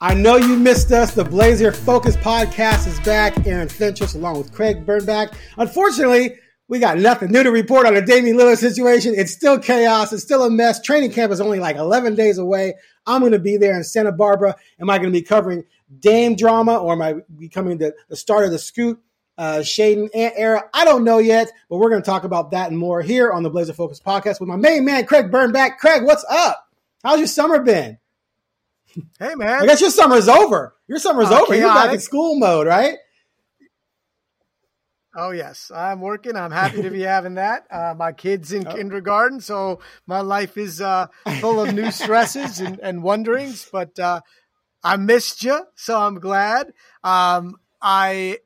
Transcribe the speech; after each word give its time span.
I 0.00 0.14
know 0.14 0.36
you 0.36 0.56
missed 0.56 0.92
us. 0.92 1.12
The 1.12 1.24
Blazer 1.24 1.72
Focused 1.72 2.20
podcast 2.20 2.86
is 2.86 3.00
back. 3.00 3.44
Aaron 3.48 3.68
Fentress 3.68 4.14
along 4.14 4.38
with 4.38 4.52
Craig 4.52 4.86
Birnbach. 4.86 5.34
Unfortunately, 5.56 6.36
we 6.68 6.78
got 6.78 6.98
nothing 6.98 7.32
new 7.32 7.42
to 7.42 7.50
report 7.50 7.84
on 7.84 7.94
the 7.94 8.02
Damian 8.02 8.36
Lillard 8.36 8.58
situation. 8.58 9.12
It's 9.16 9.32
still 9.32 9.58
chaos. 9.58 10.12
It's 10.12 10.22
still 10.22 10.44
a 10.44 10.50
mess. 10.50 10.80
Training 10.80 11.10
camp 11.10 11.32
is 11.32 11.40
only 11.40 11.58
like 11.58 11.74
11 11.74 12.14
days 12.14 12.38
away. 12.38 12.74
I'm 13.06 13.22
going 13.22 13.32
to 13.32 13.40
be 13.40 13.56
there 13.56 13.76
in 13.76 13.82
Santa 13.82 14.12
Barbara. 14.12 14.54
Am 14.80 14.88
I 14.88 14.98
going 14.98 15.12
to 15.12 15.18
be 15.18 15.24
covering 15.24 15.64
Dame 15.98 16.36
drama 16.36 16.76
or 16.76 16.92
am 16.92 17.02
I 17.02 17.16
becoming 17.36 17.78
the, 17.78 17.92
the 18.08 18.14
start 18.14 18.44
of 18.44 18.52
the 18.52 18.58
Scoot 18.60 19.00
uh, 19.36 19.62
Shaedon 19.62 20.10
era? 20.14 20.62
I 20.72 20.84
don't 20.84 21.02
know 21.02 21.18
yet, 21.18 21.50
but 21.68 21.78
we're 21.78 21.90
going 21.90 22.02
to 22.02 22.06
talk 22.06 22.22
about 22.22 22.52
that 22.52 22.70
and 22.70 22.78
more 22.78 23.02
here 23.02 23.32
on 23.32 23.42
the 23.42 23.50
Blazer 23.50 23.72
Focused 23.72 24.04
podcast 24.04 24.38
with 24.38 24.48
my 24.48 24.54
main 24.54 24.84
man, 24.84 25.06
Craig 25.06 25.32
Birnbach. 25.32 25.78
Craig, 25.78 26.04
what's 26.04 26.24
up? 26.30 26.68
How's 27.02 27.18
your 27.18 27.26
summer 27.26 27.58
been? 27.58 27.98
Hey 29.18 29.34
man, 29.34 29.62
I 29.62 29.66
guess 29.66 29.80
your 29.80 29.90
summer's 29.90 30.28
over. 30.28 30.74
Your 30.86 30.98
summer's 30.98 31.28
uh, 31.30 31.42
over. 31.42 31.46
Chaotic. 31.46 31.60
You're 31.60 31.74
back 31.74 31.94
in 31.94 32.00
school 32.00 32.38
mode, 32.38 32.66
right? 32.66 32.96
Oh 35.16 35.30
yes, 35.30 35.72
I'm 35.74 36.00
working. 36.00 36.36
I'm 36.36 36.52
happy 36.52 36.80
to 36.82 36.90
be 36.90 37.02
having 37.02 37.34
that. 37.34 37.66
Uh, 37.70 37.94
my 37.96 38.12
kids 38.12 38.52
in 38.52 38.66
oh. 38.68 38.74
kindergarten, 38.74 39.40
so 39.40 39.80
my 40.06 40.20
life 40.20 40.56
is 40.56 40.80
uh, 40.80 41.08
full 41.40 41.60
of 41.60 41.74
new 41.74 41.90
stresses 41.90 42.60
and, 42.60 42.78
and 42.80 43.02
wonderings. 43.02 43.68
But 43.70 43.98
uh, 43.98 44.20
I 44.82 44.96
missed 44.96 45.42
you, 45.42 45.66
so 45.74 46.00
I'm 46.00 46.20
glad. 46.20 46.72
Um, 47.02 47.56
I 47.82 48.38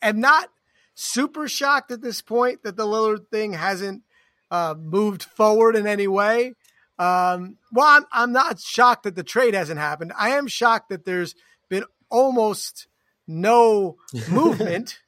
am 0.00 0.20
not 0.20 0.50
super 0.94 1.48
shocked 1.48 1.90
at 1.90 2.02
this 2.02 2.22
point 2.22 2.62
that 2.62 2.76
the 2.76 2.86
Lillard 2.86 3.28
thing 3.28 3.54
hasn't 3.54 4.02
uh, 4.50 4.74
moved 4.78 5.22
forward 5.22 5.76
in 5.76 5.86
any 5.86 6.06
way. 6.06 6.54
Um, 7.00 7.56
well, 7.72 7.86
I'm, 7.86 8.04
I'm 8.12 8.32
not 8.32 8.60
shocked 8.60 9.04
that 9.04 9.16
the 9.16 9.24
trade 9.24 9.54
hasn't 9.54 9.80
happened. 9.80 10.12
I 10.18 10.30
am 10.36 10.46
shocked 10.46 10.90
that 10.90 11.06
there's 11.06 11.34
been 11.70 11.84
almost 12.10 12.88
no 13.26 13.96
movement. 14.28 14.98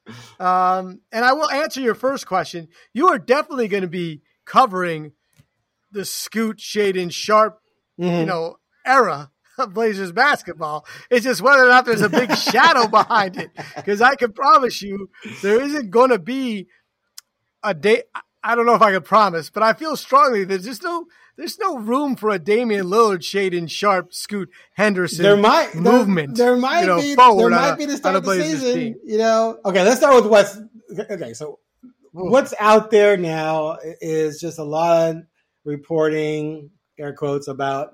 um, 0.41 1.01
and 1.13 1.23
I 1.23 1.35
will 1.35 1.51
answer 1.51 1.83
your 1.83 1.95
first 1.95 2.27
question. 2.27 2.69
You 2.95 3.08
are 3.08 3.19
definitely 3.19 3.69
going 3.69 3.83
to 3.83 3.89
be 3.89 4.23
covering 4.47 5.13
the 5.91 6.07
Scoot, 6.07 6.57
Shaedon, 6.57 7.13
Sharpe, 7.13 7.61
mm-hmm. 8.01 8.20
you 8.20 8.24
know, 8.24 8.57
era 8.86 9.30
of 9.59 9.74
Blazers 9.74 10.13
basketball. 10.13 10.86
It's 11.11 11.24
just 11.24 11.42
whether 11.42 11.63
or 11.63 11.69
not 11.69 11.85
there's 11.85 12.01
a 12.01 12.09
big 12.09 12.35
shadow 12.36 12.89
behind 12.89 13.36
it. 13.36 13.51
Because 13.77 14.01
I 14.01 14.14
can 14.14 14.33
promise 14.33 14.80
you, 14.80 15.11
there 15.42 15.61
isn't 15.61 15.91
going 15.91 16.09
to 16.09 16.19
be 16.19 16.69
a 17.63 17.74
day. 17.74 18.05
I 18.42 18.55
don't 18.55 18.64
know 18.64 18.74
if 18.74 18.83
I 18.83 18.92
can 18.92 19.03
promise, 19.03 19.51
but 19.51 19.63
I 19.63 19.74
feel 19.74 19.95
strongly 19.95 20.45
there's 20.45 20.64
just 20.64 20.83
no 20.83 21.05
there's 21.37 21.59
no 21.59 21.79
room 21.79 22.17
for 22.17 22.31
a 22.31 22.39
Damian 22.39 22.87
Lillard, 22.87 23.20
Shaedon 23.20 23.70
Sharpe, 23.70 24.13
Scoot 24.13 24.51
Henderson 24.75 25.23
there 25.23 25.37
might, 25.37 25.75
movement. 25.75 26.37
There, 26.37 26.53
there 26.53 26.57
might 26.57 26.81
you 26.83 26.87
know, 26.87 27.01
be 27.01 27.15
there 27.15 27.51
might 27.51 27.77
be 27.77 27.87
the 27.87 27.97
start 27.97 28.17
of 28.17 28.25
the 28.25 28.35
season. 28.35 28.75
Team. 28.75 28.95
You 29.05 29.19
know, 29.19 29.59
okay, 29.65 29.83
let's 29.83 29.97
start 29.98 30.15
with 30.15 30.31
what's 30.31 30.59
okay. 31.11 31.33
So 31.35 31.59
what's 32.13 32.55
out 32.61 32.91
there 32.91 33.17
now 33.17 33.79
is 34.01 34.41
just 34.41 34.59
a 34.59 34.65
lot 34.65 35.11
of 35.11 35.23
reporting, 35.65 36.71
air 36.98 37.15
quotes 37.15 37.48
about 37.48 37.92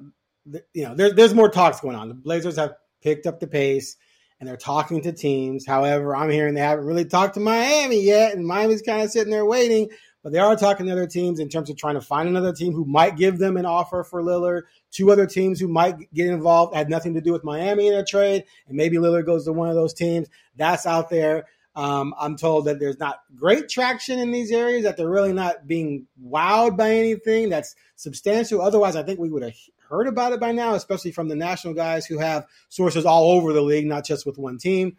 you 0.72 0.84
know 0.84 0.94
there, 0.94 1.12
there's 1.12 1.34
more 1.34 1.48
talks 1.48 1.81
going 1.81 1.97
on. 1.97 2.09
The 2.09 2.15
Blazers 2.15 2.56
have 2.56 2.75
picked 3.03 3.27
up 3.27 3.38
the 3.41 3.47
pace 3.47 3.97
and 4.41 4.48
they're 4.48 4.56
talking 4.56 5.03
to 5.03 5.12
teams. 5.12 5.66
However, 5.66 6.15
I'm 6.15 6.31
hearing 6.31 6.54
they 6.54 6.60
haven't 6.60 6.84
really 6.84 7.04
talked 7.04 7.34
to 7.34 7.41
Miami 7.41 8.00
yet, 8.03 8.34
and 8.34 8.47
Miami's 8.47 8.82
kind 8.82 9.03
of 9.03 9.10
sitting 9.10 9.32
there 9.32 9.44
waiting 9.44 9.88
but 10.28 10.34
they 10.34 10.41
are 10.41 10.56
talking 10.56 10.84
to 10.84 10.93
other 10.93 11.06
teams 11.06 11.41
in 11.41 11.49
terms 11.49 11.71
of 11.71 11.78
trying 11.78 11.94
to 11.94 12.03
find 12.03 12.28
another 12.28 12.53
team 12.53 12.75
who 12.75 12.84
might 12.84 13.16
give 13.16 13.39
them 13.39 13.56
an 13.56 13.65
offer 13.65 14.05
for 14.05 14.22
Lillard. 14.22 14.65
Two 14.91 15.11
other 15.11 15.27
teams 15.27 15.59
who 15.59 15.69
might 15.69 16.12
get 16.12 16.27
involved 16.27 16.77
had 16.77 16.91
nothing 16.91 17.15
to 17.15 17.22
do 17.22 17.33
with 17.33 17.44
Miami 17.44 17.87
in 17.87 17.94
a 17.94 18.05
trade, 18.05 18.44
and 18.66 18.77
maybe 18.77 18.99
Lillard 18.99 19.25
goes 19.25 19.47
to 19.47 19.55
one 19.55 19.71
of 19.71 19.75
those 19.75 19.94
teams. 19.94 20.28
That's 20.55 20.84
out 20.84 21.09
there. 21.09 21.47
Um, 21.75 22.15
I'm 22.21 22.37
told 22.37 22.66
that 22.66 22.78
there's 22.78 22.99
not 22.99 23.21
great 23.37 23.71
traction 23.71 24.19
in 24.19 24.31
these 24.31 24.53
areas, 24.53 24.84
that 24.84 24.99
they're 24.99 25.09
really 25.09 25.33
not 25.33 25.66
being 25.66 26.06
wowed 26.22 26.77
by 26.77 26.91
anything 26.91 27.49
that's 27.49 27.75
substantial. 27.97 28.60
Otherwise, 28.60 28.97
I 28.97 29.05
think 29.05 29.19
we 29.19 29.31
would 29.31 29.43
have 29.43 29.56
heard 29.89 30.09
about 30.09 30.34
it 30.34 30.41
by 30.41 30.53
now, 30.53 30.75
especially 30.75 31.12
from 31.12 31.28
the 31.28 31.37
national 31.37 31.72
guys 31.72 32.05
who 32.05 32.19
have 32.19 32.45
sources 32.69 33.06
all 33.06 33.31
over 33.31 33.55
the 33.55 33.62
league, 33.62 33.87
not 33.87 34.05
just 34.05 34.27
with 34.27 34.37
one 34.37 34.59
team. 34.59 34.99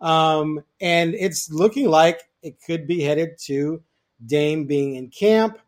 Um, 0.00 0.62
and 0.80 1.14
it's 1.14 1.50
looking 1.50 1.88
like 1.88 2.20
it 2.42 2.62
could 2.64 2.86
be 2.86 3.00
headed 3.00 3.38
to 3.46 3.82
Dame 4.24 4.66
being 4.66 4.94
in 4.94 5.10
camp. 5.10 5.58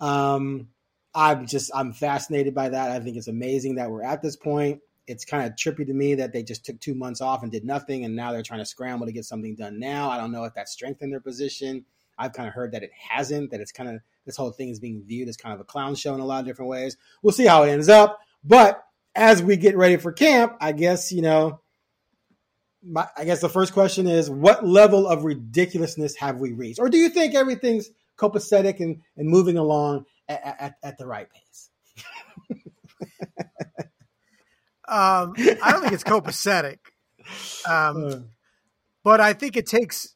Um, 0.00 0.68
I'm 1.14 1.46
just 1.46 1.70
I'm 1.74 1.92
fascinated 1.92 2.54
by 2.54 2.68
that. 2.68 2.90
I 2.90 3.00
think 3.00 3.16
it's 3.16 3.28
amazing 3.28 3.76
that 3.76 3.90
we're 3.90 4.02
at 4.02 4.22
this 4.22 4.36
point. 4.36 4.80
It's 5.06 5.24
kind 5.24 5.44
of 5.44 5.56
trippy 5.56 5.86
to 5.86 5.92
me 5.92 6.14
that 6.16 6.32
they 6.32 6.42
just 6.42 6.64
took 6.64 6.78
two 6.78 6.94
months 6.94 7.20
off 7.20 7.42
and 7.42 7.50
did 7.50 7.64
nothing, 7.64 8.04
and 8.04 8.14
now 8.14 8.32
they're 8.32 8.42
trying 8.42 8.60
to 8.60 8.66
scramble 8.66 9.06
to 9.06 9.12
get 9.12 9.24
something 9.24 9.56
done 9.56 9.78
now. 9.80 10.08
I 10.08 10.18
don't 10.18 10.30
know 10.30 10.44
if 10.44 10.54
that 10.54 10.68
strengthened 10.68 11.12
their 11.12 11.20
position. 11.20 11.84
I've 12.16 12.32
kind 12.32 12.46
of 12.46 12.54
heard 12.54 12.72
that 12.72 12.82
it 12.82 12.92
hasn't. 12.92 13.50
That 13.50 13.60
it's 13.60 13.72
kind 13.72 13.88
of 13.88 14.00
this 14.24 14.36
whole 14.36 14.52
thing 14.52 14.68
is 14.68 14.78
being 14.78 15.02
viewed 15.02 15.28
as 15.28 15.36
kind 15.36 15.54
of 15.54 15.60
a 15.60 15.64
clown 15.64 15.94
show 15.94 16.14
in 16.14 16.20
a 16.20 16.24
lot 16.24 16.40
of 16.40 16.46
different 16.46 16.70
ways. 16.70 16.96
We'll 17.22 17.32
see 17.32 17.46
how 17.46 17.64
it 17.64 17.70
ends 17.70 17.88
up. 17.88 18.20
But 18.44 18.84
as 19.14 19.42
we 19.42 19.56
get 19.56 19.76
ready 19.76 19.96
for 19.96 20.12
camp, 20.12 20.56
I 20.60 20.72
guess 20.72 21.10
you 21.10 21.22
know 21.22 21.60
my, 22.82 23.06
I 23.16 23.24
guess 23.24 23.40
the 23.40 23.48
first 23.48 23.72
question 23.72 24.06
is 24.06 24.30
what 24.30 24.66
level 24.66 25.06
of 25.06 25.24
ridiculousness 25.24 26.16
have 26.16 26.38
we 26.38 26.52
reached? 26.52 26.78
Or 26.78 26.88
do 26.88 26.98
you 26.98 27.08
think 27.08 27.34
everything's 27.34 27.90
copacetic 28.16 28.80
and, 28.80 29.00
and 29.16 29.28
moving 29.28 29.56
along 29.56 30.06
at, 30.28 30.56
at, 30.60 30.74
at 30.82 30.98
the 30.98 31.06
right 31.06 31.28
pace? 31.30 31.70
um, 34.88 35.34
I 35.36 35.70
don't 35.72 35.82
think 35.82 35.92
it's 35.92 36.04
copacetic. 36.04 36.78
Um, 37.68 38.04
uh. 38.04 38.16
but 39.04 39.20
I 39.20 39.32
think 39.34 39.56
it 39.56 39.66
takes, 39.66 40.14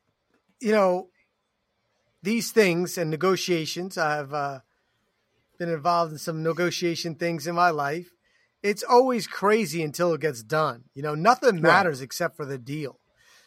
you 0.60 0.72
know, 0.72 1.08
these 2.22 2.50
things 2.50 2.96
and 2.96 3.10
negotiations. 3.10 3.98
I've 3.98 4.32
uh, 4.32 4.60
been 5.58 5.68
involved 5.68 6.12
in 6.12 6.18
some 6.18 6.42
negotiation 6.42 7.14
things 7.14 7.46
in 7.46 7.54
my 7.54 7.70
life 7.70 8.10
it's 8.64 8.82
always 8.82 9.26
crazy 9.26 9.82
until 9.82 10.14
it 10.14 10.22
gets 10.22 10.42
done. 10.42 10.84
You 10.94 11.02
know, 11.02 11.14
nothing 11.14 11.60
matters 11.60 12.00
right. 12.00 12.04
except 12.04 12.34
for 12.34 12.46
the 12.46 12.56
deal. 12.56 12.98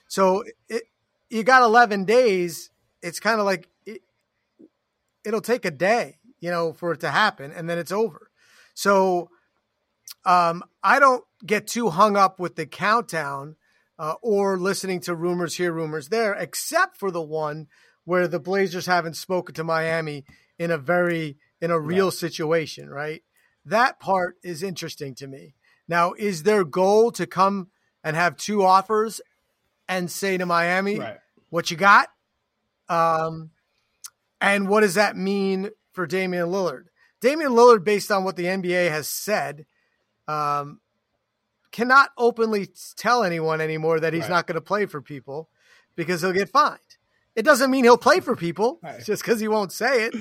So 0.08 0.44
it, 0.70 0.84
you 1.30 1.44
got 1.44 1.64
11 1.64 2.06
days. 2.06 2.70
It's 3.02 3.20
kind 3.20 3.40
of 3.40 3.46
like 3.48 3.68
it, 3.86 4.04
it'll 5.26 5.42
take 5.42 5.66
a 5.66 5.72
day, 5.72 6.20
you 6.40 6.52
know, 6.52 6.72
for 6.72 6.92
it 6.92 7.00
to 7.00 7.10
happen, 7.10 7.52
and 7.52 7.68
then 7.68 7.80
it's 7.80 7.92
over. 7.92 8.30
So 8.76 9.32
um, 10.24 10.64
I 10.84 11.00
don't 11.00 11.24
get 11.44 11.66
too 11.66 11.90
hung 11.90 12.16
up 12.16 12.40
with 12.40 12.56
the 12.56 12.68
countdown 12.68 13.56
uh, 13.98 14.14
or 14.22 14.58
listening 14.60 15.00
to 15.02 15.16
rumors 15.16 15.56
here, 15.56 15.74
rumors 15.74 16.10
there, 16.10 16.34
except 16.34 16.96
for 16.96 17.10
the 17.10 17.24
one 17.24 17.68
where 18.06 18.28
the 18.28 18.40
Blazers 18.40 18.86
haven't 18.86 19.16
spoken 19.16 19.56
to 19.56 19.64
Miami 19.64 20.26
in 20.60 20.70
a 20.70 20.78
very 20.78 21.38
in 21.60 21.72
a 21.72 21.80
real 21.80 22.06
right. 22.06 22.14
situation, 22.14 22.88
right? 22.88 23.24
That 23.68 24.00
part 24.00 24.38
is 24.44 24.64
interesting 24.64 25.14
to 25.16 25.28
me. 25.28 25.54
Now, 25.88 26.14
is 26.14 26.44
their 26.44 26.64
goal 26.64 27.12
to 27.12 27.28
come 27.28 27.70
and 28.04 28.16
have 28.16 28.38
two 28.38 28.64
offers 28.64 29.22
and 29.88 30.10
say 30.10 30.38
to 30.38 30.46
Miami, 30.46 31.00
right. 31.00 31.18
what 31.50 31.70
you 31.70 31.78
got? 31.78 32.10
Um, 32.90 33.52
and 34.40 34.70
what 34.70 34.82
does 34.82 34.96
that 34.96 35.16
mean 35.16 35.70
for 35.92 36.06
Damian 36.08 36.48
Lillard? 36.48 36.86
Damian 37.20 37.52
Lillard, 37.52 37.84
based 37.84 38.12
on 38.12 38.24
what 38.24 38.36
the 38.36 38.46
NBA 38.46 38.90
has 38.90 39.08
said, 39.08 39.66
um, 40.28 40.80
cannot 41.72 42.12
openly 42.18 42.70
tell 42.96 43.24
anyone 43.24 43.60
anymore 43.60 44.00
that 44.00 44.14
he's 44.14 44.24
right. 44.24 44.30
not 44.30 44.48
going 44.48 44.56
to 44.56 44.62
play 44.62 44.86
for 44.86 45.02
people 45.02 45.50
because 45.96 46.22
he'll 46.22 46.32
get 46.32 46.50
fined. 46.50 46.80
It 47.36 47.44
doesn't 47.44 47.70
mean 47.70 47.84
he'll 47.84 47.98
play 47.98 48.20
for 48.20 48.36
people 48.36 48.80
right. 48.82 49.04
just 49.04 49.24
because 49.24 49.40
he 49.40 49.48
won't 49.48 49.72
say 49.72 50.06
it. 50.06 50.16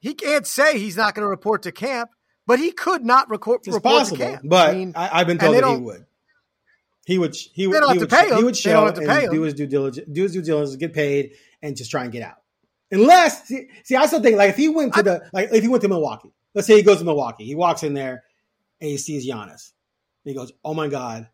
He 0.00 0.14
can't 0.14 0.46
say 0.46 0.78
he's 0.78 0.96
not 0.96 1.14
going 1.14 1.24
to 1.24 1.28
report 1.28 1.62
to 1.64 1.72
camp, 1.72 2.10
but 2.50 2.58
he 2.58 2.72
could 2.72 3.04
not 3.04 3.30
record, 3.30 3.60
report 3.64 3.82
possible. 3.82 4.38
But 4.42 4.70
I 4.70 4.74
mean, 4.74 4.92
I, 4.96 5.18
have 5.18 5.28
been 5.28 5.38
told 5.38 5.54
that 5.54 5.64
he 5.64 5.76
would. 5.76 6.04
He 7.06 7.16
would. 7.16 7.36
He 7.36 7.68
would. 7.68 7.76
He 7.92 7.98
would, 8.00 8.10
he 8.10 8.42
would 8.42 8.56
show 8.56 8.88
and 8.88 9.30
do 9.30 9.42
his 9.42 9.54
due 9.54 9.68
diligence. 9.68 10.08
Do 10.10 10.24
his 10.24 10.32
due 10.32 10.42
diligence, 10.42 10.74
get 10.74 10.92
paid, 10.92 11.34
and 11.62 11.76
just 11.76 11.92
try 11.92 12.02
and 12.02 12.10
get 12.10 12.24
out. 12.24 12.38
Unless, 12.90 13.46
see, 13.46 13.68
see 13.84 13.94
I 13.94 14.06
still 14.06 14.20
think 14.20 14.36
like 14.36 14.50
if 14.50 14.56
he 14.56 14.68
went 14.68 14.94
to 14.94 14.98
I, 14.98 15.02
the 15.02 15.30
like 15.32 15.50
if 15.52 15.62
he 15.62 15.68
went 15.68 15.82
to 15.82 15.88
Milwaukee, 15.88 16.32
let's 16.52 16.66
say 16.66 16.74
he 16.74 16.82
goes 16.82 16.98
to 16.98 17.04
Milwaukee, 17.04 17.44
he 17.44 17.54
walks 17.54 17.84
in 17.84 17.94
there 17.94 18.24
and 18.80 18.90
he 18.90 18.98
sees 18.98 19.24
Giannis. 19.24 19.70
he 20.24 20.34
goes, 20.34 20.52
"Oh 20.64 20.74
my 20.74 20.88
god, 20.88 21.28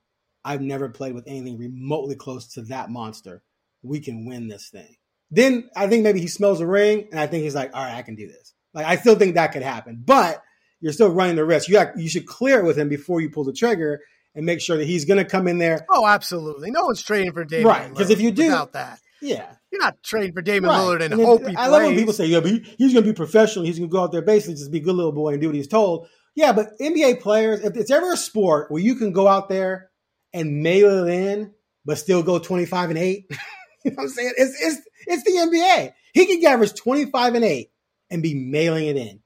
I've 0.45 0.61
never 0.61 0.91
played 0.91 1.15
with 1.15 1.27
anything 1.27 1.57
remotely 1.57 2.15
close 2.15 2.49
to 2.55 2.63
that 2.65 2.91
monster. 2.91 3.43
We 3.83 4.01
can 4.01 4.27
win 4.27 4.49
this 4.49 4.69
thing." 4.69 4.97
Then 5.31 5.71
I 5.75 5.89
think 5.89 6.05
maybe 6.05 6.21
he 6.21 6.29
smells 6.29 6.61
a 6.61 6.67
ring, 6.67 7.09
and 7.11 7.19
I 7.19 7.27
think 7.27 7.45
he's 7.45 7.55
like, 7.55 7.75
"All 7.75 7.83
right, 7.83 7.95
I 7.95 8.03
can 8.03 8.17
do 8.17 8.29
this." 8.29 8.53
Like 8.75 8.85
I 8.85 8.97
still 8.97 9.15
think 9.15 9.37
that 9.37 9.53
could 9.53 9.63
happen, 9.63 10.03
but 10.05 10.43
you're 10.81 10.93
still 10.93 11.11
running 11.11 11.37
the 11.37 11.45
risk. 11.45 11.69
You 11.69 11.79
have, 11.79 11.93
you 11.97 12.09
should 12.09 12.27
clear 12.27 12.61
it 12.61 12.65
with 12.65 12.79
him 12.79 12.89
before 12.89 13.21
you 13.21 13.31
pull 13.31 13.45
the 13.45 13.53
trigger 13.53 14.01
and 14.35 14.45
make 14.45 14.61
sure 14.61 14.77
that 14.77 14.87
he's 14.87 15.05
going 15.05 15.19
to 15.19 15.25
come 15.25 15.49
in 15.49 15.59
there. 15.59 15.87
Oh, 15.91 16.07
absolutely. 16.07 16.71
No 16.71 16.85
one's 16.85 17.03
trading 17.03 17.33
for 17.33 17.45
Damian 17.45 17.69
right? 17.69 17.89
Because 17.91 18.11
if 18.11 18.21
you 18.21 18.31
do 18.31 18.45
without 18.45 18.75
that, 18.75 19.01
yeah, 19.23 19.55
you're 19.73 19.81
not 19.81 20.03
trading 20.03 20.33
for 20.33 20.43
Damian 20.43 20.65
right. 20.65 20.79
Lillard 20.79 21.03
and, 21.03 21.15
and 21.15 21.23
hope 21.23 21.41
he 21.41 21.49
I 21.49 21.55
plays. 21.55 21.71
love 21.71 21.83
when 21.83 21.97
people 21.97 22.13
say, 22.13 22.27
"Yeah, 22.27 22.41
but 22.41 22.51
he, 22.51 22.59
he's 22.77 22.93
going 22.93 23.05
to 23.05 23.11
be 23.11 23.17
professional. 23.17 23.65
He's 23.65 23.79
going 23.79 23.89
to 23.89 23.93
go 23.93 24.03
out 24.03 24.13
there 24.13 24.23
basically 24.23 24.55
just 24.55 24.71
be 24.71 24.79
a 24.79 24.83
good 24.83 24.95
little 24.95 25.13
boy 25.13 25.33
and 25.33 25.41
do 25.41 25.49
what 25.49 25.57
he's 25.57 25.69
told." 25.69 26.09
Yeah, 26.35 26.53
but 26.53 26.79
NBA 26.79 27.21
players, 27.21 27.65
if 27.65 27.77
it's 27.77 27.91
ever 27.91 28.13
a 28.13 28.17
sport 28.17 28.71
where 28.71 28.83
you 28.83 28.95
can 28.97 29.13
go 29.13 29.27
out 29.27 29.49
there 29.49 29.91
and 30.35 30.63
mail 30.63 31.07
it 31.07 31.11
in, 31.11 31.53
but 31.87 31.97
still 31.97 32.23
go 32.23 32.39
25 32.39 32.91
and 32.91 32.99
8, 32.99 33.27
you 33.31 33.91
know 33.91 33.95
what 33.95 34.03
I'm 34.03 34.09
saying? 34.11 34.33
It's, 34.37 34.63
it's, 34.63 34.81
it's 35.07 35.23
the 35.25 35.31
NBA. 35.31 35.95
He 36.13 36.27
can 36.27 36.53
average 36.53 36.75
25 36.75 37.37
and 37.37 37.45
8 37.45 37.71
and 38.11 38.23
be 38.23 38.35
mailing 38.35 38.87
it 38.87 38.99
in 38.99 39.21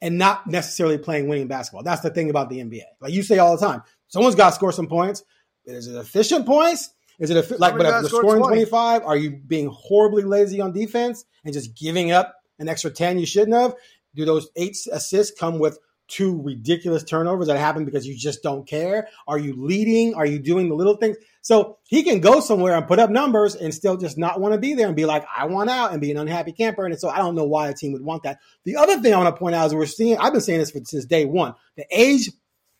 and 0.00 0.18
not 0.18 0.46
necessarily 0.46 0.98
playing 0.98 1.28
winning 1.28 1.48
basketball. 1.48 1.82
That's 1.82 2.02
the 2.02 2.10
thing 2.10 2.30
about 2.30 2.50
the 2.50 2.58
NBA. 2.58 2.82
Like 3.00 3.12
you 3.12 3.22
say 3.22 3.38
all 3.38 3.56
the 3.56 3.66
time, 3.66 3.82
someone's 4.08 4.34
got 4.34 4.50
to 4.50 4.54
score 4.54 4.72
some 4.72 4.86
points. 4.86 5.24
Is 5.64 5.86
it 5.88 5.98
efficient 5.98 6.46
points? 6.46 6.90
Is 7.18 7.30
it 7.30 7.36
a, 7.36 7.56
like, 7.56 7.76
but 7.76 7.86
if 7.86 8.10
you're 8.12 8.20
scoring 8.20 8.42
20. 8.42 8.66
25, 8.66 9.02
are 9.02 9.16
you 9.16 9.30
being 9.30 9.68
horribly 9.68 10.22
lazy 10.22 10.60
on 10.60 10.72
defense 10.72 11.24
and 11.44 11.54
just 11.54 11.74
giving 11.74 12.12
up 12.12 12.34
an 12.58 12.68
extra 12.68 12.90
10 12.90 13.18
you 13.18 13.26
shouldn't 13.26 13.56
have? 13.56 13.74
Do 14.14 14.24
those 14.24 14.48
eight 14.56 14.76
assists 14.92 15.38
come 15.38 15.58
with 15.58 15.78
two 16.08 16.40
ridiculous 16.42 17.04
turnovers 17.04 17.48
that 17.48 17.58
happen 17.58 17.84
because 17.84 18.06
you 18.06 18.16
just 18.16 18.42
don't 18.42 18.66
care? 18.66 19.08
Are 19.26 19.38
you 19.38 19.54
leading? 19.56 20.14
Are 20.14 20.26
you 20.26 20.38
doing 20.38 20.68
the 20.68 20.74
little 20.74 20.96
things? 20.96 21.16
So 21.42 21.78
he 21.86 22.02
can 22.02 22.20
go 22.20 22.40
somewhere 22.40 22.76
and 22.76 22.86
put 22.86 22.98
up 22.98 23.10
numbers 23.10 23.54
and 23.54 23.72
still 23.72 23.96
just 23.96 24.18
not 24.18 24.40
want 24.40 24.54
to 24.54 24.58
be 24.58 24.74
there 24.74 24.86
and 24.86 24.96
be 24.96 25.04
like, 25.04 25.24
I 25.36 25.46
want 25.46 25.70
out 25.70 25.92
and 25.92 26.00
be 26.00 26.10
an 26.10 26.16
unhappy 26.16 26.52
camper. 26.52 26.84
And 26.84 26.98
so 26.98 27.08
I 27.08 27.18
don't 27.18 27.34
know 27.34 27.44
why 27.44 27.68
a 27.68 27.74
team 27.74 27.92
would 27.92 28.04
want 28.04 28.24
that. 28.24 28.38
The 28.64 28.76
other 28.76 29.00
thing 29.00 29.14
I 29.14 29.18
want 29.18 29.34
to 29.34 29.38
point 29.38 29.54
out 29.54 29.66
is 29.66 29.74
we're 29.74 29.86
seeing, 29.86 30.18
I've 30.18 30.32
been 30.32 30.40
saying 30.40 30.60
this 30.60 30.70
for, 30.70 30.80
since 30.84 31.04
day 31.04 31.24
one, 31.24 31.54
the 31.76 31.86
age 31.90 32.30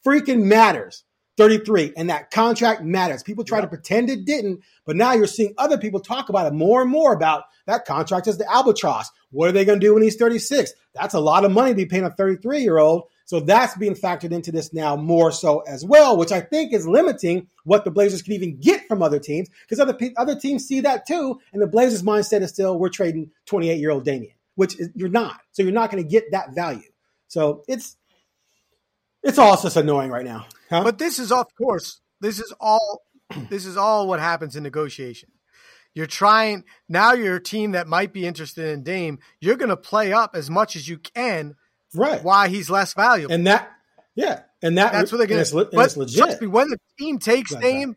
freaking 0.05 0.45
matters. 0.45 1.05
33 1.37 1.93
and 1.97 2.09
that 2.11 2.31
contract 2.31 2.83
matters. 2.83 3.23
People 3.23 3.45
try 3.45 3.61
to 3.61 3.67
pretend 3.67 4.09
it 4.09 4.25
didn't, 4.25 4.63
but 4.87 4.97
now 4.97 5.13
you're 5.13 5.27
seeing 5.27 5.53
other 5.59 5.77
people 5.77 6.01
talk 6.01 6.29
about 6.31 6.47
it 6.47 6.55
more 6.55 6.81
and 6.81 6.91
more 6.91 7.13
about 7.13 7.45
that 7.67 7.85
contract 7.85 8.27
is 8.27 8.39
the 8.39 8.51
albatross. 8.51 9.11
What 9.31 9.49
are 9.49 9.53
they 9.53 9.65
going 9.65 9.81
to 9.81 9.87
do 9.87 9.95
when 9.95 10.03
he's 10.03 10.17
36? 10.17 10.73
That's 10.95 11.15
a 11.15 11.21
lot 11.21 11.45
of 11.45 11.53
money 11.53 11.73
to 11.73 11.77
be 11.77 11.87
paying 11.87 12.05
a 12.05 12.11
33 12.11 12.61
year 12.61 12.79
old. 12.79 13.05
So 13.27 13.41
that's 13.41 13.77
being 13.77 13.95
factored 13.95 14.31
into 14.31 14.53
this 14.53 14.73
now 14.73 14.95
more 14.95 15.33
so 15.33 15.59
as 15.61 15.85
well, 15.85 16.17
which 16.17 16.31
I 16.31 16.41
think 16.41 16.73
is 16.73 16.87
limiting 16.87 17.49
what 17.65 17.85
the 17.85 17.91
Blazers 17.91 18.23
can 18.23 18.33
even 18.35 18.59
get 18.61 18.87
from 18.87 19.03
other 19.03 19.19
teams 19.19 19.49
because 19.63 19.81
other 19.81 19.99
other 20.17 20.39
teams 20.39 20.65
see 20.65 20.81
that 20.81 21.07
too, 21.07 21.41
and 21.53 21.61
the 21.61 21.67
Blazers' 21.67 22.05
mindset 22.05 22.43
is 22.43 22.51
still 22.51 22.79
we're 22.79 22.89
trading 22.89 23.33
28 23.47 23.79
year 23.79 23.91
old 23.91 24.05
Damian, 24.05 24.33
which 24.55 24.79
is, 24.79 24.91
you're 24.95 25.09
not. 25.09 25.41
So 25.51 25.65
you're 25.65 25.73
not 25.73 25.91
going 25.91 26.03
to 26.03 26.09
get 26.09 26.31
that 26.31 26.55
value. 26.55 26.89
So 27.27 27.65
it's 27.67 27.97
it's 29.25 29.39
all 29.39 29.61
just 29.61 29.77
annoying 29.77 30.11
right 30.11 30.25
now. 30.25 30.47
Huh? 30.71 30.85
But 30.85 30.99
this 30.99 31.19
is 31.19 31.33
of 31.33 31.53
course 31.57 32.01
this 32.21 32.39
is 32.39 32.55
all 32.61 33.03
this 33.51 33.67
is 33.67 33.77
all 33.77 34.07
what 34.07 34.21
happens 34.21 34.55
in 34.55 34.63
negotiation. 34.63 35.31
You're 35.97 36.07
trying 36.07 36.63
now. 36.89 37.13
You're 37.15 37.37
a 37.37 37.43
team 37.43 37.73
that 37.73 37.89
might 37.89 38.13
be 38.13 38.25
interested 38.25 38.67
in 38.67 38.85
Dame. 38.85 39.19
You're 39.41 39.57
going 39.57 39.71
to 39.71 39.77
play 39.77 40.13
up 40.13 40.37
as 40.37 40.49
much 40.49 40.77
as 40.77 40.89
you 40.89 40.99
can 40.99 41.57
right? 41.97 42.23
Why 42.23 42.49
he's 42.49 42.71
less 42.71 42.95
valuable, 42.95 43.35
and 43.35 43.47
that, 43.47 43.71
yeah, 44.15 44.43
and 44.63 44.79
that 44.79 44.93
that's 44.93 45.13
what 45.13 45.19
they're 45.19 45.27
going 45.27 45.45
to. 45.45 45.69
But 45.73 45.85
it's 45.85 45.97
legit. 45.97 46.17
Trust 46.17 46.41
me, 46.41 46.47
when 46.47 46.69
the 46.69 46.79
team 46.99 47.19
takes 47.19 47.55
Dame, 47.55 47.97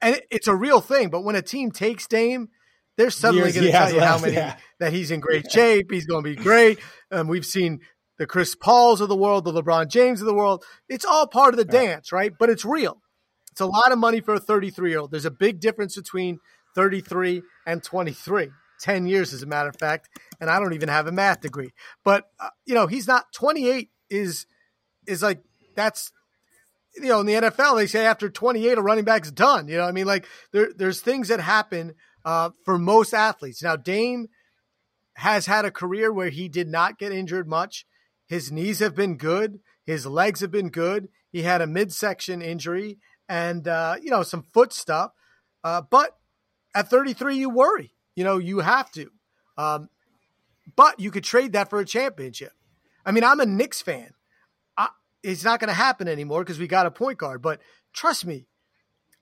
and 0.00 0.20
it's 0.30 0.48
a 0.48 0.54
real 0.54 0.80
thing, 0.80 1.10
but 1.10 1.22
when 1.22 1.36
a 1.36 1.42
team 1.42 1.70
takes 1.70 2.06
Dame, 2.06 2.48
they're 2.96 3.10
suddenly 3.10 3.52
going 3.52 3.66
to 3.66 3.72
tell 3.72 3.90
you 3.90 3.98
left, 3.98 4.10
how 4.10 4.18
many 4.18 4.34
yeah. 4.34 4.56
that 4.80 4.92
he's 4.92 5.10
in 5.10 5.20
great 5.20 5.50
shape. 5.50 5.90
He's 5.90 6.06
going 6.06 6.24
to 6.24 6.30
be 6.30 6.36
great. 6.36 6.78
Um, 7.10 7.28
we've 7.28 7.46
seen 7.46 7.80
the 8.18 8.26
Chris 8.26 8.54
Pauls 8.54 9.00
of 9.00 9.08
the 9.08 9.16
world, 9.16 9.44
the 9.44 9.52
LeBron 9.52 9.88
James 9.88 10.20
of 10.20 10.26
the 10.26 10.34
world. 10.34 10.64
It's 10.88 11.04
all 11.04 11.26
part 11.26 11.54
of 11.54 11.58
the 11.58 11.64
right. 11.64 11.86
dance, 11.86 12.12
right? 12.12 12.32
But 12.38 12.50
it's 12.50 12.64
real. 12.64 13.00
It's 13.52 13.60
a 13.60 13.66
lot 13.66 13.92
of 13.92 13.98
money 13.98 14.20
for 14.20 14.34
a 14.34 14.40
33 14.40 14.90
year 14.90 15.00
old. 15.00 15.10
There's 15.10 15.24
a 15.24 15.30
big 15.30 15.60
difference 15.60 15.96
between 15.96 16.38
33 16.74 17.42
and 17.66 17.82
23. 17.82 18.50
10 18.82 19.06
years, 19.06 19.32
as 19.32 19.42
a 19.42 19.46
matter 19.46 19.68
of 19.68 19.76
fact. 19.76 20.08
And 20.40 20.50
I 20.50 20.58
don't 20.58 20.74
even 20.74 20.88
have 20.88 21.06
a 21.06 21.12
math 21.12 21.40
degree. 21.40 21.72
But, 22.04 22.28
uh, 22.38 22.50
you 22.66 22.74
know, 22.74 22.86
he's 22.86 23.06
not 23.06 23.32
28 23.32 23.90
is, 24.10 24.46
is 25.06 25.22
like, 25.22 25.40
that's, 25.74 26.12
you 26.96 27.08
know, 27.08 27.20
in 27.20 27.26
the 27.26 27.34
NFL, 27.34 27.76
they 27.76 27.86
say 27.86 28.04
after 28.04 28.28
28, 28.28 28.76
a 28.76 28.82
running 28.82 29.04
back's 29.04 29.30
done. 29.30 29.68
You 29.68 29.78
know, 29.78 29.84
I 29.84 29.92
mean, 29.92 30.06
like 30.06 30.26
there, 30.52 30.70
there's 30.76 31.00
things 31.00 31.28
that 31.28 31.40
happen 31.40 31.94
uh, 32.24 32.50
for 32.64 32.76
most 32.76 33.14
athletes. 33.14 33.62
Now, 33.62 33.76
Dame 33.76 34.28
has 35.14 35.46
had 35.46 35.64
a 35.64 35.70
career 35.70 36.12
where 36.12 36.30
he 36.30 36.48
did 36.48 36.68
not 36.68 36.98
get 36.98 37.12
injured 37.12 37.48
much. 37.48 37.86
His 38.26 38.50
knees 38.50 38.80
have 38.80 38.94
been 38.94 39.16
good. 39.16 39.60
His 39.86 40.06
legs 40.06 40.40
have 40.40 40.50
been 40.50 40.70
good. 40.70 41.08
He 41.30 41.42
had 41.42 41.62
a 41.62 41.66
midsection 41.66 42.42
injury 42.42 42.98
and, 43.28 43.66
uh, 43.66 43.96
you 44.02 44.10
know, 44.10 44.22
some 44.22 44.42
foot 44.42 44.72
stuff. 44.72 45.12
Uh, 45.64 45.82
but 45.82 46.16
at 46.74 46.88
33, 46.88 47.36
you 47.36 47.48
worry. 47.48 47.94
You 48.14 48.24
know, 48.24 48.38
you 48.38 48.60
have 48.60 48.90
to. 48.92 49.10
Um, 49.56 49.88
but 50.76 51.00
you 51.00 51.10
could 51.10 51.24
trade 51.24 51.52
that 51.52 51.70
for 51.70 51.80
a 51.80 51.84
championship. 51.84 52.52
I 53.04 53.12
mean, 53.12 53.24
I'm 53.24 53.40
a 53.40 53.46
Knicks 53.46 53.82
fan. 53.82 54.10
I, 54.76 54.88
it's 55.22 55.44
not 55.44 55.60
going 55.60 55.68
to 55.68 55.74
happen 55.74 56.08
anymore 56.08 56.42
because 56.42 56.58
we 56.58 56.66
got 56.66 56.86
a 56.86 56.90
point 56.90 57.18
guard. 57.18 57.42
But 57.42 57.60
trust 57.92 58.24
me, 58.24 58.46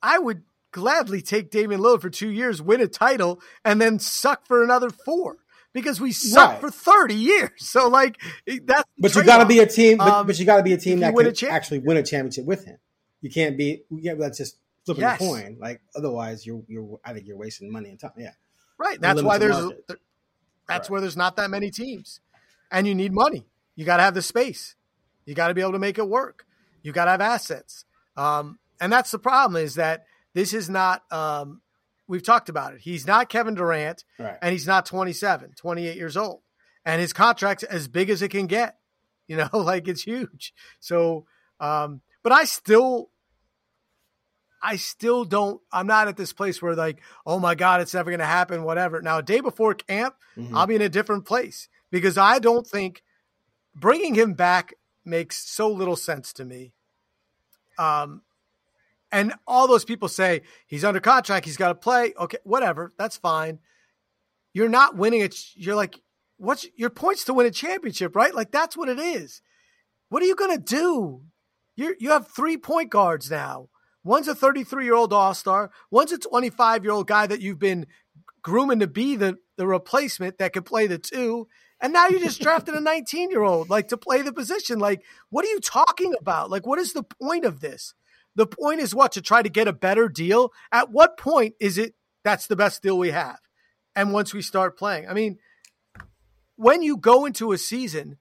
I 0.02 0.18
would 0.18 0.42
gladly 0.72 1.22
take 1.22 1.50
Damian 1.50 1.80
Lillard 1.80 2.02
for 2.02 2.10
two 2.10 2.30
years, 2.30 2.62
win 2.62 2.80
a 2.80 2.86
title, 2.86 3.40
and 3.64 3.80
then 3.80 3.98
suck 3.98 4.46
for 4.46 4.62
another 4.62 4.90
four 4.90 5.38
because 5.72 6.00
we 6.00 6.12
suck 6.12 6.50
right. 6.50 6.60
for 6.60 6.70
30 6.70 7.14
years. 7.14 7.50
So 7.56 7.88
like 7.88 8.20
that's 8.64 8.88
But 8.98 9.14
you 9.14 9.24
got 9.24 9.38
to 9.38 9.46
be 9.46 9.60
a 9.60 9.66
team 9.66 9.98
but, 9.98 10.08
um, 10.08 10.26
but 10.26 10.38
you 10.38 10.44
got 10.44 10.58
to 10.58 10.62
be 10.62 10.72
a 10.72 10.78
team 10.78 11.00
that 11.00 11.14
can 11.14 11.50
actually 11.50 11.78
win 11.80 11.96
a 11.96 12.02
championship 12.02 12.44
with 12.44 12.64
him. 12.64 12.78
You 13.20 13.30
can't 13.30 13.56
be 13.56 13.82
yeah, 13.90 14.14
that's 14.14 14.38
just 14.38 14.58
flipping 14.84 15.02
yes. 15.02 15.20
a 15.20 15.24
coin. 15.24 15.56
Like 15.60 15.80
otherwise 15.94 16.46
you're 16.46 16.62
you're 16.68 17.00
I 17.04 17.12
think 17.12 17.26
you're 17.26 17.36
wasting 17.36 17.70
money 17.70 17.90
and 17.90 18.00
time. 18.00 18.12
Yeah. 18.16 18.32
Right. 18.80 18.98
That's 18.98 19.22
why 19.22 19.36
there's 19.36 19.56
that's 19.86 19.98
right. 20.68 20.90
where 20.90 21.00
there's 21.02 21.16
not 21.16 21.36
that 21.36 21.50
many 21.50 21.70
teams. 21.70 22.20
And 22.72 22.86
you 22.86 22.94
need 22.94 23.12
money. 23.12 23.46
You 23.76 23.84
got 23.84 23.98
to 23.98 24.04
have 24.04 24.14
the 24.14 24.22
space. 24.22 24.74
You 25.26 25.34
got 25.34 25.48
to 25.48 25.54
be 25.54 25.60
able 25.60 25.72
to 25.72 25.78
make 25.78 25.98
it 25.98 26.08
work. 26.08 26.46
You 26.82 26.92
got 26.92 27.04
to 27.04 27.10
have 27.10 27.20
assets. 27.20 27.84
Um, 28.16 28.58
and 28.80 28.90
that's 28.90 29.10
the 29.10 29.18
problem 29.18 29.62
is 29.62 29.74
that 29.74 30.06
this 30.32 30.54
is 30.54 30.70
not 30.70 31.02
um, 31.12 31.60
we've 32.08 32.22
talked 32.22 32.48
about 32.48 32.72
it. 32.72 32.80
He's 32.80 33.06
not 33.06 33.28
Kevin 33.28 33.54
Durant 33.54 34.04
right. 34.18 34.38
and 34.40 34.52
he's 34.52 34.66
not 34.66 34.86
27, 34.86 35.52
28 35.56 35.96
years 35.96 36.16
old. 36.16 36.40
And 36.86 37.02
his 37.02 37.12
contract's 37.12 37.64
as 37.64 37.86
big 37.86 38.08
as 38.08 38.22
it 38.22 38.30
can 38.30 38.46
get. 38.46 38.78
You 39.28 39.36
know, 39.36 39.50
like 39.52 39.88
it's 39.88 40.02
huge. 40.02 40.54
So 40.78 41.26
um, 41.60 42.00
but 42.22 42.32
I 42.32 42.44
still 42.44 43.09
I 44.62 44.76
still 44.76 45.24
don't, 45.24 45.60
I'm 45.72 45.86
not 45.86 46.08
at 46.08 46.16
this 46.16 46.32
place 46.32 46.60
where 46.60 46.74
like, 46.74 47.00
oh 47.26 47.38
my 47.38 47.54
God, 47.54 47.80
it's 47.80 47.94
never 47.94 48.10
going 48.10 48.20
to 48.20 48.26
happen, 48.26 48.62
whatever. 48.62 49.00
Now, 49.00 49.18
a 49.18 49.22
day 49.22 49.40
before 49.40 49.74
camp, 49.74 50.14
mm-hmm. 50.36 50.56
I'll 50.56 50.66
be 50.66 50.74
in 50.74 50.82
a 50.82 50.88
different 50.88 51.24
place 51.24 51.68
because 51.90 52.18
I 52.18 52.38
don't 52.38 52.66
think 52.66 53.02
bringing 53.74 54.14
him 54.14 54.34
back 54.34 54.74
makes 55.04 55.36
so 55.50 55.68
little 55.68 55.96
sense 55.96 56.32
to 56.34 56.44
me. 56.44 56.72
Um, 57.78 58.22
and 59.10 59.32
all 59.46 59.66
those 59.66 59.84
people 59.84 60.08
say 60.08 60.42
he's 60.66 60.84
under 60.84 61.00
contract, 61.00 61.46
he's 61.46 61.56
got 61.56 61.68
to 61.68 61.74
play. 61.74 62.12
Okay, 62.18 62.38
whatever, 62.44 62.92
that's 62.98 63.16
fine. 63.16 63.58
You're 64.52 64.68
not 64.68 64.96
winning 64.96 65.20
it. 65.20 65.36
You're 65.54 65.74
like, 65.74 65.98
what's 66.36 66.66
your 66.76 66.90
points 66.90 67.24
to 67.24 67.34
win 67.34 67.46
a 67.46 67.50
championship, 67.50 68.14
right? 68.14 68.34
Like 68.34 68.50
that's 68.50 68.76
what 68.76 68.88
it 68.88 68.98
is. 68.98 69.42
What 70.08 70.22
are 70.22 70.26
you 70.26 70.36
going 70.36 70.56
to 70.56 70.62
do? 70.62 71.22
You 71.76 71.94
you 71.98 72.10
have 72.10 72.28
three 72.28 72.56
point 72.56 72.90
guards 72.90 73.30
now. 73.30 73.69
One's 74.02 74.28
a 74.28 74.34
33 74.34 74.84
year 74.84 74.94
old 74.94 75.12
all 75.12 75.34
star. 75.34 75.70
One's 75.90 76.12
a 76.12 76.18
25 76.18 76.84
year 76.84 76.92
old 76.92 77.06
guy 77.06 77.26
that 77.26 77.40
you've 77.40 77.58
been 77.58 77.86
grooming 78.42 78.80
to 78.80 78.86
be 78.86 79.16
the, 79.16 79.36
the 79.56 79.66
replacement 79.66 80.38
that 80.38 80.52
can 80.52 80.62
play 80.62 80.86
the 80.86 80.98
two. 80.98 81.46
And 81.80 81.92
now 81.92 82.08
you 82.08 82.18
just 82.18 82.40
drafted 82.42 82.74
a 82.74 82.80
19 82.80 83.30
year 83.30 83.42
old 83.42 83.70
like 83.70 83.88
to 83.88 83.96
play 83.96 84.22
the 84.22 84.32
position. 84.32 84.78
Like, 84.78 85.02
what 85.28 85.44
are 85.44 85.48
you 85.48 85.60
talking 85.60 86.14
about? 86.18 86.50
Like, 86.50 86.66
what 86.66 86.78
is 86.78 86.92
the 86.92 87.02
point 87.02 87.44
of 87.44 87.60
this? 87.60 87.94
The 88.36 88.46
point 88.46 88.80
is 88.80 88.94
what 88.94 89.12
to 89.12 89.22
try 89.22 89.42
to 89.42 89.48
get 89.48 89.68
a 89.68 89.72
better 89.72 90.08
deal. 90.08 90.52
At 90.72 90.90
what 90.90 91.18
point 91.18 91.54
is 91.60 91.78
it 91.78 91.94
that's 92.24 92.46
the 92.46 92.56
best 92.56 92.82
deal 92.82 92.96
we 92.98 93.10
have? 93.10 93.38
And 93.96 94.12
once 94.12 94.32
we 94.32 94.40
start 94.40 94.78
playing, 94.78 95.08
I 95.08 95.14
mean, 95.14 95.38
when 96.56 96.82
you 96.82 96.96
go 96.96 97.24
into 97.24 97.52
a 97.52 97.58
season, 97.58 98.18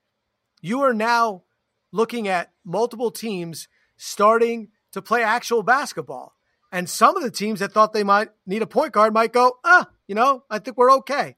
you 0.62 0.82
are 0.82 0.94
now 0.94 1.44
looking 1.92 2.28
at 2.28 2.52
multiple 2.66 3.12
teams 3.12 3.68
starting 3.98 4.70
to 4.92 5.02
play 5.02 5.24
actual 5.24 5.64
basketball. 5.64 6.34
And 6.72 6.90
some 6.90 7.18
of 7.18 7.24
the 7.24 7.32
teams 7.32 7.60
that 7.60 7.72
thought 7.72 7.94
they 7.94 8.04
might 8.04 8.30
need 8.46 8.62
a 8.62 8.68
point 8.68 8.94
guard 8.94 9.14
might 9.14 9.34
go, 9.34 9.58
ah, 9.64 9.88
you 10.08 10.16
know, 10.16 10.44
I 10.50 10.60
think 10.60 10.78
we're 10.78 10.92
okay. 10.98 11.36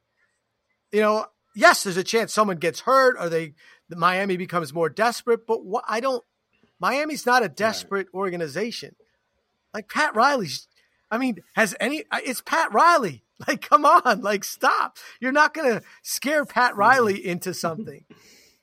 You 0.91 1.01
know, 1.01 1.25
yes, 1.55 1.83
there's 1.83 1.97
a 1.97 2.03
chance 2.03 2.33
someone 2.33 2.57
gets 2.57 2.81
hurt 2.81 3.15
or 3.19 3.29
they 3.29 3.53
Miami 3.89 4.37
becomes 4.37 4.73
more 4.73 4.89
desperate, 4.89 5.45
but 5.45 5.65
what 5.65 5.83
I 5.87 5.99
don't 5.99 6.23
Miami's 6.79 7.25
not 7.25 7.43
a 7.43 7.49
desperate 7.49 8.07
right. 8.13 8.19
organization. 8.19 8.95
Like 9.73 9.89
Pat 9.89 10.15
Riley's 10.15 10.67
I 11.09 11.17
mean, 11.17 11.39
has 11.55 11.75
any 11.79 12.05
it's 12.23 12.41
Pat 12.41 12.71
Riley. 12.73 13.23
Like 13.47 13.67
come 13.67 13.85
on, 13.85 14.21
like 14.21 14.43
stop. 14.43 14.97
You're 15.19 15.31
not 15.31 15.55
going 15.55 15.67
to 15.73 15.81
scare 16.03 16.45
Pat 16.45 16.75
Riley 16.75 17.25
into 17.25 17.55
something. 17.55 18.05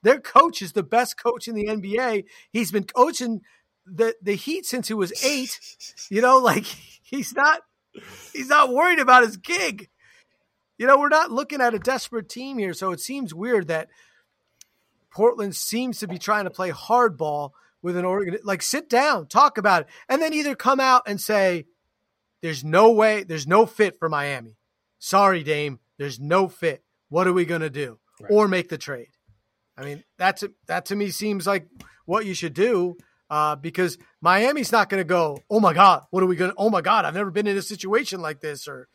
Their 0.04 0.21
coach 0.21 0.62
is 0.62 0.73
the 0.73 0.85
best 0.85 1.21
coach 1.21 1.49
in 1.49 1.57
the 1.57 1.66
NBA. 1.66 2.26
He's 2.52 2.71
been 2.71 2.85
coaching 2.85 3.40
the 3.90 4.14
the 4.23 4.35
Heat 4.35 4.66
since 4.66 4.88
he 4.88 4.95
was 4.95 5.12
8. 5.25 5.59
You 6.11 6.21
know, 6.21 6.38
like 6.38 6.64
he's 7.02 7.35
not 7.35 7.61
he's 8.33 8.49
not 8.49 8.73
worried 8.73 8.99
about 8.99 9.25
his 9.25 9.37
gig. 9.37 9.88
You 10.78 10.87
know, 10.87 10.99
we're 10.99 11.09
not 11.09 11.33
looking 11.33 11.61
at 11.61 11.75
a 11.75 11.78
desperate 11.78 12.28
team 12.28 12.59
here, 12.59 12.73
so 12.73 12.92
it 12.92 13.00
seems 13.00 13.35
weird 13.35 13.66
that 13.68 13.88
Portland 15.11 15.57
seems 15.57 15.99
to 15.99 16.07
be 16.07 16.18
trying 16.18 16.45
to 16.45 16.50
play 16.50 16.71
hardball 16.71 17.50
with 17.83 17.97
an 17.97 18.04
organ. 18.04 18.38
Like, 18.45 18.62
sit 18.62 18.88
down, 18.88 19.26
talk 19.26 19.59
about 19.59 19.83
it, 19.83 19.88
and 20.09 20.23
then 20.23 20.33
either 20.33 20.54
come 20.54 20.78
out 20.78 21.02
and 21.07 21.21
say, 21.21 21.66
"There's 22.42 22.62
no 22.62 22.92
way, 22.92 23.25
there's 23.25 23.47
no 23.47 23.66
fit 23.66 23.99
for 23.99 24.09
Miami. 24.09 24.57
Sorry, 25.00 25.42
Dame, 25.42 25.80
there's 25.97 26.21
no 26.21 26.47
fit. 26.47 26.85
What 27.09 27.26
are 27.26 27.33
we 27.33 27.45
gonna 27.45 27.71
do?" 27.71 27.99
Right. 28.21 28.30
Or 28.30 28.47
make 28.47 28.68
the 28.68 28.78
trade. 28.78 29.11
I 29.76 29.85
mean, 29.85 30.04
that's 30.16 30.45
that 30.66 30.87
to 30.87 30.97
me 30.97 31.11
seems 31.11 31.47
like 31.47 31.68
what 32.04 32.26
you 32.26 32.35
should 32.35 32.54
do. 32.54 32.97
Uh, 33.30 33.56
because 33.56 33.99
Miami's 34.23 34.73
not 34.73 34.88
going 34.88 35.00
to 35.00 35.08
go, 35.08 35.38
oh 35.50 35.61
my 35.61 35.75
God, 35.75 36.04
what 36.11 36.23
are 36.23 36.26
we 36.26 36.37
going 36.37 36.50
to, 36.50 36.56
oh 36.56 36.70
my 36.70 36.80
God, 36.80 37.04
I've 37.04 37.14
never 37.14 37.30
been 37.30 37.47
in 37.47 37.58
a 37.58 37.62
situation 37.62 38.20
like 38.20 38.40
this, 38.40 38.66
or 38.66 38.88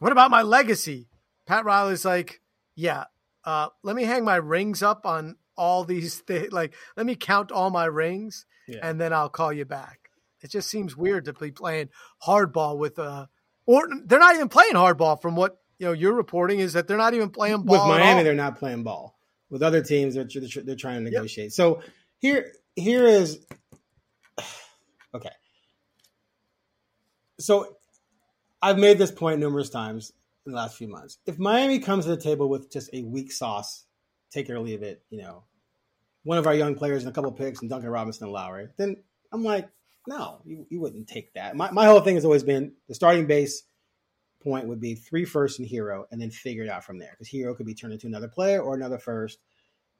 what 0.00 0.10
about 0.10 0.30
my 0.30 0.42
legacy? 0.42 1.08
Pat 1.46 1.64
Riley's 1.64 2.04
like, 2.04 2.40
yeah, 2.74 3.04
uh, 3.44 3.68
let 3.82 3.94
me 3.94 4.04
hang 4.04 4.24
my 4.24 4.36
rings 4.36 4.82
up 4.82 5.06
on 5.06 5.36
all 5.56 5.84
these 5.84 6.18
things. 6.26 6.52
Like, 6.52 6.74
let 6.96 7.06
me 7.06 7.14
count 7.14 7.52
all 7.52 7.70
my 7.70 7.84
rings, 7.84 8.44
yeah. 8.66 8.80
and 8.82 9.00
then 9.00 9.12
I'll 9.12 9.28
call 9.28 9.52
you 9.52 9.64
back. 9.64 9.98
It 10.42 10.50
just 10.50 10.70
seems 10.70 10.96
weird 10.96 11.26
to 11.26 11.32
be 11.32 11.50
playing 11.50 11.90
hardball 12.26 12.78
with 12.78 12.98
uh 12.98 13.26
or 13.66 13.88
they're 14.06 14.18
not 14.18 14.34
even 14.34 14.48
playing 14.48 14.72
hardball. 14.72 15.20
From 15.20 15.36
what 15.36 15.58
you 15.78 15.86
know, 15.86 15.92
you're 15.92 16.14
reporting 16.14 16.60
is 16.60 16.72
that 16.72 16.88
they're 16.88 16.96
not 16.96 17.14
even 17.14 17.30
playing 17.30 17.62
ball. 17.62 17.88
With 17.88 17.98
Miami, 17.98 18.22
they're 18.22 18.34
not 18.34 18.58
playing 18.58 18.82
ball. 18.82 19.18
With 19.50 19.62
other 19.62 19.82
teams, 19.82 20.14
they're 20.14 20.28
they're 20.64 20.76
trying 20.76 21.04
to 21.04 21.10
negotiate. 21.10 21.46
Yep. 21.46 21.52
So 21.52 21.82
here 22.18 22.52
here 22.76 23.04
is 23.04 23.46
okay. 25.14 25.30
So 27.38 27.76
I've 28.62 28.78
made 28.78 28.98
this 28.98 29.10
point 29.10 29.40
numerous 29.40 29.70
times 29.70 30.12
in 30.46 30.52
the 30.52 30.58
last 30.58 30.76
few 30.76 30.88
months. 30.88 31.18
If 31.26 31.38
Miami 31.38 31.78
comes 31.78 32.04
to 32.04 32.10
the 32.10 32.16
table 32.16 32.48
with 32.48 32.70
just 32.70 32.90
a 32.92 33.02
weak 33.02 33.32
sauce, 33.32 33.84
take 34.30 34.48
it 34.48 34.52
or 34.52 34.60
leave 34.60 34.82
it, 34.82 35.02
you 35.10 35.22
know, 35.22 35.44
one 36.22 36.38
of 36.38 36.46
our 36.46 36.54
young 36.54 36.74
players 36.74 37.02
and 37.02 37.10
a 37.10 37.14
couple 37.14 37.32
picks 37.32 37.60
and 37.60 37.70
Duncan 37.70 37.88
Robinson 37.90 38.24
and 38.24 38.32
Lowry, 38.32 38.68
then 38.76 38.96
I'm 39.32 39.42
like, 39.42 39.68
no, 40.06 40.40
you, 40.44 40.66
you 40.70 40.80
wouldn't 40.80 41.08
take 41.08 41.32
that. 41.34 41.56
My, 41.56 41.70
my 41.70 41.86
whole 41.86 42.00
thing 42.00 42.14
has 42.16 42.24
always 42.24 42.42
been 42.42 42.72
the 42.88 42.94
starting 42.94 43.26
base 43.26 43.62
point 44.42 44.66
would 44.66 44.80
be 44.80 44.94
three 44.94 45.24
first 45.24 45.58
and 45.58 45.68
Herro 45.68 46.04
and 46.10 46.20
then 46.20 46.30
figure 46.30 46.64
it 46.64 46.70
out 46.70 46.84
from 46.84 46.98
there. 46.98 47.10
Because 47.12 47.32
Herro 47.32 47.56
could 47.56 47.66
be 47.66 47.74
turned 47.74 47.92
into 47.92 48.06
another 48.06 48.28
player 48.28 48.60
or 48.60 48.74
another 48.74 48.98
first. 48.98 49.38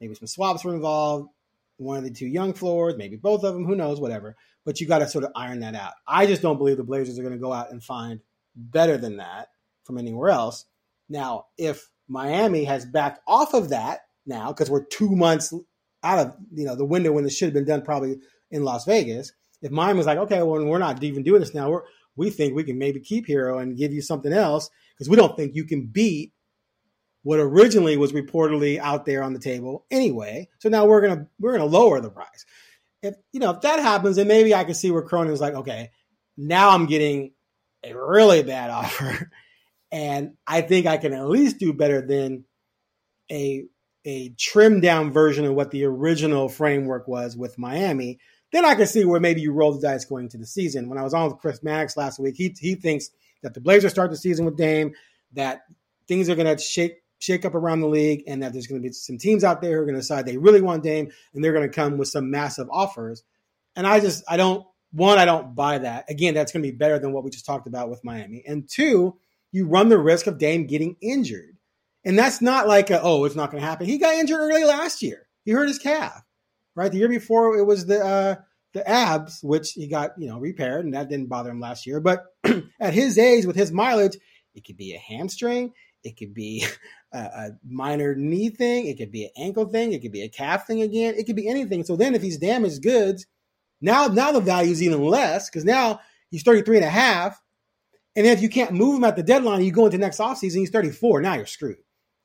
Maybe 0.01 0.15
some 0.15 0.27
swaps 0.27 0.65
were 0.65 0.75
involved. 0.75 1.29
One 1.77 1.99
of 1.99 2.05
the 2.05 2.11
two 2.11 2.27
young 2.27 2.53
floors, 2.53 2.95
maybe 2.97 3.17
both 3.17 3.45
of 3.45 3.55
them. 3.55 3.65
Who 3.65 3.77
knows? 3.77 4.01
Whatever. 4.01 4.37
But 4.71 4.81
you 4.81 4.87
got 4.87 5.01
to 5.01 5.09
sort 5.09 5.25
of 5.25 5.33
iron 5.35 5.59
that 5.61 5.75
out. 5.75 5.95
I 6.07 6.27
just 6.27 6.43
don't 6.43 6.57
believe 6.57 6.77
the 6.77 6.85
Blazers 6.85 7.19
are 7.19 7.23
going 7.23 7.35
to 7.35 7.41
go 7.41 7.53
out 7.53 7.73
and 7.73 7.83
find 7.83 8.21
better 8.55 8.97
than 8.97 9.17
that 9.17 9.49
from 9.83 9.99
anywhere 9.99 10.31
else. 10.31 10.65
Now, 11.09 11.47
if 11.59 11.91
Miami 12.07 12.63
has 12.67 12.87
backed 12.87 13.19
off 13.27 13.53
of 13.53 13.71
that 13.71 14.03
now, 14.27 14.53
because 14.53 14.71
we're 14.71 14.85
two 14.85 15.17
months 15.17 15.53
out 16.05 16.25
of 16.25 16.35
you 16.55 16.67
know 16.67 16.77
the 16.77 16.85
window 16.85 17.11
when 17.11 17.25
this 17.25 17.37
should 17.37 17.47
have 17.47 17.55
been 17.55 17.65
done 17.65 17.83
probably 17.83 18.19
in 18.53 18.63
Las 18.63 18.85
Vegas. 18.85 19.33
If 19.61 19.73
Miami 19.73 19.97
was 19.97 20.07
like, 20.07 20.19
okay, 20.19 20.41
well, 20.41 20.65
we're 20.65 20.79
not 20.79 21.03
even 21.03 21.25
doing 21.25 21.41
this 21.41 21.53
now. 21.53 21.69
We're 21.69 21.83
we 22.15 22.31
think 22.31 22.55
we 22.55 22.63
can 22.63 22.79
maybe 22.79 23.01
keep 23.01 23.27
Herro 23.27 23.61
and 23.61 23.77
give 23.77 23.93
you 23.93 24.03
something 24.03 24.33
else 24.33 24.71
because 24.95 25.09
we 25.09 25.17
don't 25.17 25.37
think 25.37 25.57
you 25.57 25.65
can 25.65 25.87
beat 25.87 26.33
what 27.25 27.41
originally 27.41 27.97
was 27.97 28.13
reportedly 28.13 28.79
out 28.79 29.05
there 29.05 29.25
on 29.25 29.33
the 29.33 29.41
table 29.41 29.85
anyway. 29.91 30.49
So 30.61 30.69
now 30.69 30.87
we're 30.87 31.01
gonna 31.01 31.27
we're 31.41 31.59
gonna 31.59 31.65
lower 31.65 32.01
the 32.01 32.11
price. 32.11 32.47
If 33.03 33.15
you 33.33 33.41
know 33.41 33.51
if 33.51 33.63
that 33.63 33.81
happens, 33.81 34.17
then 34.17 34.29
maybe 34.29 34.55
I 34.55 34.65
can 34.65 34.75
see 34.75 34.91
where 34.91 35.03
Cronin's 35.03 35.41
like, 35.41 35.55
okay, 35.55 35.91
now 36.37 36.71
I'm 36.71 36.87
getting 36.87 37.33
a 37.83 37.95
really 37.95 38.43
bad 38.43 38.71
offer 38.71 39.31
and 39.93 40.35
I 40.47 40.61
think 40.61 40.87
I 40.87 40.97
can 40.97 41.13
at 41.13 41.29
least 41.29 41.59
do 41.59 41.73
better 41.73 42.01
than 42.07 42.45
a 43.31 43.65
a 44.05 44.31
trimmed 44.39 44.83
down 44.83 45.13
version 45.13 45.45
of 45.45 45.55
what 45.55 45.71
the 45.71 45.85
original 45.85 46.49
framework 46.49 47.07
was 47.07 47.37
with 47.37 47.59
Miami. 47.59 48.19
Then 48.51 48.65
I 48.65 48.75
can 48.75 48.87
see 48.87 49.05
where 49.05 49.21
maybe 49.21 49.43
you 49.43 49.53
roll 49.53 49.73
the 49.73 49.81
dice 49.81 50.07
going 50.07 50.25
into 50.25 50.39
the 50.39 50.47
season. 50.47 50.89
When 50.89 50.99
I 50.99 51.03
was 51.03 51.13
on 51.13 51.31
with 51.31 51.39
Chris 51.39 51.63
Mannix 51.63 51.97
last 51.97 52.19
week, 52.19 52.35
he 52.37 52.55
he 52.59 52.75
thinks 52.75 53.11
that 53.43 53.55
the 53.55 53.61
Blazers 53.61 53.93
start 53.93 54.11
the 54.11 54.17
season 54.17 54.45
with 54.45 54.57
Dame, 54.57 54.93
that 55.33 55.63
things 56.09 56.29
are 56.29 56.35
going 56.35 56.57
to 56.57 56.63
shake 56.63 57.03
shake 57.21 57.45
up 57.45 57.55
around 57.55 57.81
the 57.81 57.87
league, 57.87 58.25
and 58.27 58.43
that 58.43 58.53
there's 58.53 58.67
going 58.67 58.83
to 58.83 58.89
be 58.89 58.93
some 58.93 59.19
teams 59.19 59.45
out 59.45 59.63
there 59.63 59.77
who 59.77 59.83
are 59.83 59.87
going 59.87 59.95
to 59.95 60.01
decide 60.01 60.27
they 60.27 60.37
really 60.37 60.61
want 60.61 60.83
Dame, 60.83 61.13
and 61.33 61.45
they're 61.45 61.53
going 61.53 61.69
to 61.69 61.75
come 61.75 61.97
with 61.97 62.09
some 62.09 62.31
massive 62.31 62.69
offers. 62.71 63.23
And 63.77 63.87
I 63.87 64.01
just 64.01 64.25
I 64.29 64.37
don't 64.37 64.67
one 64.93 65.19
I 65.19 65.25
don't 65.25 65.55
buy 65.55 65.79
that. 65.79 66.11
Again, 66.11 66.35
that's 66.35 66.51
going 66.51 66.63
to 66.63 66.71
be 66.71 66.77
better 66.77 66.99
than 66.99 67.13
what 67.13 67.23
we 67.23 67.31
just 67.31 67.47
talked 67.47 67.69
about 67.69 67.89
with 67.89 68.05
Miami. 68.05 68.43
And 68.47 68.69
two, 68.69 69.17
you 69.53 69.67
run 69.67 69.89
the 69.89 69.99
risk 69.99 70.27
of 70.27 70.39
Dame 70.39 70.67
getting 70.67 70.97
injured. 71.01 71.57
And 72.05 72.19
that's 72.19 72.41
not 72.41 72.67
like, 72.67 72.91
a, 72.91 73.01
oh, 73.03 73.25
it's 73.25 73.37
not 73.37 73.51
going 73.51 73.63
to 73.63 73.69
happen. 73.69 73.87
He 73.87 73.99
got 73.99 74.15
injured 74.15 74.41
early 74.41 74.65
last 74.65 75.03
year. 75.03 75.27
He 75.45 75.53
hurt 75.53 75.69
his 75.69 75.79
calf, 75.79 76.23
right? 76.75 76.91
The 76.91 76.99
year 76.99 77.09
before 77.09 77.57
it 77.59 77.65
was 77.65 77.87
the 77.87 78.05
uh, 78.05 78.35
the 78.73 78.89
abs, 78.89 79.41
which 79.43 79.73
he 79.73 79.89
got 79.89 80.13
you 80.19 80.29
know 80.29 80.39
repaired, 80.39 80.85
and 80.85 80.95
that 80.95 81.09
didn't 81.09 81.29
bother 81.29 81.51
him 81.51 81.61
last 81.61 81.87
year. 81.87 82.01
But 82.01 82.27
at 82.81 82.95
his 82.95 83.19
age, 83.19 83.47
with 83.47 83.57
his 83.57 83.73
mileage, 83.73 84.17
it 84.55 84.65
could 84.65 84.77
be 84.77 84.95
a 84.95 84.99
hamstring, 84.99 85.73
it 86.05 86.17
could 86.17 86.35
be 86.35 86.67
a, 87.13 87.19
a, 87.19 87.51
minor 87.67 88.15
knee 88.15 88.51
thing, 88.51 88.87
it 88.87 88.99
could 88.99 89.11
be 89.11 89.25
an 89.25 89.31
ankle 89.37 89.67
thing, 89.67 89.93
it 89.93 90.03
could 90.03 90.13
be 90.13 90.23
a 90.23 90.29
calf 90.29 90.67
thing 90.67 90.83
again, 90.83 91.15
it 91.17 91.25
could 91.25 91.37
be 91.37 91.49
anything. 91.49 91.85
So 91.85 91.97
then, 91.97 92.15
if 92.15 92.23
he's 92.23 92.39
damaged 92.39 92.83
goods, 92.83 93.27
now 93.81 94.07
now 94.07 94.33
the 94.33 94.41
value 94.41 94.73
is 94.73 94.83
even 94.83 95.05
less 95.05 95.49
because 95.49 95.65
now 95.65 96.01
he's 96.31 96.43
33 96.43 96.77
and 96.77 96.87
a 96.87 96.91
half 96.91 97.41
and 98.17 98.27
if 98.27 98.43
you 98.43 98.49
can't 98.49 98.73
move 98.73 98.97
him 98.97 99.05
at 99.05 99.17
the 99.17 99.23
deadline, 99.23 99.63
you 99.63 99.71
go 99.71 99.87
into 99.87 99.99
next 99.99 100.19
offseason, 100.19 100.59
he's 100.59 100.71
34. 100.71 101.21
Now 101.21 101.35
you're 101.35 101.47
screwed. 101.47 101.79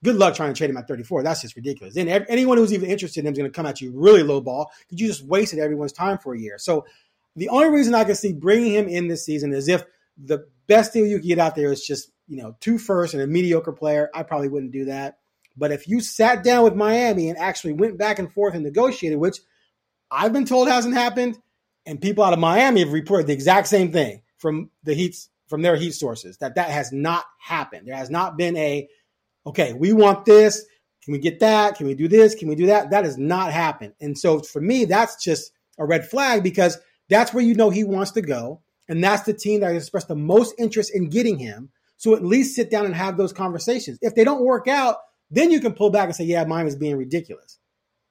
Good 0.03 0.15
luck 0.15 0.35
trying 0.35 0.53
to 0.53 0.57
trade 0.57 0.69
him 0.69 0.77
at 0.77 0.87
34. 0.87 1.23
That's 1.23 1.41
just 1.41 1.55
ridiculous. 1.55 1.95
And 1.95 2.09
anyone 2.09 2.57
who's 2.57 2.73
even 2.73 2.89
interested 2.89 3.21
in 3.21 3.27
him 3.27 3.33
is 3.33 3.37
going 3.39 3.51
to 3.51 3.55
come 3.55 3.65
at 3.65 3.81
you 3.81 3.91
really 3.93 4.23
low 4.23 4.41
ball 4.41 4.71
because 4.81 4.99
you 4.99 5.07
just 5.07 5.25
wasted 5.25 5.59
everyone's 5.59 5.93
time 5.93 6.17
for 6.17 6.33
a 6.33 6.39
year. 6.39 6.57
So 6.57 6.85
the 7.35 7.49
only 7.49 7.69
reason 7.69 7.95
I 7.95 8.03
can 8.03 8.15
see 8.15 8.33
bringing 8.33 8.73
him 8.73 8.87
in 8.87 9.07
this 9.07 9.25
season 9.25 9.53
is 9.53 9.67
if 9.67 9.83
the 10.17 10.47
best 10.67 10.93
deal 10.93 11.05
you 11.05 11.19
can 11.19 11.27
get 11.27 11.39
out 11.39 11.55
there 11.55 11.71
is 11.71 11.85
just, 11.85 12.11
you 12.27 12.37
know, 12.37 12.55
two 12.59 12.77
first 12.77 13.13
and 13.13 13.23
a 13.23 13.27
mediocre 13.27 13.71
player. 13.71 14.09
I 14.13 14.23
probably 14.23 14.49
wouldn't 14.49 14.71
do 14.71 14.85
that. 14.85 15.17
But 15.57 15.71
if 15.71 15.87
you 15.87 16.01
sat 16.01 16.43
down 16.43 16.63
with 16.63 16.75
Miami 16.75 17.29
and 17.29 17.37
actually 17.37 17.73
went 17.73 17.97
back 17.97 18.19
and 18.19 18.31
forth 18.31 18.55
and 18.55 18.63
negotiated, 18.63 19.19
which 19.19 19.37
I've 20.11 20.33
been 20.33 20.45
told 20.45 20.67
hasn't 20.67 20.95
happened, 20.95 21.37
and 21.85 22.01
people 22.01 22.23
out 22.23 22.33
of 22.33 22.39
Miami 22.39 22.81
have 22.81 22.93
reported 22.93 23.27
the 23.27 23.33
exact 23.33 23.67
same 23.67 23.91
thing 23.91 24.21
from 24.37 24.69
the 24.83 24.93
Heat's 24.93 25.29
from 25.47 25.61
their 25.61 25.75
heat 25.75 25.93
sources 25.93 26.37
that 26.37 26.55
that 26.55 26.69
has 26.69 26.91
not 26.91 27.23
happened. 27.39 27.87
There 27.87 27.95
has 27.95 28.09
not 28.09 28.37
been 28.37 28.57
a, 28.57 28.87
okay, 29.45 29.73
we 29.73 29.93
want 29.93 30.25
this. 30.25 30.65
Can 31.03 31.11
we 31.11 31.19
get 31.19 31.39
that? 31.41 31.75
Can 31.75 31.85
we 31.85 31.93
do 31.93 32.07
this? 32.07 32.33
Can 32.33 32.47
we 32.47 32.55
do 32.55 32.65
that? 32.67 32.89
That 32.89 33.05
has 33.05 33.17
not 33.17 33.53
happened. 33.53 33.93
And 34.01 34.17
so 34.17 34.39
for 34.39 34.59
me, 34.59 34.85
that's 34.85 35.23
just 35.23 35.51
a 35.77 35.85
red 35.85 36.09
flag 36.09 36.41
because 36.41 36.79
that's 37.09 37.33
where 37.33 37.43
you 37.43 37.53
know 37.53 37.69
he 37.69 37.83
wants 37.83 38.11
to 38.11 38.21
go. 38.21 38.61
And 38.87 39.03
that's 39.03 39.23
the 39.23 39.33
team 39.33 39.61
that 39.61 39.75
expressed 39.75 40.07
the 40.07 40.15
most 40.15 40.55
interest 40.57 40.91
in 40.93 41.09
getting 41.09 41.37
him. 41.37 41.69
So 41.97 42.15
at 42.15 42.23
least 42.23 42.55
sit 42.55 42.69
down 42.69 42.85
and 42.85 42.95
have 42.95 43.17
those 43.17 43.33
conversations. 43.33 43.97
If 44.01 44.15
they 44.15 44.23
don't 44.23 44.43
work 44.43 44.67
out, 44.67 44.97
then 45.31 45.51
you 45.51 45.59
can 45.59 45.73
pull 45.73 45.89
back 45.89 46.05
and 46.05 46.15
say, 46.15 46.25
yeah, 46.25 46.43
mine 46.43 46.67
is 46.67 46.75
being 46.75 46.97
ridiculous. 46.97 47.59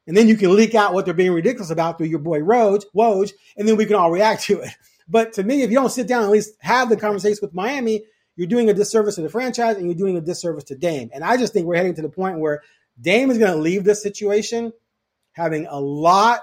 And 0.06 0.16
then 0.16 0.28
you 0.28 0.36
can 0.36 0.54
leak 0.54 0.74
out 0.74 0.92
what 0.92 1.04
they're 1.04 1.14
being 1.14 1.32
ridiculous 1.32 1.70
about 1.70 1.98
through 1.98 2.08
your 2.08 2.18
boy 2.18 2.40
Woj, 2.40 2.84
Woj, 2.94 3.32
and 3.56 3.66
then 3.66 3.76
we 3.76 3.86
can 3.86 3.96
all 3.96 4.10
react 4.10 4.42
to 4.44 4.60
it. 4.60 4.70
But 5.06 5.34
to 5.34 5.42
me, 5.42 5.60
if 5.60 5.68
you 5.68 5.76
don't 5.76 5.90
sit 5.90 6.08
down 6.08 6.22
and 6.22 6.28
at 6.28 6.32
least 6.32 6.54
have 6.60 6.88
the 6.88 6.96
conversation 6.96 7.40
with 7.42 7.52
Miami, 7.52 8.06
you're 8.36 8.46
doing 8.46 8.70
a 8.70 8.72
disservice 8.72 9.16
to 9.16 9.20
the 9.20 9.28
franchise 9.28 9.76
and 9.76 9.84
you're 9.84 9.94
doing 9.94 10.16
a 10.16 10.20
disservice 10.22 10.64
to 10.64 10.76
Dame. 10.76 11.10
And 11.12 11.22
I 11.22 11.36
just 11.36 11.52
think 11.52 11.66
we're 11.66 11.76
heading 11.76 11.94
to 11.96 12.00
the 12.00 12.08
point 12.08 12.38
where 12.38 12.62
Dame 12.98 13.30
is 13.30 13.36
going 13.36 13.52
to 13.52 13.58
leave 13.58 13.84
this 13.84 14.02
situation 14.02 14.72
having 15.32 15.66
a 15.66 15.78
lot 15.78 16.40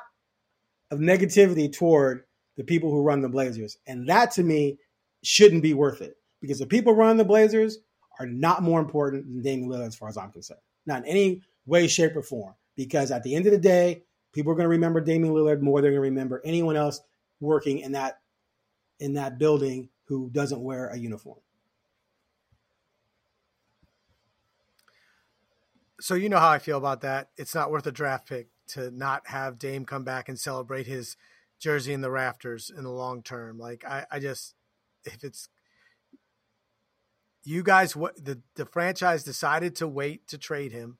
of 0.91 0.99
negativity 0.99 1.73
toward 1.73 2.23
the 2.55 2.63
people 2.63 2.91
who 2.91 3.01
run 3.01 3.21
the 3.21 3.29
Blazers. 3.29 3.77
And 3.87 4.09
that 4.09 4.29
to 4.33 4.43
me 4.43 4.77
shouldn't 5.23 5.63
be 5.63 5.73
worth 5.73 6.01
it 6.01 6.15
because 6.41 6.59
the 6.59 6.65
people 6.65 6.93
running 6.93 7.17
the 7.17 7.25
Blazers 7.25 7.77
are 8.19 8.25
not 8.25 8.63
more 8.63 8.79
important 8.79 9.25
than 9.25 9.41
Damian 9.41 9.69
Lillard 9.69 9.87
as 9.87 9.95
far 9.95 10.09
as 10.09 10.17
I'm 10.17 10.31
concerned. 10.31 10.59
Not 10.85 11.03
in 11.03 11.05
any 11.05 11.41
way, 11.65 11.87
shape, 11.87 12.15
or 12.15 12.23
form. 12.23 12.55
Because 12.75 13.11
at 13.11 13.23
the 13.23 13.35
end 13.35 13.45
of 13.45 13.51
the 13.51 13.59
day, 13.59 14.03
people 14.33 14.51
are 14.51 14.55
going 14.55 14.65
to 14.65 14.69
remember 14.69 15.01
Damian 15.01 15.33
Lillard 15.33 15.61
more 15.61 15.79
than 15.79 15.83
they're 15.83 15.99
going 15.99 16.03
to 16.03 16.09
remember 16.09 16.41
anyone 16.43 16.75
else 16.75 17.01
working 17.39 17.79
in 17.79 17.93
that 17.93 18.19
in 18.99 19.13
that 19.13 19.39
building 19.39 19.89
who 20.05 20.29
doesn't 20.31 20.61
wear 20.61 20.87
a 20.87 20.97
uniform. 20.97 21.39
So 25.99 26.15
you 26.15 26.29
know 26.29 26.39
how 26.39 26.49
I 26.49 26.59
feel 26.59 26.77
about 26.77 27.01
that. 27.01 27.29
It's 27.37 27.55
not 27.55 27.71
worth 27.71 27.85
a 27.87 27.91
draft 27.91 28.27
pick 28.27 28.47
to 28.69 28.91
not 28.91 29.27
have 29.27 29.59
Dame 29.59 29.85
come 29.85 30.03
back 30.03 30.29
and 30.29 30.39
celebrate 30.39 30.87
his 30.87 31.17
jersey 31.59 31.93
in 31.93 32.01
the 32.01 32.11
rafters 32.11 32.71
in 32.75 32.83
the 32.83 32.91
long 32.91 33.21
term. 33.21 33.57
Like 33.59 33.85
I, 33.85 34.05
I 34.11 34.19
just 34.19 34.55
if 35.03 35.23
it's 35.23 35.49
you 37.43 37.63
guys 37.63 37.95
what 37.95 38.23
the, 38.23 38.39
the 38.55 38.65
franchise 38.65 39.23
decided 39.23 39.75
to 39.77 39.87
wait 39.87 40.27
to 40.27 40.37
trade 40.37 40.71
him 40.71 40.97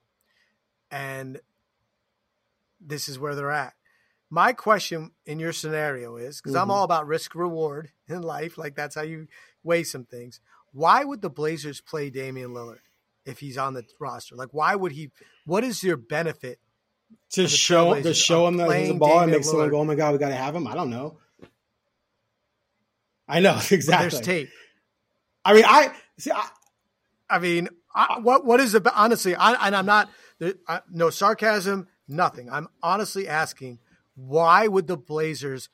and 0.90 1.40
this 2.80 3.08
is 3.08 3.20
where 3.20 3.36
they're 3.36 3.52
at. 3.52 3.74
My 4.30 4.54
question 4.54 5.12
in 5.26 5.40
your 5.40 5.54
scenario 5.54 6.18
is 6.18 6.38
because 6.42 6.54
mm-hmm. 6.54 6.64
I'm 6.64 6.72
all 6.72 6.84
about 6.84 7.08
risk 7.08 7.36
reward 7.36 7.92
in 8.08 8.22
life, 8.22 8.58
like 8.58 8.76
that's 8.76 8.96
how 8.96 9.02
you 9.02 9.28
weigh 9.64 9.84
some 9.84 10.06
things. 10.06 10.40
Why 10.74 11.04
would 11.04 11.22
the 11.22 11.30
Blazers 11.30 11.82
play 11.82 12.10
Damian 12.10 12.52
Lillard 12.52 12.80
if 13.26 13.40
he's 13.40 13.58
on 13.58 13.74
the 13.74 13.84
roster? 14.00 14.36
Like, 14.36 14.50
why 14.52 14.76
would 14.76 14.94
he? 14.94 15.12
What 15.46 15.64
is 15.64 15.84
your 15.84 15.98
benefit 15.98 16.60
to 17.32 17.48
show 17.48 18.02
to 18.02 18.14
show 18.14 18.48
him 18.48 18.58
that 18.58 18.72
he's 18.72 18.90
a 18.90 18.94
ball 18.94 19.20
and 19.20 19.32
make 19.32 19.44
someone 19.44 19.70
go, 19.70 19.80
"Oh 19.80 19.86
my 19.86 19.96
god, 19.96 20.14
we 20.14 20.18
got 20.18 20.30
to 20.30 20.36
have 20.36 20.56
him"? 20.56 20.66
I 20.66 20.76
don't 20.76 20.90
know. 20.90 21.18
I 23.28 23.42
know 23.42 23.60
exactly. 23.72 24.10
there's 24.10 24.22
tape. 24.22 24.50
I 25.44 25.54
mean, 25.54 25.66
I 25.68 25.92
see. 26.22 26.32
I, 26.32 26.48
I 27.30 27.40
mean, 27.40 27.70
I, 27.94 28.20
what 28.20 28.46
what 28.46 28.60
is 28.60 28.72
the 28.72 28.92
honestly? 28.96 29.36
I, 29.36 29.68
and 29.68 29.76
I'm 29.76 29.86
not 29.86 30.10
I, 30.68 30.82
no 30.90 31.10
sarcasm, 31.10 31.88
nothing. 32.08 32.50
I'm 32.50 32.68
honestly 32.82 33.28
asking, 33.28 33.80
why 34.16 34.68
would 34.68 34.88
the 34.88 34.98
Blazers, 34.98 35.70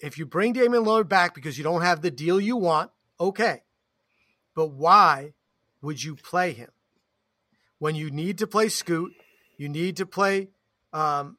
if 0.00 0.18
you 0.18 0.26
bring 0.26 0.52
Damian 0.52 0.84
Lillard 0.84 1.08
back 1.08 1.34
because 1.34 1.58
you 1.58 1.64
don't 1.64 1.82
have 1.82 2.02
the 2.02 2.10
deal 2.10 2.40
you 2.40 2.56
want, 2.56 2.90
okay, 3.18 3.62
but 4.54 4.68
why 4.68 5.32
would 5.82 6.02
you 6.02 6.16
play 6.16 6.52
him 6.52 6.70
when 7.78 7.94
you 7.94 8.10
need 8.10 8.38
to 8.38 8.46
play 8.46 8.68
Scoot, 8.68 9.12
you 9.56 9.68
need 9.68 9.96
to 9.96 10.06
play 10.06 10.48
um, 10.92 11.38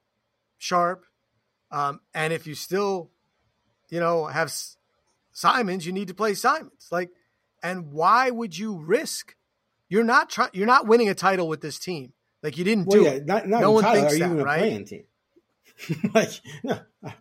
Sharpe, 0.57 1.05
um, 1.71 1.99
and 2.13 2.31
if 2.33 2.47
you 2.47 2.55
still, 2.55 3.11
you 3.89 3.99
know, 3.99 4.25
have 4.25 4.53
Simons, 5.31 5.85
you 5.85 5.91
need 5.91 6.07
to 6.07 6.13
play 6.13 6.33
Simons. 6.33 6.87
Like, 6.91 7.09
and 7.63 7.91
why 7.91 8.29
would 8.29 8.57
you 8.57 8.77
risk? 8.77 9.35
You're 9.89 10.03
not 10.03 10.29
trying. 10.29 10.49
You're 10.53 10.67
not 10.67 10.87
winning 10.87 11.09
a 11.09 11.15
title 11.15 11.47
with 11.47 11.61
this 11.61 11.79
team. 11.79 12.13
Like 12.43 12.57
you 12.57 12.63
didn't 12.63 12.85
well, 12.87 12.99
do 12.99 13.05
yeah, 13.05 13.11
it. 13.11 13.25
Not, 13.25 13.47
not 13.47 13.61
no 13.61 13.71
one 13.71 13.83
Tyler, 13.83 13.99
thinks 13.99 14.15
are 14.15 14.19
that, 14.19 14.25
even 14.25 14.43
right? 14.43 14.57
a 14.57 14.59
playing 14.59 14.85
team. 14.85 15.03
like 16.13 16.29
no. 16.63 16.79
I 17.03 17.13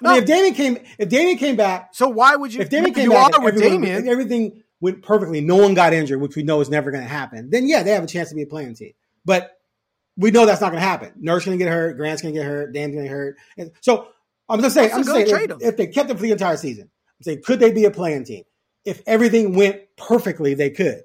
no. 0.00 0.10
mean, 0.10 0.22
if 0.22 0.26
Damian 0.26 0.54
came, 0.54 0.78
if 0.98 1.08
Damian 1.08 1.38
came 1.38 1.56
back, 1.56 1.90
so 1.94 2.08
why 2.08 2.36
would 2.36 2.52
you? 2.52 2.60
If 2.60 2.70
Damian 2.70 2.94
came 2.94 3.10
back, 3.10 3.40
with 3.42 3.58
Damian, 3.58 4.08
everything 4.08 4.62
went 4.80 5.02
perfectly. 5.02 5.40
No 5.40 5.56
one 5.56 5.74
got 5.74 5.92
injured, 5.92 6.20
which 6.20 6.36
we 6.36 6.42
know 6.42 6.60
is 6.60 6.68
never 6.68 6.90
going 6.90 7.02
to 7.02 7.08
happen. 7.08 7.50
Then 7.50 7.66
yeah, 7.68 7.82
they 7.82 7.90
have 7.92 8.04
a 8.04 8.06
chance 8.06 8.30
to 8.30 8.34
be 8.34 8.42
a 8.42 8.46
playing 8.46 8.74
team. 8.74 8.92
But 9.24 9.58
we 10.16 10.30
know 10.30 10.46
that's 10.46 10.60
not 10.60 10.70
going 10.70 10.80
to 10.80 10.86
happen. 10.86 11.12
Nurse 11.16 11.44
going 11.44 11.58
to 11.58 11.64
get 11.64 11.70
hurt. 11.70 11.96
Grant's 11.96 12.22
going 12.22 12.34
to 12.34 12.40
get 12.40 12.46
hurt. 12.46 12.72
Dan's 12.72 12.94
going 12.94 13.04
to 13.04 13.08
get 13.08 13.14
hurt. 13.14 13.36
And 13.56 13.70
so 13.80 14.08
I'm 14.48 14.60
just 14.60 14.74
saying, 14.74 14.92
I'm 14.92 15.04
just 15.04 15.10
saying, 15.10 15.50
if, 15.50 15.62
if, 15.62 15.76
they 15.76 15.86
kept 15.86 16.08
them 16.08 16.16
for 16.16 16.22
the 16.22 16.32
entire 16.32 16.56
season, 16.56 16.84
I'm 16.84 17.22
saying, 17.22 17.42
could 17.44 17.60
they 17.60 17.72
be 17.72 17.84
a 17.84 17.90
playing 17.90 18.24
team? 18.24 18.44
If 18.84 19.02
everything 19.06 19.54
went 19.54 19.80
perfectly, 19.96 20.54
they 20.54 20.70
could. 20.70 21.02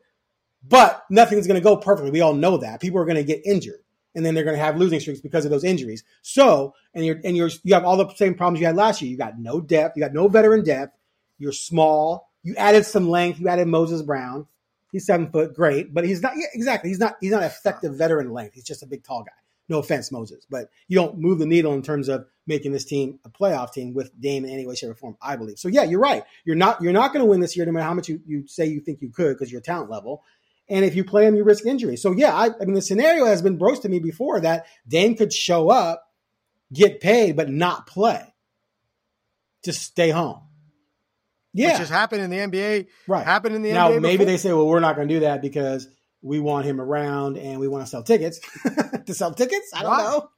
But 0.68 1.06
nothing's 1.10 1.48
going 1.48 1.60
to 1.60 1.64
go 1.64 1.78
perfectly. 1.78 2.12
We 2.12 2.22
all 2.22 2.34
know 2.34 2.58
that. 2.58 2.82
People 2.82 3.00
are 3.00 3.06
going 3.06 3.18
to 3.18 3.24
get 3.24 3.46
injured 3.46 3.80
and 4.18 4.26
then 4.26 4.34
they're 4.34 4.44
going 4.44 4.58
to 4.58 4.64
have 4.64 4.78
losing 4.78 5.00
streaks 5.00 5.22
because 5.22 5.46
of 5.46 5.52
those 5.52 5.64
injuries. 5.64 6.04
So, 6.24 6.74
and 6.96 7.06
you're 7.06 7.22
and 7.24 7.38
you're 7.38 7.52
you 7.64 7.76
have 7.76 7.86
all 7.86 7.98
the 7.98 8.12
same 8.16 8.34
problems 8.34 8.60
you 8.60 8.66
had 8.66 8.76
last 8.76 9.00
year. 9.00 9.12
You 9.12 9.18
got 9.18 9.38
no 9.38 9.62
depth, 9.62 9.96
you 9.96 10.04
got 10.04 10.12
no 10.12 10.28
veteran 10.28 10.64
depth. 10.64 10.98
You're 11.38 11.52
small. 11.52 12.32
You 12.42 12.56
added 12.56 12.86
some 12.86 13.10
length. 13.10 13.40
You 13.40 13.48
added 13.48 13.68
Moses 13.68 14.02
Brown. 14.02 14.48
He's 14.92 15.06
seven 15.06 15.30
foot, 15.30 15.54
great, 15.54 15.94
but 15.94 16.04
he's 16.04 16.22
not 16.22 16.34
yeah, 16.36 16.48
exactly. 16.54 16.90
He's 16.90 17.00
not 17.00 17.16
he's 17.22 17.32
not 17.32 17.44
effective 17.44 17.96
veteran 17.96 18.32
length. 18.32 18.56
He's 18.56 18.64
just 18.64 18.82
a 18.82 18.88
big 18.88 19.04
tall 19.04 19.24
guy. 19.24 19.32
No 19.70 19.80
offense, 19.80 20.12
Moses, 20.12 20.46
but 20.50 20.70
you 20.88 20.96
don't 20.96 21.18
move 21.18 21.40
the 21.40 21.46
needle 21.46 21.74
in 21.74 21.82
terms 21.82 22.08
of 22.08 22.26
making 22.46 22.72
this 22.72 22.86
team 22.86 23.20
a 23.26 23.30
playoff 23.30 23.74
team 23.74 23.94
with 23.94 24.12
Dame 24.20 24.46
in 24.46 24.52
any 24.52 24.66
way, 24.66 24.76
shape, 24.76 24.92
or 24.92 24.96
form. 24.96 25.18
I 25.22 25.36
believe. 25.36 25.60
So 25.60 25.68
yeah, 25.68 25.84
you're 25.84 26.00
right. 26.00 26.24
You're 26.46 26.56
not 26.56 26.82
you're 26.82 26.94
not 26.94 27.12
going 27.12 27.24
to 27.24 27.30
win 27.30 27.42
this 27.42 27.58
year, 27.58 27.66
no 27.66 27.74
matter 27.74 27.86
how 27.86 27.94
much 27.94 28.08
you, 28.08 28.22
you 28.26 28.48
say 28.48 28.66
you 28.66 28.80
think 28.80 29.02
you 29.02 29.10
could, 29.10 29.38
because 29.38 29.52
your 29.52 29.62
talent 29.62 29.90
level. 29.90 30.24
And 30.70 30.84
if 30.84 30.96
you 30.96 31.04
play 31.04 31.26
him, 31.26 31.36
you 31.36 31.44
risk 31.44 31.66
injury. 31.66 31.98
So 31.98 32.12
yeah, 32.12 32.34
I, 32.34 32.48
I 32.48 32.66
mean 32.66 32.74
the 32.74 32.82
scenario 32.82 33.26
has 33.26 33.42
been 33.42 33.58
broached 33.58 33.84
to 33.84 33.90
me 33.90 34.00
before 34.00 34.40
that 34.42 34.66
Dame 34.88 35.16
could 35.16 35.34
show 35.34 35.70
up, 35.70 36.04
get 36.74 37.00
paid, 37.02 37.36
but 37.36 37.50
not 37.50 37.88
play. 37.88 38.34
Just 39.64 39.82
stay 39.82 40.10
home. 40.10 40.42
Yeah, 41.54 41.72
which 41.72 41.80
has 41.80 41.90
happened 41.90 42.22
in 42.22 42.30
the 42.30 42.38
NBA. 42.38 42.88
Right, 43.08 43.26
happened 43.26 43.56
in 43.56 43.64
the 43.64 43.72
now, 43.72 43.90
NBA. 43.90 43.96
Now 43.96 44.00
maybe 44.00 44.26
they 44.26 44.38
say, 44.38 44.54
well, 44.54 44.68
we're 44.68 44.80
not 44.80 44.96
going 44.96 45.08
to 45.08 45.14
do 45.14 45.20
that 45.22 45.42
because 45.42 45.88
we 46.28 46.40
want 46.40 46.66
him 46.66 46.80
around 46.82 47.38
and 47.38 47.60
we 47.60 47.68
want 47.68 47.84
to 47.86 47.90
sell 47.90 48.04
tickets. 48.04 48.40
to 49.06 49.14
sell 49.14 49.34
tickets, 49.34 49.72
I 49.74 49.84
don't 49.84 49.92
Why? 49.92 50.04
know. 50.04 50.30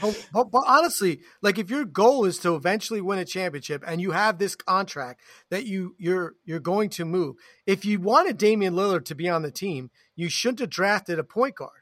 But, 0.00 0.28
but, 0.32 0.50
but, 0.50 0.64
honestly, 0.66 1.20
like 1.42 1.58
if 1.58 1.68
your 1.68 1.84
goal 1.84 2.24
is 2.24 2.38
to 2.38 2.54
eventually 2.54 3.00
win 3.00 3.18
a 3.18 3.24
championship 3.24 3.84
and 3.86 4.00
you 4.00 4.12
have 4.12 4.38
this 4.38 4.54
contract 4.54 5.20
that 5.50 5.66
you 5.66 5.94
you're 5.98 6.34
you're 6.44 6.58
going 6.60 6.88
to 6.90 7.04
move, 7.04 7.36
if 7.66 7.84
you 7.84 8.00
wanted 8.00 8.38
Damian 8.38 8.74
Lillard 8.74 9.04
to 9.06 9.14
be 9.14 9.28
on 9.28 9.42
the 9.42 9.50
team, 9.50 9.90
you 10.16 10.28
shouldn't 10.28 10.60
have 10.60 10.70
drafted 10.70 11.18
a 11.18 11.24
point 11.24 11.56
guard. 11.56 11.79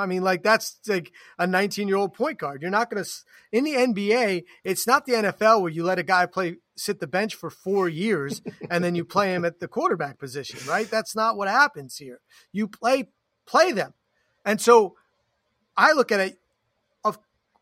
I 0.00 0.06
mean, 0.06 0.22
like 0.22 0.42
that's 0.42 0.78
like 0.86 1.12
a 1.38 1.46
19 1.46 1.88
year 1.88 1.96
old 1.96 2.14
point 2.14 2.38
guard. 2.38 2.62
You're 2.62 2.70
not 2.70 2.90
going 2.90 3.04
to 3.04 3.10
in 3.52 3.64
the 3.64 3.74
NBA. 3.74 4.44
It's 4.64 4.86
not 4.86 5.06
the 5.06 5.12
NFL 5.12 5.62
where 5.62 5.70
you 5.70 5.84
let 5.84 5.98
a 5.98 6.02
guy 6.02 6.26
play 6.26 6.56
sit 6.76 6.98
the 6.98 7.06
bench 7.06 7.34
for 7.34 7.50
four 7.50 7.88
years 7.88 8.40
and 8.70 8.82
then 8.82 8.94
you 8.94 9.04
play 9.04 9.34
him 9.34 9.44
at 9.44 9.60
the 9.60 9.68
quarterback 9.68 10.18
position, 10.18 10.60
right? 10.68 10.90
That's 10.90 11.14
not 11.14 11.36
what 11.36 11.48
happens 11.48 11.96
here. 11.96 12.20
You 12.52 12.68
play 12.68 13.08
play 13.46 13.72
them, 13.72 13.94
and 14.44 14.60
so 14.60 14.96
I 15.76 15.92
look 15.92 16.12
at 16.12 16.20
it 16.20 16.38
of 17.04 17.18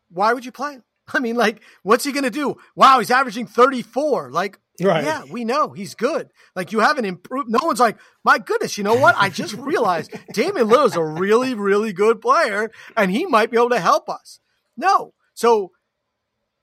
why 0.09 0.33
would 0.33 0.45
you 0.45 0.51
play 0.51 0.73
him? 0.73 0.83
I 1.13 1.19
mean, 1.19 1.35
like, 1.35 1.61
what's 1.83 2.03
he 2.03 2.11
going 2.11 2.23
to 2.23 2.29
do? 2.29 2.57
Wow, 2.75 2.99
he's 2.99 3.11
averaging 3.11 3.47
34. 3.47 4.31
Like, 4.31 4.59
right. 4.81 5.03
yeah, 5.03 5.23
we 5.29 5.45
know 5.45 5.69
he's 5.69 5.95
good. 5.95 6.31
Like, 6.55 6.71
you 6.71 6.79
haven't 6.79 7.05
improved. 7.05 7.49
No 7.49 7.59
one's 7.63 7.79
like, 7.79 7.97
my 8.23 8.37
goodness, 8.39 8.77
you 8.77 8.83
know 8.83 8.95
what? 8.95 9.15
I 9.17 9.29
just 9.29 9.55
realized 9.55 10.13
Damian 10.33 10.71
is 10.71 10.95
a 10.95 11.03
really, 11.03 11.53
really 11.53 11.93
good 11.93 12.21
player 12.21 12.71
and 12.95 13.11
he 13.11 13.25
might 13.25 13.51
be 13.51 13.57
able 13.57 13.69
to 13.69 13.79
help 13.79 14.09
us. 14.09 14.39
No. 14.77 15.13
So 15.33 15.71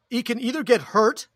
he 0.09 0.23
can 0.23 0.41
either 0.41 0.63
get 0.63 0.81
hurt 0.81 1.29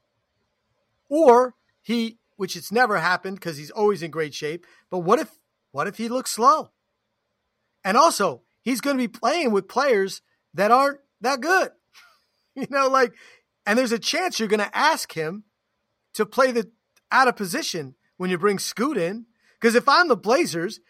or 1.08 1.54
he, 1.82 2.18
which 2.36 2.56
it's 2.56 2.72
never 2.72 2.98
happened 2.98 3.36
because 3.36 3.56
he's 3.56 3.70
always 3.70 4.02
in 4.02 4.10
great 4.10 4.34
shape. 4.34 4.66
But 4.90 4.98
what 4.98 5.18
if, 5.18 5.30
what 5.72 5.86
if 5.86 5.98
he 5.98 6.08
looks 6.08 6.30
slow? 6.30 6.70
And 7.84 7.96
also, 7.96 8.42
he's 8.62 8.80
going 8.80 8.96
to 8.96 9.02
be 9.02 9.08
playing 9.08 9.52
with 9.52 9.68
players 9.68 10.22
that 10.54 10.70
aren't 10.70 11.00
that 11.20 11.40
good. 11.40 11.70
you 12.54 12.66
know, 12.70 12.88
like, 12.88 13.12
and 13.66 13.78
there's 13.78 13.92
a 13.92 13.98
chance 13.98 14.38
you're 14.38 14.48
going 14.48 14.60
to 14.60 14.76
ask 14.76 15.12
him 15.12 15.44
to 16.14 16.26
play 16.26 16.52
the 16.52 16.70
out 17.12 17.28
of 17.28 17.36
position 17.36 17.94
when 18.16 18.30
you 18.30 18.38
bring 18.38 18.58
Scoot 18.58 18.96
in. 18.96 19.26
Because 19.60 19.74
if 19.74 19.88
I'm 19.88 20.08
the 20.08 20.16
Blazers, 20.16 20.80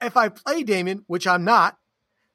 if 0.00 0.16
I 0.16 0.28
play 0.28 0.62
Damian, 0.62 1.04
which 1.06 1.26
I'm 1.26 1.44
not, 1.44 1.78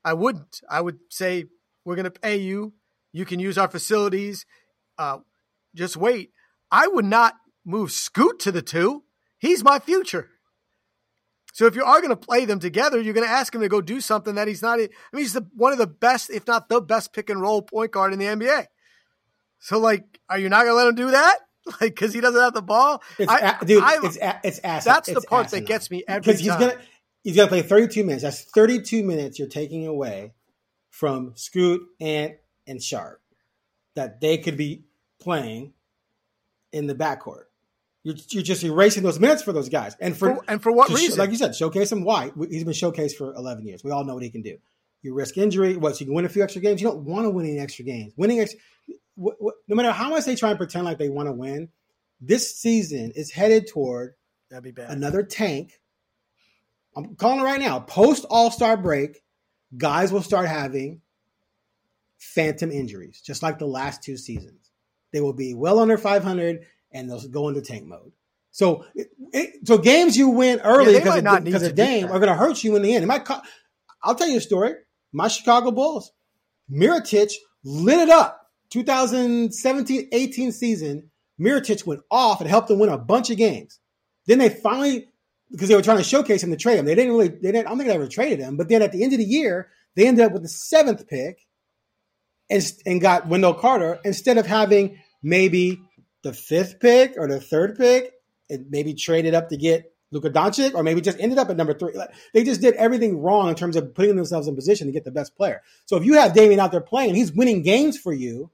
I 0.04 0.14
wouldn't. 0.14 0.62
I 0.70 0.82
would 0.82 1.00
say 1.10 1.46
we're 1.84 1.96
going 1.96 2.06
to 2.06 2.12
pay 2.12 2.38
you. 2.38 2.74
You 3.12 3.26
can 3.26 3.40
use 3.40 3.58
our 3.58 3.70
facilities. 3.70 4.46
Uh, 4.98 5.20
just 5.74 5.98
wait. 5.98 6.32
I 6.72 6.88
would 6.88 7.06
not 7.06 7.36
move 7.66 7.92
Scoot 7.92 8.40
to 8.42 8.52
the 8.52 8.62
two. 8.62 9.04
He's 9.38 9.64
my 9.64 9.80
future. 9.80 10.30
So 11.54 11.66
if 11.68 11.76
you 11.76 11.86
are 11.86 12.02
going 12.02 12.10
to 12.10 12.18
play 12.18 12.44
them 12.44 12.60
together, 12.60 13.00
you're 13.00 13.14
going 13.14 13.26
to 13.26 13.32
ask 13.32 13.56
him 13.56 13.62
to 13.62 13.70
go 13.70 13.80
do 13.80 14.02
something 14.02 14.36
that 14.36 14.48
he's 14.48 14.62
not. 14.62 14.78
I 14.78 14.90
mean, 15.14 15.24
he's 15.24 15.34
the, 15.34 15.48
one 15.56 15.72
of 15.72 15.78
the 15.78 15.88
best, 15.88 16.30
if 16.30 16.46
not 16.46 16.68
the 16.68 16.82
best, 16.82 17.14
pick 17.14 17.30
and 17.30 17.42
roll 17.42 17.62
point 17.62 17.92
guard 17.92 18.12
in 18.12 18.20
the 18.20 18.26
NBA. 18.26 18.66
So 19.60 19.80
like, 19.80 20.20
are 20.30 20.38
you 20.38 20.50
not 20.50 20.66
going 20.66 20.74
to 20.74 20.76
let 20.76 20.88
him 20.88 20.96
do 20.96 21.12
that? 21.12 21.40
Like, 21.82 21.96
because 21.96 22.14
he 22.14 22.22
doesn't 22.22 22.40
have 22.40 22.54
the 22.54 22.62
ball. 22.62 23.02
It's 23.18 23.32
I, 23.32 23.58
a, 23.60 23.66
dude, 23.66 23.82
I, 23.82 23.98
it's 24.04 24.18
a, 24.18 24.40
it's 24.44 24.60
acid. 24.64 24.92
That's 24.92 25.10
it's 25.10 25.20
the 25.20 25.28
part 25.28 25.50
that 25.50 25.66
gets 25.66 25.90
me 25.90 26.04
every 26.08 26.22
because 26.22 26.40
he's 26.40 26.50
gonna 26.50 26.78
he's 27.24 27.36
gonna 27.36 27.48
play 27.48 27.64
32 27.64 28.04
minutes. 28.04 28.22
That's 28.22 28.44
32 28.44 29.04
minutes 29.04 29.40
you're 29.40 29.48
taking 29.48 29.88
away 29.88 30.34
from 30.92 31.34
Scoot 31.36 31.82
and 32.00 32.36
and 32.68 32.84
Sharpe 32.84 33.20
that 33.96 34.22
they 34.22 34.38
could 34.38 34.58
be 34.58 34.84
playing 35.20 35.74
in 36.72 36.88
the 36.88 36.94
backcourt. 36.94 37.46
You're, 38.04 38.16
you're 38.30 38.44
just 38.44 38.64
erasing 38.64 39.02
those 39.02 39.20
minutes 39.20 39.42
for 39.42 39.52
those 39.52 39.70
guys. 39.70 39.96
And 40.00 40.16
for, 40.16 40.36
for 40.36 40.44
and 40.48 40.62
for 40.62 40.72
what 40.72 40.90
reason? 40.90 41.18
like 41.18 41.32
you 41.32 41.38
said, 41.38 41.56
showcase 41.56 41.92
him. 41.92 42.04
Why? 42.04 42.32
He's 42.50 42.64
been 42.64 42.74
showcased 42.74 43.16
for 43.16 43.34
11 43.34 43.66
years. 43.66 43.84
We 43.84 43.90
all 43.90 44.04
know 44.04 44.14
what 44.14 44.22
he 44.22 44.30
can 44.30 44.44
do. 44.44 44.58
You 45.02 45.16
risk 45.16 45.38
injury. 45.38 45.76
What? 45.76 45.96
So 45.96 46.02
you 46.02 46.06
can 46.06 46.16
win 46.16 46.26
a 46.26 46.30
few 46.30 46.44
extra 46.44 46.62
games. 46.62 46.82
You 46.82 46.90
don't 46.90 47.06
want 47.06 47.26
to 47.26 47.32
win 47.32 47.48
any 47.48 47.60
extra 47.60 47.84
games. 47.86 48.14
Winning, 48.16 48.42
ex- 48.42 48.56
no 49.18 49.76
matter 49.76 49.92
how 49.92 50.10
much 50.10 50.26
they 50.26 50.36
try 50.36 50.50
and 50.50 50.58
pretend 50.58 50.86
like 50.86 50.98
they 50.98 51.10
want 51.10 51.28
to 51.28 51.34
win, 51.34 51.70
this 52.22 52.56
season 52.56 53.12
is 53.16 53.32
headed 53.32 53.68
toward 53.68 54.14
That'd 54.50 54.64
be 54.64 54.72
bad. 54.72 54.90
another 54.92 55.24
tank. 55.24 55.74
I'm 56.96 57.16
calling 57.16 57.40
it 57.40 57.44
right 57.44 57.60
now. 57.60 57.80
Post 57.80 58.26
All 58.30 58.52
Star 58.52 58.78
break, 58.78 59.22
guys 59.78 60.12
will 60.12 60.22
start 60.22 60.48
having 60.48 61.02
phantom 62.18 62.72
injuries, 62.72 63.22
just 63.22 63.44
like 63.44 63.60
the 63.60 63.66
last 63.66 64.02
two 64.02 64.18
seasons. 64.18 64.72
They 65.12 65.22
will 65.22 65.34
be 65.34 65.54
well 65.54 65.80
under 65.80 65.98
500 65.98 66.66
and 66.92 67.10
they'll 67.10 67.28
go 67.28 67.50
into 67.50 67.62
tank 67.62 67.86
mode. 67.86 68.12
So, 68.52 68.86
it, 69.34 69.68
so 69.68 69.78
games 69.78 70.18
you 70.18 70.30
win 70.30 70.62
early 70.62 70.94
yeah, 70.94 71.00
because 71.00 71.18
of, 71.18 71.44
because 71.44 71.64
of 71.64 71.76
Dame 71.76 72.06
are 72.06 72.20
going 72.20 72.28
to 72.28 72.36
hurt 72.36 72.64
you 72.64 72.78
in 72.78 72.82
the 72.82 72.94
end. 72.94 73.04
It 73.04 73.08
might. 73.08 73.26
Co- 73.26 73.42
I'll 74.02 74.16
tell 74.16 74.30
you 74.30 74.38
a 74.38 74.42
story. 74.42 74.76
My 75.12 75.28
Chicago 75.28 75.72
Bulls, 75.72 76.12
Mirotic 76.72 77.34
lit 77.66 78.00
it 78.00 78.10
up. 78.10 78.45
2017-18 78.76 80.54
season, 80.54 81.10
Mirotic 81.40 81.86
went 81.86 82.02
off 82.12 82.42
and 82.42 82.50
helped 82.50 82.68
them 82.68 82.80
win 82.80 82.90
a 82.90 82.98
bunch 82.98 83.30
of 83.30 83.38
games. 83.38 83.80
Then 84.28 84.40
they 84.40 84.50
finally, 84.50 85.08
because 85.52 85.70
they 85.70 85.76
were 85.76 85.82
trying 85.82 85.98
to 85.98 86.04
showcase 86.04 86.44
him 86.44 86.52
to 86.52 86.58
trade 86.58 86.78
him, 86.78 86.86
they 86.86 86.96
didn't 86.96 87.12
really. 87.12 87.30
They 87.30 87.52
didn't. 87.52 87.68
I 87.68 87.70
don't 87.70 87.78
think 87.78 87.90
they 87.90 87.96
ever 87.96 88.08
traded 88.08 88.40
him. 88.40 88.58
But 88.58 88.70
then 88.70 88.82
at 88.82 88.92
the 88.92 89.04
end 89.04 89.14
of 89.14 89.20
the 89.20 89.26
year, 89.26 89.70
they 89.96 90.08
ended 90.08 90.26
up 90.26 90.32
with 90.32 90.42
the 90.42 90.50
seventh 90.50 91.08
pick, 91.08 91.46
and 92.50 92.72
and 92.86 93.02
got 93.02 93.28
Wendell 93.28 93.54
Carter 93.54 94.00
instead 94.04 94.38
of 94.38 94.46
having 94.46 95.00
maybe 95.22 95.82
the 96.24 96.34
fifth 96.34 96.80
pick 96.80 97.14
or 97.18 97.28
the 97.28 97.40
third 97.40 97.78
pick 97.78 98.14
and 98.50 98.66
maybe 98.70 98.94
traded 98.94 99.34
up 99.34 99.50
to 99.50 99.58
get 99.58 99.94
Luka 100.12 100.30
Doncic, 100.30 100.74
or 100.74 100.84
maybe 100.84 101.02
just 101.02 101.20
ended 101.20 101.38
up 101.38 101.50
at 101.50 101.58
number 101.58 101.74
three. 101.74 101.94
They 102.34 102.44
just 102.44 102.62
did 102.62 102.76
everything 102.76 103.22
wrong 103.22 103.50
in 103.50 103.56
terms 103.56 103.76
of 103.76 103.94
putting 103.94 104.16
themselves 104.16 104.48
in 104.48 104.56
position 104.56 104.88
to 104.88 104.94
get 104.94 105.04
the 105.04 105.12
best 105.12 105.36
player. 105.36 105.62
So 105.86 105.98
if 105.98 106.06
you 106.06 106.14
have 106.14 106.34
Damian 106.34 106.60
out 106.60 106.72
there 106.72 106.82
playing, 106.82 107.16
he's 107.16 107.34
winning 107.34 107.64
games 107.64 107.98
for 107.98 108.14
you. 108.14 108.52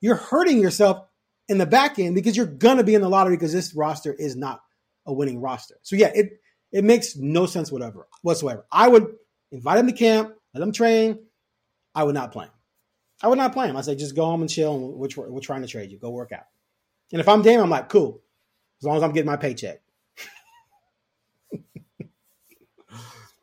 You're 0.00 0.16
hurting 0.16 0.58
yourself 0.58 1.06
in 1.48 1.58
the 1.58 1.66
back 1.66 1.98
end 1.98 2.14
because 2.14 2.36
you're 2.36 2.46
gonna 2.46 2.84
be 2.84 2.94
in 2.94 3.02
the 3.02 3.08
lottery 3.08 3.36
because 3.36 3.52
this 3.52 3.74
roster 3.74 4.12
is 4.12 4.36
not 4.36 4.60
a 5.06 5.12
winning 5.12 5.40
roster. 5.40 5.76
So 5.82 5.96
yeah, 5.96 6.10
it 6.14 6.40
it 6.72 6.84
makes 6.84 7.16
no 7.16 7.46
sense 7.46 7.72
whatever 7.72 8.06
whatsoever. 8.22 8.66
I 8.70 8.88
would 8.88 9.14
invite 9.52 9.78
him 9.78 9.86
to 9.86 9.92
camp, 9.92 10.34
let 10.54 10.62
him 10.62 10.72
train. 10.72 11.18
I 11.94 12.04
would 12.04 12.14
not 12.14 12.32
play 12.32 12.46
him. 12.46 12.52
I 13.22 13.28
would 13.28 13.38
not 13.38 13.52
play 13.52 13.68
him. 13.68 13.76
I 13.76 13.82
say 13.82 13.94
just 13.96 14.16
go 14.16 14.24
home 14.24 14.40
and 14.40 14.50
chill. 14.50 14.74
And 14.74 14.94
we're, 14.94 15.28
we're 15.28 15.40
trying 15.40 15.62
to 15.62 15.68
trade 15.68 15.90
you. 15.90 15.98
Go 15.98 16.10
work 16.10 16.32
out. 16.32 16.44
And 17.12 17.20
if 17.20 17.28
I'm 17.28 17.42
Dame, 17.42 17.60
I'm 17.60 17.70
like 17.70 17.88
cool 17.88 18.22
as 18.80 18.86
long 18.86 18.96
as 18.96 19.02
I'm 19.02 19.12
getting 19.12 19.30
my 19.30 19.36
paycheck. 19.36 19.80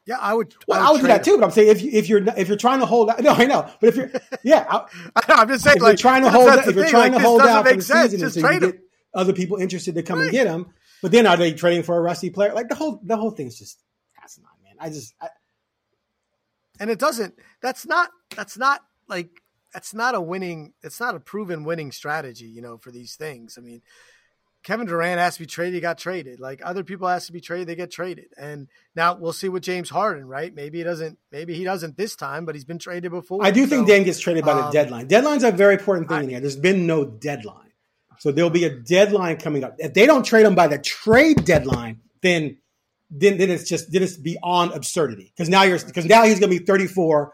Yeah, 0.08 0.17
I 0.22 0.34
would. 0.34 0.56
Well, 0.67 0.80
I 0.80 0.84
would, 0.84 0.88
I 0.88 0.91
would 0.93 1.02
do 1.02 1.08
that 1.08 1.24
too. 1.26 1.38
But 1.38 1.46
I'm 1.46 1.52
saying 1.52 1.67
if 1.67 1.82
you, 1.82 1.91
if 1.91 2.08
you're 2.08 2.24
if 2.38 2.48
you're 2.48 2.56
trying 2.56 2.80
to 2.80 2.86
hold 2.86 3.10
out, 3.10 3.22
no, 3.22 3.32
I 3.32 3.46
know. 3.46 3.70
But 3.82 3.89
if 3.89 3.96
you're, 3.98 4.12
yeah, 4.41 4.65
I, 5.28 5.41
am 5.41 5.50
just 5.50 5.65
saying, 5.65 5.78
if 5.78 5.84
like, 5.84 5.89
you're 5.89 5.98
trying 5.98 6.24
to 6.24 6.32
hold, 6.32 6.48
out, 6.48 6.60
if 6.60 6.74
you're 6.74 6.86
thing. 6.86 6.91
trying 6.91 7.12
like, 7.12 7.22
to 7.22 7.28
hold 7.28 7.41
out 7.41 7.67
for 7.67 7.76
the 7.76 7.82
sense. 7.82 8.12
season, 8.12 8.20
just 8.22 8.39
so 8.39 8.50
you 8.50 8.60
get 8.62 8.80
other 9.13 9.34
people 9.34 9.58
interested 9.58 9.96
to 9.96 10.04
come 10.04 10.20
right. 10.20 10.26
and 10.26 10.32
get 10.32 10.46
them. 10.46 10.74
But 11.02 11.12
then 11.12 11.28
are 11.28 11.36
they 11.36 11.52
trading 11.52 11.84
for 11.84 11.98
a 11.98 12.02
rusty 12.02 12.30
player? 12.30 12.54
Like 12.54 12.70
the 12.70 12.76
whole 12.76 13.02
the 13.04 13.17
whole 13.17 13.32
thing's 13.32 13.60
just 13.60 13.84
asinine, 14.24 14.50
man. 14.63 14.76
I 14.80 14.89
just, 14.89 15.13
I, 15.22 15.28
and 16.80 16.89
it 16.89 17.00
doesn't. 17.00 17.36
That's 17.62 17.86
not. 17.86 18.10
That's 18.36 18.58
not 18.58 18.82
like. 19.10 19.30
That's 19.74 19.93
not 19.93 20.15
a 20.15 20.22
winning. 20.22 20.74
It's 20.84 21.02
not 21.02 21.15
a 21.15 21.20
proven 21.20 21.65
winning 21.65 21.91
strategy, 21.91 22.46
you 22.46 22.62
know, 22.62 22.78
for 22.78 22.91
these 22.91 23.15
things. 23.15 23.58
I 23.58 23.62
mean, 23.62 23.82
Kevin 24.67 24.86
Durant 24.86 25.17
has 25.17 25.36
to 25.36 25.39
be 25.39 25.45
traded, 25.45 25.75
he 25.75 25.80
got 25.80 25.97
traded. 25.97 26.41
Like 26.41 26.60
other 26.62 26.84
people 26.84 27.08
has 27.08 27.25
to 27.27 27.32
be 27.32 27.39
traded, 27.39 27.69
they 27.69 27.75
get 27.75 27.89
traded. 27.89 28.34
And 28.38 28.67
now 28.97 29.15
we'll 29.15 29.32
see 29.32 29.47
with 29.47 29.63
James 29.63 29.89
Harden, 29.89 30.27
right? 30.27 30.53
Maybe 30.53 30.80
he 30.80 30.84
doesn't 30.84 31.17
maybe 31.32 31.53
he 31.53 31.63
doesn't 31.63 31.95
this 31.95 32.17
time, 32.17 32.43
but 32.43 32.53
he's 32.53 32.65
been 32.65 32.77
traded 32.77 33.12
before. 33.12 33.45
I 33.45 33.51
do 33.51 33.63
so, 33.63 33.69
think 33.69 33.88
Dan 33.88 34.03
gets 34.03 34.19
traded 34.19 34.43
by 34.43 34.51
um, 34.51 34.65
the 34.65 34.71
deadline. 34.71 35.08
Deadline's 35.08 35.45
a 35.45 35.53
very 35.53 35.75
important 35.75 36.10
thing 36.10 36.17
I, 36.17 36.23
in 36.23 36.30
here. 36.32 36.39
There's 36.41 36.58
been 36.58 36.86
no 36.86 37.06
deadline. 37.06 37.71
So 38.19 38.34
there'll 38.34 38.49
be 38.49 38.65
a 38.65 38.75
deadline 38.75 39.38
coming 39.38 39.63
up. 39.63 39.75
If 39.77 39.93
they 39.93 40.06
don't 40.06 40.23
trade 40.23 40.45
him 40.45 40.53
by 40.53 40.67
the 40.67 40.80
trade 40.80 41.45
deadline, 41.45 42.01
then 42.21 42.58
then, 43.10 43.38
then 43.38 43.49
it's 43.49 43.69
just 43.69 43.93
then 43.93 44.03
it's 44.03 44.17
beyond 44.17 44.73
absurdity. 44.73 45.32
Because 45.34 45.47
now 45.47 45.63
you're 45.63 45.80
because 45.80 46.03
now 46.03 46.23
he's 46.23 46.41
gonna 46.41 46.49
be 46.49 46.60
34. 46.60 47.32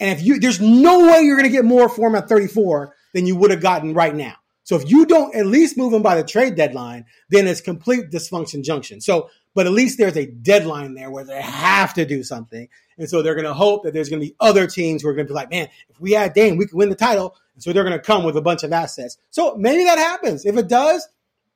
And 0.00 0.18
if 0.18 0.26
you 0.26 0.40
there's 0.40 0.60
no 0.60 1.12
way 1.12 1.20
you're 1.20 1.36
gonna 1.36 1.48
get 1.48 1.64
more 1.64 1.88
for 1.88 2.08
him 2.08 2.16
at 2.16 2.28
34 2.28 2.92
than 3.14 3.24
you 3.24 3.36
would 3.36 3.52
have 3.52 3.60
gotten 3.60 3.94
right 3.94 4.16
now. 4.16 4.34
So 4.72 4.78
if 4.78 4.90
you 4.90 5.04
don't 5.04 5.34
at 5.34 5.44
least 5.44 5.76
move 5.76 5.92
them 5.92 6.00
by 6.00 6.14
the 6.14 6.24
trade 6.24 6.54
deadline, 6.54 7.04
then 7.28 7.46
it's 7.46 7.60
complete 7.60 8.10
dysfunction 8.10 8.64
junction. 8.64 9.02
So, 9.02 9.28
but 9.52 9.66
at 9.66 9.72
least 9.72 9.98
there's 9.98 10.16
a 10.16 10.24
deadline 10.24 10.94
there 10.94 11.10
where 11.10 11.24
they 11.24 11.42
have 11.42 11.92
to 11.92 12.06
do 12.06 12.22
something. 12.22 12.70
And 12.96 13.06
so 13.06 13.20
they're 13.20 13.34
going 13.34 13.44
to 13.44 13.52
hope 13.52 13.82
that 13.82 13.92
there's 13.92 14.08
going 14.08 14.22
to 14.22 14.26
be 14.28 14.34
other 14.40 14.66
teams 14.66 15.02
who 15.02 15.10
are 15.10 15.12
going 15.12 15.26
to 15.26 15.30
be 15.30 15.34
like, 15.34 15.50
man, 15.50 15.68
if 15.90 16.00
we 16.00 16.12
had 16.12 16.32
Dame, 16.32 16.56
we 16.56 16.64
could 16.64 16.78
win 16.78 16.88
the 16.88 16.94
title. 16.94 17.36
And 17.52 17.62
so 17.62 17.70
they're 17.74 17.84
going 17.84 17.98
to 17.98 18.02
come 18.02 18.24
with 18.24 18.34
a 18.34 18.40
bunch 18.40 18.62
of 18.62 18.72
assets. 18.72 19.18
So 19.28 19.56
maybe 19.56 19.84
that 19.84 19.98
happens. 19.98 20.46
If 20.46 20.56
it 20.56 20.68
does, 20.68 21.06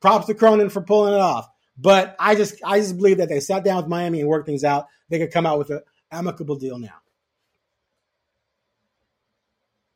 props 0.02 0.26
to 0.26 0.34
Cronin 0.34 0.68
for 0.68 0.82
pulling 0.82 1.14
it 1.14 1.20
off. 1.20 1.48
But 1.78 2.16
I 2.18 2.34
just, 2.34 2.56
I 2.66 2.80
just 2.80 2.98
believe 2.98 3.16
that 3.16 3.30
they 3.30 3.40
sat 3.40 3.64
down 3.64 3.78
with 3.78 3.86
Miami 3.86 4.20
and 4.20 4.28
worked 4.28 4.44
things 4.44 4.62
out. 4.62 4.88
They 5.08 5.18
could 5.18 5.32
come 5.32 5.46
out 5.46 5.58
with 5.58 5.70
an 5.70 5.80
amicable 6.12 6.56
deal 6.56 6.78
now. 6.78 7.00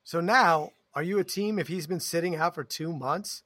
So 0.05 0.23
now 0.23 0.71
are 0.95 1.03
you 1.03 1.19
a 1.19 1.25
team 1.25 1.59
if 1.59 1.69
he's 1.69 1.87
been 1.87 2.01
sitting 2.01 2.37
out 2.37 2.55
for 2.55 2.65
two 2.65 2.93
months? 2.93 3.43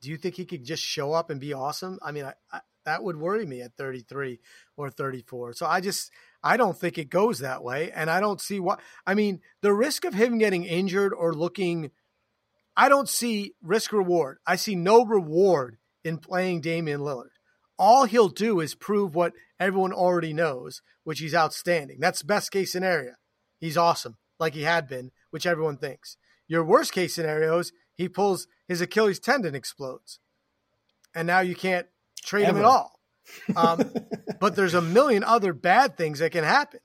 Do 0.00 0.10
you 0.10 0.16
think 0.16 0.36
he 0.36 0.44
could 0.44 0.64
just 0.64 0.82
show 0.82 1.12
up 1.12 1.30
and 1.30 1.40
be 1.40 1.52
awesome? 1.52 1.98
I 2.02 2.12
mean, 2.12 2.24
I, 2.24 2.34
I, 2.52 2.60
that 2.84 3.02
would 3.02 3.16
worry 3.16 3.46
me 3.46 3.62
at 3.62 3.76
33 3.76 4.38
or 4.76 4.90
34. 4.90 5.54
So 5.54 5.66
I 5.66 5.80
just 5.80 6.10
I 6.42 6.56
don't 6.56 6.78
think 6.78 6.98
it 6.98 7.08
goes 7.08 7.38
that 7.38 7.64
way, 7.64 7.90
and 7.90 8.10
I 8.10 8.20
don't 8.20 8.40
see 8.40 8.60
what. 8.60 8.80
I 9.06 9.14
mean, 9.14 9.40
the 9.62 9.72
risk 9.72 10.04
of 10.04 10.14
him 10.14 10.38
getting 10.38 10.64
injured 10.64 11.14
or 11.14 11.32
looking, 11.32 11.90
I 12.76 12.88
don't 12.88 13.08
see 13.08 13.54
risk 13.62 13.92
reward. 13.92 14.38
I 14.46 14.56
see 14.56 14.74
no 14.74 15.04
reward 15.04 15.78
in 16.04 16.18
playing 16.18 16.60
Damian 16.60 17.00
Lillard. 17.00 17.30
All 17.78 18.04
he'll 18.04 18.28
do 18.28 18.60
is 18.60 18.74
prove 18.74 19.14
what 19.14 19.32
everyone 19.58 19.92
already 19.92 20.32
knows, 20.32 20.82
which 21.02 21.18
he's 21.18 21.34
outstanding. 21.34 21.98
That's 21.98 22.22
best 22.22 22.52
case 22.52 22.70
scenario. 22.70 23.14
He's 23.58 23.78
awesome, 23.78 24.18
like 24.38 24.54
he 24.54 24.62
had 24.62 24.86
been, 24.86 25.10
which 25.30 25.46
everyone 25.46 25.78
thinks. 25.78 26.16
Your 26.48 26.64
worst 26.64 26.92
case 26.92 27.14
scenarios, 27.14 27.72
he 27.94 28.08
pulls 28.08 28.46
his 28.68 28.80
Achilles 28.80 29.18
tendon 29.18 29.54
explodes, 29.54 30.20
and 31.14 31.26
now 31.26 31.40
you 31.40 31.54
can't 31.54 31.86
trade 32.22 32.44
Ever. 32.44 32.58
him 32.58 32.64
at 32.64 32.68
all. 32.68 33.00
Um, 33.56 33.90
but 34.40 34.56
there's 34.56 34.74
a 34.74 34.82
million 34.82 35.24
other 35.24 35.52
bad 35.52 35.96
things 35.96 36.18
that 36.18 36.32
can 36.32 36.44
happen. 36.44 36.80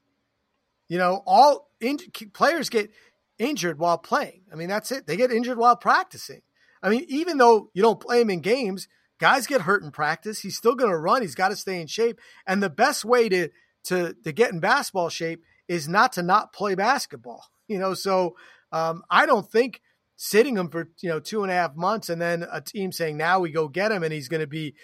You 0.88 0.98
know, 0.98 1.24
all 1.26 1.70
in, 1.80 2.00
players 2.34 2.70
get 2.70 2.92
injured 3.38 3.80
while 3.80 3.98
playing. 3.98 4.42
I 4.52 4.56
mean, 4.56 4.70
that's 4.70 4.92
it. 4.92 5.08
They 5.08 5.18
get 5.18 5.32
injured 5.32 5.58
while 5.58 5.76
practicing. 5.76 6.42
I 6.82 6.90
mean, 6.90 7.06
even 7.08 7.38
though 7.38 7.70
you 7.74 7.82
don't 7.82 8.00
play 8.00 8.22
him 8.22 8.30
in 8.30 8.42
games, 8.42 8.88
guys 9.20 9.48
get 9.48 9.62
hurt 9.62 9.84
in 9.84 9.92
practice. 9.92 10.40
He's 10.40 10.58
still 10.58 10.76
going 10.76 10.92
to 10.92 10.98
run. 10.98 11.22
He's 11.22 11.36
got 11.36 11.50
to 11.50 11.56
stay 11.56 11.80
in 11.82 11.88
shape. 11.88 12.20
And 12.48 12.64
the 12.64 12.70
best 12.70 13.06
way 13.06 13.30
to 13.30 13.50
to 13.86 14.14
to 14.24 14.32
get 14.32 14.52
in 14.52 14.60
basketball 14.60 15.10
shape 15.10 15.44
is 15.68 15.88
not 15.88 16.14
to 16.14 16.24
not 16.24 16.54
play 16.54 16.76
basketball. 16.76 17.46
You 17.70 17.78
know, 17.78 17.94
so 17.94 18.36
um, 18.72 19.04
I 19.10 19.26
don't 19.26 19.50
think 19.50 19.82
sitting 20.16 20.58
him 20.58 20.70
for 20.70 20.90
you 21.02 21.10
know 21.10 21.20
two 21.20 21.44
and 21.44 21.52
a 21.52 21.56
half 21.56 21.76
months 21.76 22.10
and 22.10 22.22
then 22.22 22.46
a 22.52 22.62
team 22.62 22.92
saying 22.92 23.18
now 23.18 23.40
we 23.40 23.52
go 23.52 23.68
get 23.68 23.92
him 23.92 24.04
and 24.04 24.14
he's 24.14 24.28
going 24.28 24.42
to 24.42 24.48
be. 24.48 24.76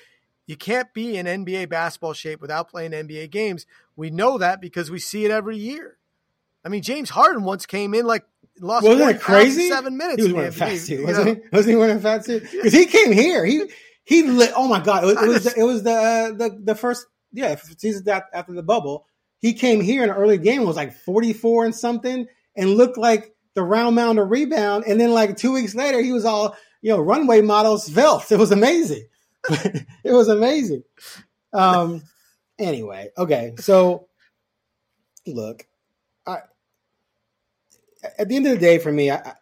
You 0.47 0.55
can't 0.55 0.93
be 0.93 1.17
in 1.17 1.25
NBA 1.25 1.69
basketball 1.69 2.13
shape 2.13 2.39
without 2.39 2.69
playing 2.69 2.91
NBA 2.91 3.31
games. 3.31 3.65
We 3.95 4.11
know 4.11 4.37
that 4.37 4.61
because 4.61 4.91
we 4.91 4.99
see 4.99 5.25
it 5.25 5.31
every 5.31 5.57
year. 5.57 5.97
I 6.63 6.69
mean, 6.69 6.83
James 6.83 7.09
Harden 7.09 7.43
once 7.43 7.65
came 7.65 7.95
in 7.95 8.05
like 8.05 8.25
lost 8.59 8.85
wasn't 8.85 9.21
crazy? 9.21 9.69
Seven 9.69 9.97
minutes. 9.97 10.17
He 10.17 10.23
was 10.23 10.33
wearing 10.33 10.49
a 10.49 10.51
fat 10.51 10.77
suit, 10.77 11.05
wasn't 11.05 11.25
know? 11.25 11.33
he? 11.33 11.41
Wasn't 11.51 11.71
he 11.71 11.75
wearing 11.75 11.97
a 11.97 11.99
fat 11.99 12.25
suit? 12.25 12.43
Because 12.51 12.73
he 12.73 12.85
came 12.85 13.11
here. 13.11 13.45
He 13.45 13.69
he 14.03 14.23
lit. 14.23 14.51
Oh 14.55 14.67
my 14.67 14.79
god! 14.79 15.03
It 15.03 15.07
was, 15.07 15.17
it 15.17 15.27
was 15.27 15.43
the, 15.43 15.59
it 15.59 15.63
was 15.63 15.83
the, 15.83 15.91
uh, 15.91 16.31
the 16.31 16.59
the 16.63 16.75
first 16.75 17.05
yeah 17.31 17.55
season 17.77 18.07
after 18.33 18.53
the 18.53 18.63
bubble. 18.63 19.05
He 19.39 19.53
came 19.53 19.81
here 19.81 20.03
in 20.03 20.09
an 20.09 20.15
early 20.15 20.37
game 20.37 20.63
was 20.63 20.75
like 20.75 20.93
forty 20.93 21.33
four 21.33 21.65
and 21.65 21.75
something, 21.75 22.27
and 22.55 22.69
looked 22.71 22.97
like 22.97 23.34
the 23.55 23.63
round 23.63 23.95
mound 23.95 24.19
of 24.19 24.29
rebound. 24.29 24.85
And 24.85 24.99
then 24.99 25.11
like 25.11 25.37
two 25.37 25.53
weeks 25.53 25.73
later, 25.73 26.01
he 26.01 26.11
was 26.11 26.25
all, 26.25 26.55
you 26.81 26.91
know, 26.91 26.99
runway 26.99 27.41
models 27.41 27.85
svelte. 27.85 28.25
It 28.31 28.37
was 28.37 28.51
amazing. 28.51 29.07
it 29.49 30.11
was 30.11 30.27
amazing. 30.27 30.83
Um, 31.53 32.03
anyway, 32.59 33.09
okay. 33.17 33.53
So 33.57 34.07
look, 35.25 35.65
I, 36.27 36.39
at 38.17 38.29
the 38.29 38.35
end 38.35 38.45
of 38.47 38.53
the 38.53 38.59
day, 38.59 38.77
for 38.77 38.91
me, 38.91 39.09
I, 39.09 39.33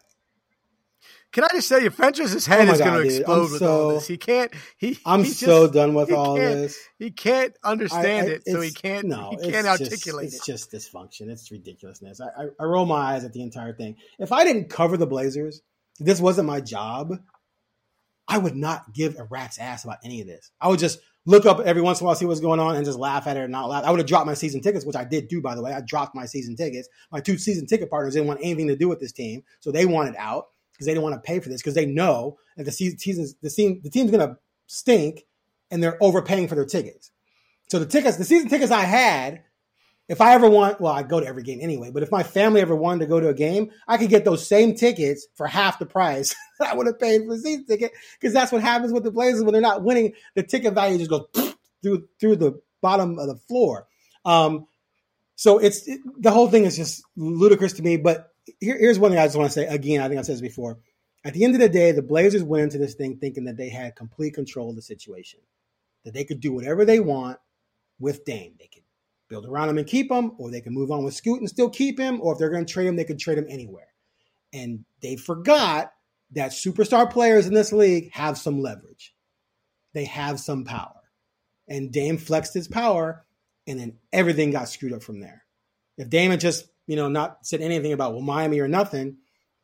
can 1.34 1.42
I 1.42 1.48
just 1.52 1.66
say, 1.66 1.82
you, 1.82 1.90
Fentress's 1.90 2.46
oh 2.46 2.52
head 2.52 2.68
oh 2.68 2.72
is 2.72 2.80
going 2.80 3.02
to 3.02 3.16
explode 3.16 3.50
with 3.50 3.62
all 3.62 3.88
this. 3.88 4.06
He 4.06 4.16
can't. 4.16 4.54
He. 4.78 5.00
I'm 5.06 5.24
he 5.24 5.30
so 5.30 5.66
done 5.68 5.92
with 5.92 6.12
all 6.12 6.36
this. 6.36 6.78
He 6.96 7.10
can't 7.10 7.52
understand 7.64 8.28
I, 8.28 8.30
I, 8.30 8.34
it, 8.34 8.42
so 8.46 8.60
he 8.60 8.70
can't. 8.70 9.08
No, 9.08 9.30
he 9.30 9.50
can't 9.50 9.66
articulate 9.66 10.30
just, 10.30 10.48
it. 10.48 10.52
It's 10.52 10.70
just 10.70 10.70
dysfunction. 10.70 11.28
It's 11.28 11.50
ridiculousness. 11.50 12.20
I, 12.20 12.44
I 12.60 12.64
roll 12.64 12.86
my 12.86 13.14
eyes 13.14 13.24
at 13.24 13.32
the 13.32 13.42
entire 13.42 13.72
thing. 13.74 13.96
If 14.20 14.30
I 14.30 14.44
didn't 14.44 14.70
cover 14.70 14.96
the 14.96 15.08
Blazers, 15.08 15.60
this 15.98 16.20
wasn't 16.20 16.46
my 16.46 16.60
job. 16.60 17.18
I 18.28 18.38
would 18.38 18.54
not 18.54 18.94
give 18.94 19.18
a 19.18 19.24
rat's 19.24 19.58
ass 19.58 19.82
about 19.82 19.98
any 20.04 20.20
of 20.20 20.28
this. 20.28 20.52
I 20.60 20.68
would 20.68 20.78
just 20.78 21.00
look 21.26 21.46
up 21.46 21.58
every 21.60 21.82
once 21.82 22.00
in 22.00 22.04
a 22.04 22.06
while, 22.06 22.14
see 22.14 22.26
what's 22.26 22.38
going 22.38 22.60
on, 22.60 22.76
and 22.76 22.84
just 22.84 22.98
laugh 22.98 23.26
at 23.26 23.36
it 23.36 23.40
and 23.40 23.52
not 23.52 23.68
laugh. 23.68 23.82
I 23.82 23.90
would 23.90 23.98
have 23.98 24.06
dropped 24.06 24.26
my 24.26 24.34
season 24.34 24.60
tickets, 24.60 24.86
which 24.86 24.94
I 24.94 25.04
did 25.04 25.26
do, 25.26 25.42
by 25.42 25.56
the 25.56 25.62
way. 25.62 25.72
I 25.72 25.80
dropped 25.80 26.14
my 26.14 26.26
season 26.26 26.54
tickets. 26.54 26.88
My 27.10 27.20
two 27.20 27.38
season 27.38 27.66
ticket 27.66 27.90
partners 27.90 28.14
didn't 28.14 28.28
want 28.28 28.38
anything 28.40 28.68
to 28.68 28.76
do 28.76 28.88
with 28.88 29.00
this 29.00 29.10
team, 29.10 29.42
so 29.58 29.72
they 29.72 29.84
wanted 29.84 30.14
out 30.16 30.46
because 30.74 30.86
they 30.86 30.92
didn't 30.92 31.04
want 31.04 31.14
to 31.14 31.20
pay 31.26 31.40
for 31.40 31.48
this 31.48 31.62
because 31.62 31.74
they 31.74 31.86
know 31.86 32.36
that 32.56 32.64
the 32.64 32.72
season, 32.72 33.26
the 33.40 33.50
team, 33.50 33.80
the 33.82 33.90
team's 33.90 34.10
going 34.10 34.28
to 34.28 34.36
stink, 34.66 35.24
and 35.70 35.82
they're 35.82 36.02
overpaying 36.02 36.48
for 36.48 36.54
their 36.54 36.66
tickets. 36.66 37.10
So 37.68 37.78
the 37.78 37.86
tickets, 37.86 38.16
the 38.16 38.24
season 38.24 38.48
tickets 38.48 38.70
I 38.70 38.82
had, 38.82 39.42
if 40.08 40.20
I 40.20 40.34
ever 40.34 40.48
want, 40.50 40.80
well, 40.80 40.92
I 40.92 41.02
go 41.02 41.18
to 41.18 41.26
every 41.26 41.42
game 41.42 41.60
anyway, 41.62 41.90
but 41.90 42.02
if 42.02 42.12
my 42.12 42.22
family 42.22 42.60
ever 42.60 42.76
wanted 42.76 43.00
to 43.00 43.06
go 43.06 43.20
to 43.20 43.28
a 43.28 43.34
game, 43.34 43.70
I 43.88 43.96
could 43.96 44.10
get 44.10 44.24
those 44.24 44.46
same 44.46 44.74
tickets 44.74 45.26
for 45.34 45.46
half 45.46 45.78
the 45.78 45.86
price 45.86 46.34
I 46.60 46.74
would 46.74 46.86
have 46.86 47.00
paid 47.00 47.22
for 47.22 47.34
the 47.34 47.38
season 47.40 47.64
ticket 47.66 47.92
because 48.20 48.34
that's 48.34 48.52
what 48.52 48.62
happens 48.62 48.92
with 48.92 49.04
the 49.04 49.10
Blazers 49.10 49.42
when 49.42 49.52
they're 49.52 49.62
not 49.62 49.82
winning. 49.82 50.12
The 50.34 50.42
ticket 50.42 50.74
value 50.74 50.98
just 50.98 51.10
goes 51.10 51.26
through 51.82 52.08
through 52.20 52.36
the 52.36 52.60
bottom 52.82 53.18
of 53.18 53.26
the 53.26 53.36
floor. 53.36 53.86
Um, 54.24 54.66
so 55.36 55.58
it's 55.58 55.88
it, 55.88 56.00
the 56.18 56.30
whole 56.30 56.48
thing 56.48 56.64
is 56.64 56.76
just 56.76 57.02
ludicrous 57.16 57.72
to 57.74 57.82
me. 57.82 57.96
But 57.96 58.33
here, 58.60 58.78
here's 58.78 58.98
one 58.98 59.10
thing 59.10 59.20
I 59.20 59.26
just 59.26 59.36
want 59.36 59.50
to 59.50 59.52
say 59.52 59.66
again. 59.66 60.00
I 60.00 60.08
think 60.08 60.18
I 60.18 60.22
said 60.22 60.34
this 60.34 60.40
before. 60.40 60.78
At 61.24 61.32
the 61.32 61.44
end 61.44 61.54
of 61.54 61.60
the 61.60 61.68
day, 61.68 61.92
the 61.92 62.02
Blazers 62.02 62.42
went 62.42 62.64
into 62.64 62.78
this 62.78 62.94
thing 62.94 63.16
thinking 63.16 63.44
that 63.44 63.56
they 63.56 63.70
had 63.70 63.96
complete 63.96 64.34
control 64.34 64.70
of 64.70 64.76
the 64.76 64.82
situation, 64.82 65.40
that 66.04 66.12
they 66.12 66.24
could 66.24 66.40
do 66.40 66.52
whatever 66.52 66.84
they 66.84 67.00
want 67.00 67.38
with 67.98 68.24
Dame. 68.24 68.54
They 68.58 68.66
could 68.66 68.82
build 69.28 69.46
around 69.46 69.70
him 69.70 69.78
and 69.78 69.86
keep 69.86 70.10
him, 70.10 70.32
or 70.38 70.50
they 70.50 70.60
can 70.60 70.74
move 70.74 70.90
on 70.90 71.02
with 71.02 71.14
Scoot 71.14 71.40
and 71.40 71.48
still 71.48 71.70
keep 71.70 71.98
him, 71.98 72.20
or 72.20 72.32
if 72.32 72.38
they're 72.38 72.50
going 72.50 72.66
to 72.66 72.72
trade 72.72 72.86
him, 72.86 72.96
they 72.96 73.04
could 73.04 73.18
trade 73.18 73.38
him 73.38 73.46
anywhere. 73.48 73.88
And 74.52 74.84
they 75.00 75.16
forgot 75.16 75.92
that 76.32 76.50
superstar 76.50 77.10
players 77.10 77.46
in 77.46 77.54
this 77.54 77.72
league 77.72 78.12
have 78.12 78.36
some 78.36 78.60
leverage. 78.60 79.14
They 79.94 80.04
have 80.04 80.40
some 80.40 80.64
power. 80.64 81.00
And 81.66 81.90
Dame 81.90 82.18
flexed 82.18 82.52
his 82.52 82.68
power, 82.68 83.24
and 83.66 83.80
then 83.80 83.98
everything 84.12 84.50
got 84.50 84.68
screwed 84.68 84.92
up 84.92 85.02
from 85.02 85.20
there. 85.20 85.44
If 85.96 86.10
Dame 86.10 86.32
had 86.32 86.40
just, 86.40 86.66
you 86.86 86.96
know, 86.96 87.08
not 87.08 87.38
said 87.46 87.60
anything 87.60 87.92
about 87.92 88.12
well 88.12 88.22
Miami 88.22 88.60
or 88.60 88.68
nothing, 88.68 89.16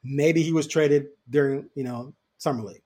maybe 0.03 0.43
he 0.43 0.53
was 0.53 0.67
traded 0.67 1.07
during, 1.29 1.69
you 1.75 1.85
know, 1.85 2.15
summer 2.39 2.63
league. 2.63 2.83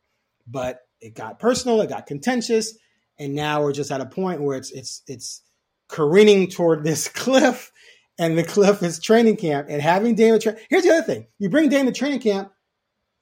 But 0.47 0.81
it 1.01 1.15
got 1.15 1.39
personal, 1.39 1.81
it 1.81 1.89
got 1.89 2.07
contentious, 2.07 2.77
and 3.19 3.35
now 3.35 3.63
we're 3.63 3.73
just 3.73 3.91
at 3.91 4.01
a 4.01 4.07
point 4.07 4.43
where 4.43 4.57
it's 4.57 4.71
it's 4.71 5.03
it's 5.07 5.43
careening 5.89 6.49
toward 6.49 6.85
this 6.85 7.09
cliff, 7.15 7.73
and 8.19 8.37
the 8.37 8.45
cliff 8.45 8.83
is 8.83 8.99
training 8.99 9.37
camp. 9.37 9.69
And 9.71 9.81
having 9.81 10.15
Dame, 10.15 10.39
tra- 10.39 10.57
here's 10.69 10.83
the 10.85 10.91
other 10.91 11.03
thing: 11.03 11.27
you 11.39 11.49
bring 11.49 11.69
Dame 11.69 11.87
to 11.87 11.93
training 11.93 12.21
camp. 12.21 12.51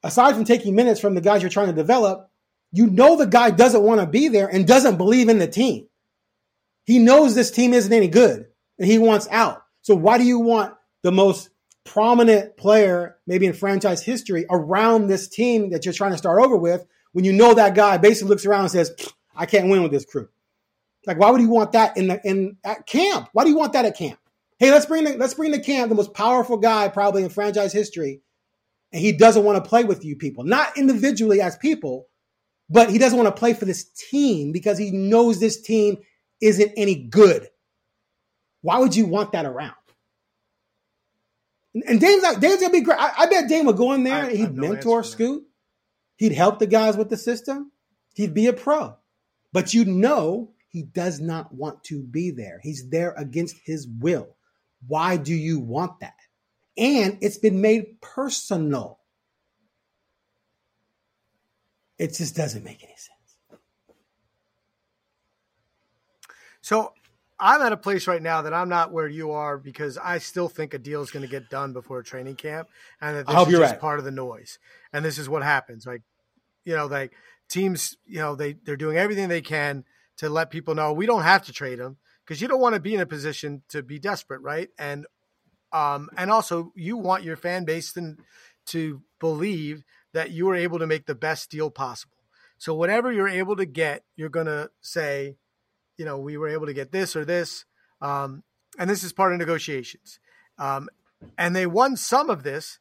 Aside 0.04 0.34
from 0.34 0.44
taking 0.44 0.74
minutes 0.74 0.98
from 0.98 1.14
the 1.14 1.20
guys 1.20 1.42
you're 1.42 1.48
trying 1.48 1.68
to 1.68 1.72
develop, 1.72 2.28
you 2.72 2.88
know 2.88 3.16
the 3.16 3.26
guy 3.26 3.50
doesn't 3.50 3.82
want 3.82 4.00
to 4.00 4.06
be 4.06 4.26
there 4.26 4.48
and 4.48 4.66
doesn't 4.66 4.96
believe 4.96 5.28
in 5.28 5.38
the 5.38 5.46
team. 5.46 5.86
He 6.84 6.98
knows 6.98 7.34
this 7.34 7.52
team 7.52 7.72
isn't 7.72 7.92
any 7.92 8.08
good 8.08 8.46
and 8.78 8.90
he 8.90 8.98
wants 8.98 9.28
out. 9.30 9.62
So 9.82 9.94
why 9.94 10.18
do 10.18 10.24
you 10.24 10.40
want 10.40 10.74
the 11.02 11.12
most 11.12 11.50
prominent 11.84 12.56
player, 12.56 13.18
maybe 13.26 13.46
in 13.46 13.52
franchise 13.52 14.02
history, 14.02 14.46
around 14.50 15.06
this 15.08 15.28
team 15.28 15.70
that 15.70 15.84
you're 15.84 15.94
trying 15.94 16.12
to 16.12 16.18
start 16.18 16.42
over 16.42 16.56
with 16.56 16.86
when 17.12 17.24
you 17.24 17.32
know 17.32 17.54
that 17.54 17.74
guy 17.74 17.98
basically 17.98 18.30
looks 18.30 18.46
around 18.46 18.62
and 18.62 18.70
says, 18.70 18.92
I 19.34 19.46
can't 19.46 19.68
win 19.68 19.82
with 19.82 19.92
this 19.92 20.04
crew? 20.04 20.28
Like, 21.06 21.18
why 21.18 21.30
would 21.30 21.40
you 21.40 21.48
want 21.48 21.72
that 21.72 21.96
in 21.96 22.08
the 22.08 22.20
in 22.24 22.56
at 22.64 22.86
camp? 22.86 23.28
Why 23.32 23.44
do 23.44 23.50
you 23.50 23.56
want 23.56 23.72
that 23.72 23.84
at 23.84 23.96
camp? 23.96 24.18
Hey, 24.58 24.70
let's 24.70 24.86
bring 24.86 25.04
the 25.04 25.16
let's 25.16 25.34
bring 25.34 25.50
the 25.50 25.58
camp, 25.58 25.88
the 25.88 25.96
most 25.96 26.14
powerful 26.14 26.56
guy 26.56 26.88
probably 26.88 27.24
in 27.24 27.28
franchise 27.28 27.72
history, 27.72 28.20
and 28.92 29.02
he 29.02 29.12
doesn't 29.12 29.42
want 29.42 29.62
to 29.62 29.68
play 29.68 29.84
with 29.84 30.04
you 30.04 30.14
people, 30.14 30.44
not 30.44 30.78
individually 30.78 31.40
as 31.40 31.56
people, 31.56 32.06
but 32.70 32.88
he 32.88 32.98
doesn't 32.98 33.18
want 33.18 33.34
to 33.34 33.38
play 33.38 33.52
for 33.52 33.64
this 33.64 33.84
team 33.84 34.52
because 34.52 34.78
he 34.78 34.92
knows 34.92 35.40
this 35.40 35.60
team 35.60 35.96
isn't 36.40 36.72
any 36.76 36.94
good. 36.94 37.48
Why 38.60 38.78
would 38.78 38.94
you 38.94 39.06
want 39.06 39.32
that 39.32 39.44
around? 39.44 39.74
And 41.74 42.00
Dame's 42.00 42.22
not, 42.22 42.40
Dame's 42.40 42.60
gonna 42.60 42.72
be 42.72 42.82
great. 42.82 42.98
I, 42.98 43.12
I 43.18 43.26
bet 43.26 43.48
Dame 43.48 43.66
would 43.66 43.76
go 43.76 43.92
in 43.92 44.04
there 44.04 44.24
I, 44.24 44.28
and 44.28 44.38
he'd 44.38 44.54
mentor 44.54 45.02
Scoot. 45.02 45.44
He'd 46.16 46.32
help 46.32 46.58
the 46.58 46.66
guys 46.66 46.96
with 46.96 47.08
the 47.08 47.16
system. 47.16 47.72
He'd 48.14 48.34
be 48.34 48.46
a 48.46 48.52
pro. 48.52 48.96
But 49.52 49.72
you 49.72 49.84
know 49.84 50.52
he 50.68 50.82
does 50.82 51.20
not 51.20 51.54
want 51.54 51.84
to 51.84 52.02
be 52.02 52.30
there. 52.30 52.60
He's 52.62 52.88
there 52.90 53.12
against 53.12 53.56
his 53.64 53.86
will. 53.86 54.36
Why 54.86 55.16
do 55.16 55.34
you 55.34 55.60
want 55.60 56.00
that? 56.00 56.16
And 56.76 57.18
it's 57.20 57.38
been 57.38 57.60
made 57.60 58.00
personal. 58.00 58.98
It 61.98 62.14
just 62.14 62.34
doesn't 62.34 62.64
make 62.64 62.82
any 62.82 62.96
sense. 62.96 63.60
So 66.62 66.92
I'm 67.42 67.60
at 67.60 67.72
a 67.72 67.76
place 67.76 68.06
right 68.06 68.22
now 68.22 68.42
that 68.42 68.54
I'm 68.54 68.68
not 68.68 68.92
where 68.92 69.08
you 69.08 69.32
are 69.32 69.58
because 69.58 69.98
I 69.98 70.18
still 70.18 70.48
think 70.48 70.74
a 70.74 70.78
deal 70.78 71.02
is 71.02 71.10
going 71.10 71.24
to 71.24 71.30
get 71.30 71.50
done 71.50 71.72
before 71.72 72.00
training 72.02 72.36
camp, 72.36 72.68
and 73.00 73.16
that 73.16 73.26
this 73.26 73.36
is 73.48 73.58
just 73.58 73.72
right. 73.72 73.80
part 73.80 73.98
of 73.98 74.04
the 74.04 74.12
noise. 74.12 74.58
And 74.92 75.04
this 75.04 75.18
is 75.18 75.28
what 75.28 75.42
happens. 75.42 75.84
Like, 75.84 76.02
you 76.64 76.76
know, 76.76 76.86
like 76.86 77.12
teams, 77.48 77.96
you 78.06 78.20
know, 78.20 78.36
they 78.36 78.52
they're 78.52 78.76
doing 78.76 78.96
everything 78.96 79.28
they 79.28 79.40
can 79.40 79.84
to 80.18 80.28
let 80.28 80.50
people 80.50 80.76
know 80.76 80.92
we 80.92 81.06
don't 81.06 81.22
have 81.24 81.44
to 81.46 81.52
trade 81.52 81.80
them 81.80 81.96
because 82.24 82.40
you 82.40 82.46
don't 82.46 82.60
want 82.60 82.76
to 82.76 82.80
be 82.80 82.94
in 82.94 83.00
a 83.00 83.06
position 83.06 83.62
to 83.70 83.82
be 83.82 83.98
desperate, 83.98 84.40
right? 84.40 84.68
And 84.78 85.06
um, 85.72 86.10
and 86.16 86.30
also 86.30 86.72
you 86.76 86.96
want 86.96 87.24
your 87.24 87.36
fan 87.36 87.64
base 87.64 87.92
to, 87.94 88.16
to 88.66 89.02
believe 89.18 89.82
that 90.12 90.30
you 90.30 90.48
are 90.48 90.54
able 90.54 90.78
to 90.78 90.86
make 90.86 91.06
the 91.06 91.14
best 91.14 91.50
deal 91.50 91.70
possible. 91.70 92.18
So 92.58 92.74
whatever 92.74 93.10
you're 93.10 93.28
able 93.28 93.56
to 93.56 93.64
get, 93.64 94.04
you're 94.14 94.28
going 94.28 94.46
to 94.46 94.70
say, 94.80 95.36
you 95.96 96.04
know, 96.04 96.18
we 96.18 96.36
were 96.36 96.48
able 96.48 96.66
to 96.66 96.74
get 96.74 96.92
this 96.92 97.16
or 97.16 97.24
this. 97.24 97.64
Um, 98.00 98.42
and 98.78 98.88
this 98.88 99.04
is 99.04 99.12
part 99.12 99.32
of 99.32 99.38
negotiations. 99.38 100.18
Um, 100.58 100.88
and 101.38 101.54
they 101.54 101.66
won 101.66 101.96
some 101.96 102.30
of 102.30 102.42
this 102.42 102.78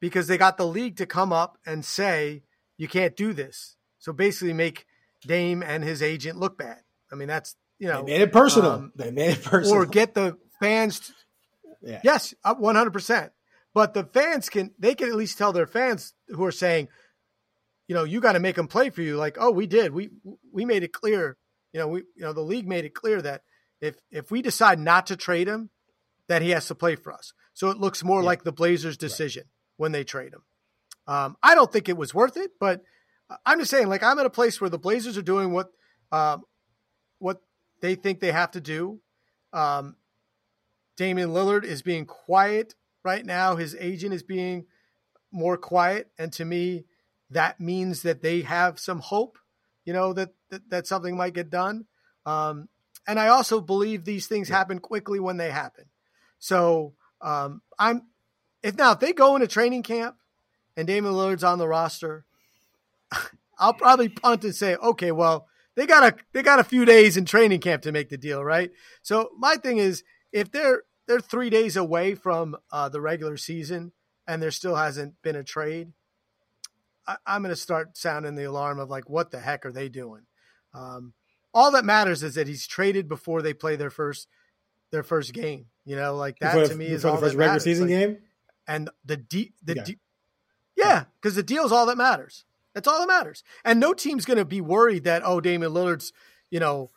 because 0.00 0.26
they 0.26 0.38
got 0.38 0.56
the 0.56 0.66
league 0.66 0.96
to 0.96 1.06
come 1.06 1.32
up 1.32 1.58
and 1.64 1.84
say, 1.84 2.42
you 2.76 2.88
can't 2.88 3.16
do 3.16 3.32
this. 3.32 3.76
So 3.98 4.12
basically 4.12 4.52
make 4.52 4.86
Dame 5.26 5.62
and 5.62 5.84
his 5.84 6.02
agent 6.02 6.38
look 6.38 6.58
bad. 6.58 6.80
I 7.10 7.14
mean, 7.14 7.28
that's, 7.28 7.56
you 7.78 7.88
know, 7.88 8.02
they 8.02 8.12
made 8.12 8.22
it 8.22 8.32
personal. 8.32 8.70
Um, 8.72 8.92
they 8.96 9.10
made 9.10 9.38
it 9.38 9.44
personal. 9.44 9.82
Or 9.82 9.86
get 9.86 10.14
the 10.14 10.36
fans. 10.60 11.12
Yeah. 11.82 12.00
Yes, 12.02 12.34
100%. 12.44 13.30
But 13.74 13.92
the 13.92 14.04
fans 14.04 14.48
can 14.48 14.70
they 14.78 14.94
can 14.94 15.08
at 15.08 15.16
least 15.16 15.36
tell 15.36 15.52
their 15.52 15.66
fans 15.66 16.14
who 16.28 16.44
are 16.44 16.52
saying, 16.52 16.88
you 17.88 17.94
know, 17.94 18.04
you 18.04 18.20
got 18.20 18.32
to 18.32 18.40
make 18.40 18.56
them 18.56 18.68
play 18.68 18.88
for 18.90 19.02
you. 19.02 19.16
Like, 19.16 19.36
oh, 19.38 19.50
we 19.50 19.66
did. 19.66 19.92
We 19.92 20.10
we 20.52 20.64
made 20.64 20.84
it 20.84 20.92
clear. 20.92 21.36
You 21.74 21.80
know, 21.80 21.88
we 21.88 21.98
you 22.16 22.22
know 22.22 22.32
the 22.32 22.40
league 22.40 22.66
made 22.66 22.86
it 22.86 22.94
clear 22.94 23.20
that 23.20 23.42
if 23.82 23.96
if 24.10 24.30
we 24.30 24.40
decide 24.40 24.78
not 24.78 25.08
to 25.08 25.16
trade 25.16 25.48
him, 25.48 25.68
that 26.28 26.40
he 26.40 26.50
has 26.50 26.66
to 26.68 26.74
play 26.74 26.94
for 26.94 27.12
us. 27.12 27.34
So 27.52 27.68
it 27.68 27.78
looks 27.78 28.02
more 28.02 28.20
yeah. 28.20 28.26
like 28.26 28.44
the 28.44 28.52
Blazers' 28.52 28.96
decision 28.96 29.42
right. 29.42 29.76
when 29.76 29.92
they 29.92 30.04
trade 30.04 30.32
him. 30.32 30.42
Um, 31.06 31.36
I 31.42 31.54
don't 31.54 31.70
think 31.70 31.88
it 31.88 31.96
was 31.96 32.14
worth 32.14 32.36
it, 32.36 32.52
but 32.58 32.82
I'm 33.44 33.58
just 33.58 33.70
saying, 33.70 33.88
like, 33.88 34.02
I'm 34.02 34.18
at 34.18 34.26
a 34.26 34.30
place 34.30 34.60
where 34.60 34.70
the 34.70 34.78
Blazers 34.78 35.18
are 35.18 35.22
doing 35.22 35.52
what 35.52 35.68
um, 36.12 36.44
what 37.18 37.40
they 37.80 37.94
think 37.94 38.20
they 38.20 38.32
have 38.32 38.52
to 38.52 38.60
do. 38.60 39.00
Um, 39.52 39.96
Damian 40.96 41.30
Lillard 41.30 41.64
is 41.64 41.82
being 41.82 42.06
quiet 42.06 42.74
right 43.04 43.26
now. 43.26 43.56
His 43.56 43.76
agent 43.78 44.14
is 44.14 44.22
being 44.22 44.66
more 45.32 45.56
quiet, 45.56 46.08
and 46.18 46.32
to 46.34 46.44
me, 46.44 46.84
that 47.30 47.60
means 47.60 48.02
that 48.02 48.22
they 48.22 48.42
have 48.42 48.78
some 48.78 49.00
hope. 49.00 49.38
You 49.84 49.92
know 49.92 50.12
that 50.14 50.30
that, 50.50 50.70
that 50.70 50.86
something 50.86 51.16
might 51.16 51.34
get 51.34 51.50
done. 51.50 51.86
Um, 52.26 52.68
and 53.06 53.20
I 53.20 53.28
also 53.28 53.60
believe 53.60 54.04
these 54.04 54.26
things 54.26 54.48
happen 54.48 54.78
quickly 54.78 55.20
when 55.20 55.36
they 55.36 55.50
happen. 55.50 55.84
So 56.38 56.94
um, 57.20 57.62
I'm 57.78 58.02
if 58.62 58.76
now 58.76 58.92
if 58.92 59.00
they 59.00 59.12
go 59.12 59.34
into 59.34 59.46
training 59.46 59.82
camp 59.82 60.16
and 60.76 60.86
Damian 60.86 61.14
Lillard's 61.14 61.44
on 61.44 61.58
the 61.58 61.68
roster, 61.68 62.24
I'll 63.58 63.74
probably 63.74 64.08
punt 64.08 64.44
and 64.44 64.54
say, 64.54 64.76
okay, 64.76 65.12
well 65.12 65.48
they 65.76 65.86
got 65.86 66.04
a 66.04 66.16
they 66.32 66.42
got 66.42 66.60
a 66.60 66.64
few 66.64 66.84
days 66.84 67.16
in 67.16 67.24
training 67.24 67.60
camp 67.60 67.82
to 67.82 67.92
make 67.92 68.08
the 68.08 68.16
deal, 68.16 68.44
right? 68.44 68.70
So 69.02 69.30
my 69.38 69.56
thing 69.56 69.78
is 69.78 70.04
if 70.32 70.50
they're 70.50 70.82
they're 71.06 71.20
three 71.20 71.50
days 71.50 71.76
away 71.76 72.14
from 72.14 72.56
uh, 72.72 72.88
the 72.88 73.00
regular 73.00 73.36
season 73.36 73.92
and 74.26 74.42
there 74.42 74.50
still 74.50 74.76
hasn't 74.76 75.20
been 75.22 75.36
a 75.36 75.44
trade, 75.44 75.92
I, 77.06 77.16
am 77.26 77.42
going 77.42 77.54
to 77.54 77.60
start 77.60 77.96
sounding 77.96 78.34
the 78.34 78.44
alarm 78.44 78.78
of 78.78 78.90
like, 78.90 79.08
what 79.08 79.30
the 79.30 79.40
heck 79.40 79.66
are 79.66 79.72
they 79.72 79.88
doing? 79.88 80.22
Um, 80.72 81.12
all 81.52 81.70
that 81.72 81.84
matters 81.84 82.22
is 82.22 82.34
that 82.34 82.48
he's 82.48 82.66
traded 82.66 83.08
before 83.08 83.42
they 83.42 83.54
play 83.54 83.76
their 83.76 83.90
first 83.90 84.28
their 84.90 85.02
first 85.02 85.32
game. 85.32 85.66
You 85.84 85.96
know, 85.96 86.16
like 86.16 86.38
that 86.40 86.54
before, 86.54 86.68
to 86.68 86.74
me 86.74 86.86
is 86.86 87.04
all 87.04 87.16
the 87.16 87.20
first 87.20 87.36
regular 87.36 87.60
season 87.60 87.88
like, 87.88 87.98
game. 87.98 88.18
And 88.66 88.90
the 89.04 89.16
de- 89.16 89.52
the 89.62 89.74
yeah, 89.76 90.84
yeah, 90.84 91.04
because 91.20 91.36
the 91.36 91.42
deal 91.42 91.64
is 91.64 91.72
all 91.72 91.86
that 91.86 91.96
matters. 91.96 92.44
That's 92.74 92.88
all 92.88 92.98
that 92.98 93.06
matters. 93.06 93.44
And 93.64 93.78
no 93.78 93.94
team's 93.94 94.24
going 94.24 94.38
to 94.38 94.44
be 94.44 94.60
worried 94.60 95.04
that 95.04 95.22
oh, 95.24 95.40
Damian 95.40 95.72
Lillard's 95.72 96.12
you 96.50 96.60
know 96.60 96.90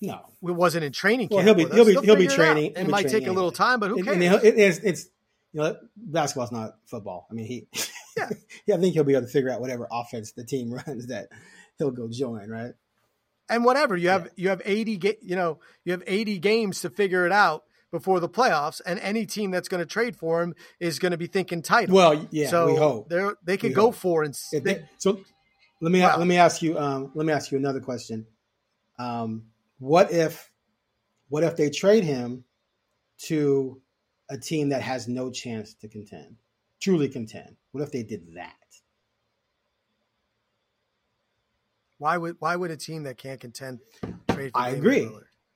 no, 0.00 0.20
it 0.42 0.50
wasn't 0.50 0.84
in 0.84 0.92
training 0.92 1.28
camp. 1.28 1.46
Well, 1.46 1.54
he'll 1.54 1.68
be 1.68 1.74
he'll 1.74 1.84
be 1.84 2.06
he'll 2.06 2.16
be 2.16 2.26
training. 2.26 2.72
It, 2.72 2.78
it 2.78 2.88
might 2.88 3.08
take 3.08 3.26
a 3.28 3.32
little 3.32 3.52
time, 3.52 3.78
but 3.78 3.90
who 3.90 4.02
cares? 4.02 4.42
it, 4.42 4.58
it's, 4.58 4.78
it's 4.78 5.04
you 5.52 5.60
know 5.60 5.76
basketball's 5.96 6.50
not 6.50 6.76
football. 6.86 7.28
I 7.30 7.34
mean 7.34 7.46
he 7.46 7.68
yeah. 8.16 8.30
yeah 8.66 8.74
I 8.76 8.78
think 8.78 8.94
he'll 8.94 9.04
be 9.04 9.14
able 9.14 9.26
to 9.26 9.32
figure 9.32 9.50
out 9.50 9.60
whatever 9.60 9.88
offense 9.90 10.32
the 10.32 10.44
team 10.44 10.72
runs 10.86 11.08
that 11.08 11.28
he'll 11.78 11.90
go 11.90 12.08
join 12.08 12.48
right. 12.48 12.72
and 13.48 13.64
whatever 13.64 13.96
you 13.96 14.08
have, 14.08 14.24
yeah. 14.24 14.30
you 14.36 14.48
have 14.48 14.62
eighty, 14.64 14.96
ga- 14.96 15.18
you 15.20 15.36
know, 15.36 15.58
you 15.84 15.92
have 15.92 16.02
eighty 16.06 16.38
games 16.38 16.80
to 16.80 16.90
figure 16.90 17.26
it 17.26 17.32
out 17.32 17.64
before 17.90 18.20
the 18.20 18.28
playoffs, 18.28 18.80
and 18.86 18.98
any 19.00 19.26
team 19.26 19.50
that's 19.50 19.68
going 19.68 19.82
to 19.82 19.86
trade 19.86 20.16
for 20.16 20.42
him 20.42 20.54
is 20.80 20.98
going 20.98 21.12
to 21.12 21.18
be 21.18 21.26
thinking 21.26 21.62
title. 21.62 21.94
Well, 21.94 22.26
yeah, 22.30 22.48
so 22.48 22.66
we 22.66 22.76
hope 22.76 23.08
they 23.08 23.28
they 23.44 23.56
could 23.56 23.74
go 23.74 23.86
hope. 23.86 23.94
for 23.96 24.22
and 24.22 24.34
they, 24.52 24.86
so. 24.98 25.20
Let 25.82 25.90
me 25.90 26.00
wow. 26.00 26.16
let 26.16 26.28
me 26.28 26.36
ask 26.36 26.62
you 26.62 26.78
um, 26.78 27.10
let 27.14 27.26
me 27.26 27.32
ask 27.32 27.50
you 27.50 27.58
another 27.58 27.80
question. 27.80 28.24
Um, 29.00 29.46
what 29.80 30.12
if 30.12 30.48
what 31.28 31.42
if 31.42 31.56
they 31.56 31.70
trade 31.70 32.04
him 32.04 32.44
to 33.24 33.80
a 34.30 34.38
team 34.38 34.68
that 34.68 34.80
has 34.80 35.08
no 35.08 35.32
chance 35.32 35.74
to 35.74 35.88
contend, 35.88 36.36
truly 36.80 37.08
contend? 37.08 37.56
What 37.72 37.82
if 37.82 37.90
they 37.90 38.02
did 38.02 38.34
that? 38.34 38.54
Why 41.98 42.16
would 42.18 42.36
why 42.38 42.56
would 42.56 42.70
a 42.70 42.76
team 42.76 43.04
that 43.04 43.16
can't 43.16 43.40
contend 43.40 43.80
trade? 44.30 44.50
For 44.52 44.58
I 44.58 44.70
agree. 44.70 45.08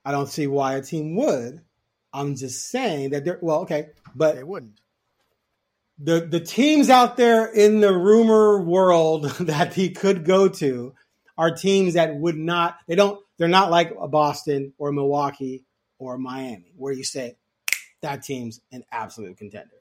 I 0.04 0.12
don't 0.12 0.28
see 0.28 0.46
why 0.46 0.76
a 0.76 0.82
team 0.82 1.16
would. 1.16 1.60
I'm 2.12 2.36
just 2.36 2.70
saying 2.70 3.10
that 3.10 3.24
they're 3.24 3.38
well, 3.42 3.62
okay, 3.62 3.88
but 4.14 4.36
they 4.36 4.44
wouldn't. 4.44 4.80
The 5.98 6.20
the 6.20 6.40
teams 6.40 6.88
out 6.88 7.16
there 7.16 7.46
in 7.46 7.80
the 7.80 7.92
rumor 7.92 8.62
world 8.62 9.24
that 9.40 9.74
he 9.74 9.90
could 9.90 10.24
go 10.24 10.48
to 10.48 10.94
are 11.36 11.50
teams 11.50 11.94
that 11.94 12.14
would 12.14 12.36
not. 12.36 12.76
They 12.86 12.94
don't. 12.94 13.20
They're 13.38 13.48
not 13.48 13.70
like 13.70 13.92
a 14.00 14.08
Boston 14.08 14.72
or 14.78 14.92
Milwaukee 14.92 15.64
or 15.98 16.16
Miami, 16.16 16.72
where 16.76 16.92
you 16.92 17.04
say 17.04 17.36
that 18.02 18.22
team's 18.22 18.60
an 18.72 18.84
absolute 18.92 19.36
contender. 19.36 19.74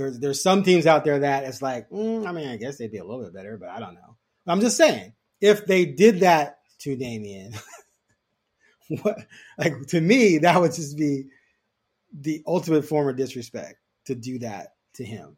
There's 0.00 0.18
there's 0.18 0.42
some 0.42 0.62
teams 0.62 0.86
out 0.86 1.04
there 1.04 1.18
that 1.18 1.44
it's 1.44 1.60
like, 1.60 1.90
mm, 1.90 2.26
I 2.26 2.32
mean, 2.32 2.48
I 2.48 2.56
guess 2.56 2.78
they'd 2.78 2.90
be 2.90 2.96
a 2.96 3.04
little 3.04 3.22
bit 3.22 3.34
better, 3.34 3.58
but 3.58 3.68
I 3.68 3.80
don't 3.80 3.92
know. 3.92 4.16
I'm 4.46 4.62
just 4.62 4.78
saying 4.78 5.12
if 5.42 5.66
they 5.66 5.84
did 5.84 6.20
that 6.20 6.60
to 6.80 6.96
Damian, 6.96 7.52
what 9.02 9.18
like 9.58 9.74
to 9.88 10.00
me 10.00 10.38
that 10.38 10.58
would 10.58 10.72
just 10.72 10.96
be 10.96 11.24
the 12.18 12.42
ultimate 12.46 12.86
form 12.86 13.10
of 13.10 13.16
disrespect 13.16 13.76
to 14.06 14.14
do 14.14 14.38
that 14.38 14.68
to 14.94 15.04
him. 15.04 15.36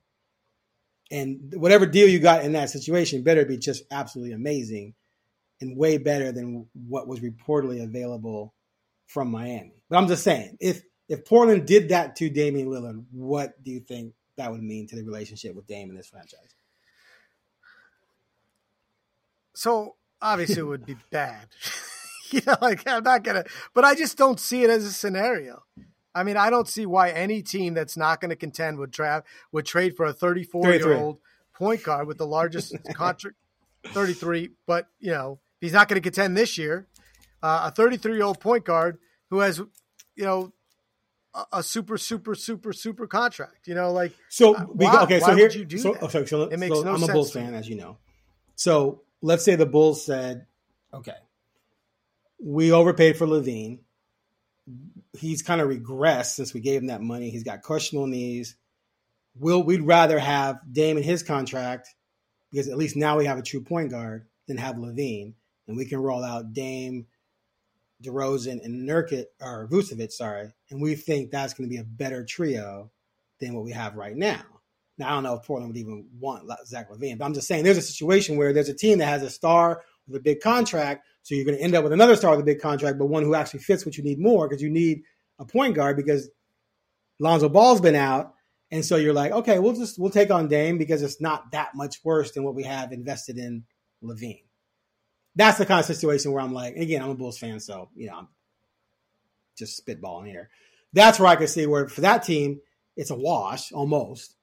And 1.11 1.53
whatever 1.57 1.85
deal 1.85 2.09
you 2.09 2.21
got 2.21 2.45
in 2.45 2.53
that 2.53 2.71
situation 2.71 3.25
better 3.25 3.45
be 3.45 3.59
just 3.59 3.83
absolutely 3.91 4.33
amazing 4.33 4.95
and 5.61 5.77
way 5.77 5.99
better 5.99 6.31
than 6.31 6.69
what 6.73 7.09
was 7.09 7.19
reportedly 7.19 7.83
available 7.83 8.55
from 9.09 9.29
Miami. 9.29 9.83
But 9.91 9.99
I'm 9.99 10.07
just 10.07 10.23
saying, 10.23 10.57
if 10.61 10.83
if 11.09 11.25
Portland 11.25 11.67
did 11.67 11.89
that 11.89 12.15
to 12.17 12.31
Damian 12.31 12.69
Lillard, 12.69 13.05
what 13.11 13.61
do 13.65 13.73
you 13.73 13.81
think 13.81 14.15
that 14.43 14.51
would 14.51 14.63
mean 14.63 14.89
to 14.89 14.97
the 14.97 15.05
relationship 15.05 15.55
with 15.55 15.69
Dame 15.69 15.89
and 15.89 15.99
this 15.99 16.09
franchise? 16.09 16.57
So 19.55 19.95
obviously 20.21 20.59
it 20.59 20.67
would 20.67 20.85
be 20.85 20.97
bad. 21.11 21.47
you 22.31 22.41
know, 22.45 22.57
like 22.61 22.89
I'm 22.89 23.05
not 23.05 23.23
gonna, 23.23 23.45
but 23.73 23.85
I 23.85 23.95
just 23.95 24.19
don't 24.19 24.41
see 24.41 24.65
it 24.65 24.71
as 24.71 24.85
a 24.85 24.93
scenario. 24.93 25.63
I 26.15 26.25
mean, 26.25 26.37
I 26.37 26.51
don't 26.51 26.69
see 26.69 26.87
why 26.87 27.11
any 27.11 27.41
team 27.43 27.73
that's 27.73 27.97
not 27.97 28.21
going 28.21 28.31
to 28.31 28.37
contend 28.37 28.79
would 28.79 28.91
draft 28.91 29.27
would 29.53 29.65
trade 29.65 29.97
for 29.97 30.07
a 30.07 30.13
34 30.13 30.75
year 30.75 30.93
old 30.95 31.19
point 31.55 31.85
guard 31.85 32.09
with 32.09 32.19
the 32.19 32.27
largest 32.27 32.75
contract, 32.95 33.37
33. 33.87 34.51
But 34.67 34.89
you 34.99 35.13
know, 35.13 35.39
he's 35.61 35.73
not 35.73 35.89
going 35.89 36.03
to 36.03 36.05
contend 36.05 36.37
this 36.37 36.59
year. 36.59 36.89
Uh, 37.43 37.71
a 37.71 37.71
33 37.71 38.15
year 38.15 38.25
old 38.25 38.41
point 38.41 38.65
guard 38.65 38.99
who 39.31 39.39
has, 39.39 39.59
you 39.59 40.25
know, 40.25 40.53
a, 41.53 41.63
super, 41.63 41.97
super, 41.99 42.35
super, 42.35 42.73
super 42.73 43.07
contract. 43.07 43.67
You 43.67 43.75
know, 43.75 43.93
like 43.93 44.13
so. 44.29 44.55
Uh, 44.55 44.67
we, 44.75 44.87
why, 44.87 45.03
okay, 45.05 45.21
so 45.21 45.35
here, 45.35 45.51
you 45.51 45.65
do 45.65 45.79
so, 45.79 45.93
that? 45.93 46.03
Okay, 46.05 46.27
so, 46.27 46.43
it 46.43 46.59
makes 46.59 46.75
so 46.75 46.83
no 46.83 46.95
I'm 46.95 47.03
a 47.03 47.07
Bulls 47.09 47.33
fan, 47.33 47.55
as 47.55 47.69
you 47.69 47.77
know. 47.77 47.99
So 48.55 49.03
let's 49.23 49.45
say 49.45 49.57
the 49.57 49.67
Bulls 49.67 50.05
said, 50.05 50.47
okay, 50.93 51.17
we 52.43 52.73
overpaid 52.73 53.17
for 53.17 53.27
LaVine. 53.27 53.79
He's 55.19 55.43
kind 55.43 55.61
of 55.61 55.69
regressed 55.69 56.35
since 56.35 56.55
we 56.55 56.61
gave 56.61 56.81
him 56.81 56.87
that 56.87 57.03
money. 57.03 57.31
He's 57.31 57.45
got 57.45 57.63
questionable 57.63 58.07
knees. 58.07 58.57
Will 59.39 59.63
we'd 59.63 59.83
rather 59.83 60.19
have 60.19 60.61
Dame 60.71 60.99
in 60.99 61.03
his 61.03 61.23
contract 61.23 61.89
because 62.51 62.69
at 62.69 62.77
least 62.77 62.97
now 62.97 63.17
we 63.17 63.25
have 63.25 63.39
a 63.39 63.43
true 63.43 63.63
point 63.63 63.91
guard 63.91 64.27
than 64.47 64.59
have 64.59 64.77
LaVine, 64.77 65.33
and 65.67 65.77
we 65.77 65.87
can 65.87 65.99
roll 65.99 66.23
out 66.23 66.53
Dame, 66.53 67.07
DeRozan, 68.03 68.65
and 68.65 68.89
Nurkic 68.89 69.27
or 69.41 69.69
Vucevic, 69.69 70.13
sorry, 70.13 70.53
and 70.71 70.81
we 70.81 70.95
think 70.95 71.31
that's 71.31 71.55
going 71.55 71.69
to 71.69 71.73
be 71.73 71.81
a 71.81 71.85
better 71.85 72.25
trio 72.25 72.91
than 73.41 73.55
what 73.55 73.65
we 73.65 73.73
have 73.73 73.97
right 73.97 74.17
now. 74.17 74.43
Now, 74.99 75.09
I 75.09 75.11
don't 75.13 75.23
know 75.23 75.35
if 75.35 75.45
Portland 75.45 75.73
would 75.73 75.81
even 75.81 76.07
want 76.19 76.49
Zach 76.67 76.91
LaVine, 76.91 77.19
but 77.19 77.25
I'm 77.25 77.35
just 77.35 77.49
saying 77.49 77.65
there's 77.65 77.79
a 77.79 77.83
situation 77.83 78.37
where 78.37 78.53
there's 78.53 78.69
a 78.69 78.75
team 78.75 78.99
that 78.99 79.07
has 79.07 79.23
a 79.23 79.31
star 79.31 79.83
with 80.07 80.21
a 80.21 80.23
big 80.23 80.41
contract. 80.41 81.07
So 81.23 81.35
you're 81.35 81.45
going 81.45 81.57
to 81.57 81.63
end 81.63 81.75
up 81.75 81.83
with 81.83 81.93
another 81.93 82.17
star 82.17 82.33
with 82.33 82.41
a 82.41 82.45
big 82.45 82.61
contract, 82.61 82.99
but 82.99 83.07
one 83.07 83.23
who 83.23 83.35
actually 83.35 83.61
fits 83.61 83.87
what 83.87 83.97
you 83.97 84.05
need 84.05 84.19
more 84.19 84.49
because 84.49 84.63
you 84.63 84.71
need 84.71 85.03
a 85.39 85.45
point 85.45 85.75
guard 85.75 85.97
because 85.97 86.29
Lonzo 87.19 87.49
Ball's 87.49 87.81
been 87.81 87.95
out. 87.95 88.35
And 88.71 88.85
so 88.85 88.97
you're 88.97 89.13
like, 89.13 89.33
okay, 89.33 89.59
we'll 89.59 89.75
just 89.75 89.99
we'll 89.99 90.11
take 90.11 90.31
on 90.31 90.49
Dame 90.49 90.79
because 90.79 91.03
it's 91.03 91.21
not 91.21 91.53
that 91.53 91.75
much 91.75 91.97
worse 92.05 92.33
than 92.33 92.43
what 92.43 92.55
we 92.55 92.63
have 92.65 92.93
invested 92.93 93.39
in 93.39 93.65
LaVine. 94.03 94.45
That's 95.35 95.59
the 95.59 95.67
kind 95.67 95.81
of 95.81 95.87
situation 95.87 96.33
where 96.33 96.43
I'm 96.43 96.53
like, 96.53 96.77
again, 96.77 97.03
I'm 97.03 97.11
a 97.11 97.15
Bulls 97.15 97.39
fan, 97.39 97.61
so 97.61 97.89
you 97.95 98.09
know, 98.09 98.19
I'm 98.19 98.29
just 99.57 99.85
spitballing 99.85 100.27
here. 100.27 100.51
That's 100.93 101.19
where 101.19 101.29
I 101.29 101.37
can 101.37 101.49
see 101.49 101.67
where 101.67 101.89
for 101.89 102.03
that 102.03 102.23
team, 102.23 102.61
it's 102.97 103.11
a 103.11 103.15
wash 103.15 103.73
almost 103.73 104.37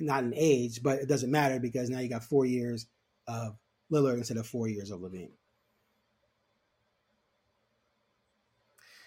not 0.00 0.24
an 0.24 0.32
age, 0.34 0.82
but 0.82 0.98
it 1.00 1.08
doesn't 1.08 1.30
matter 1.30 1.60
because 1.60 1.90
now 1.90 1.98
you 1.98 2.08
got 2.08 2.24
four 2.24 2.46
years 2.46 2.86
of 3.26 3.56
Lillard 3.92 4.16
instead 4.16 4.36
of 4.36 4.46
four 4.46 4.68
years 4.68 4.90
of 4.90 5.00
LaVine. 5.00 5.32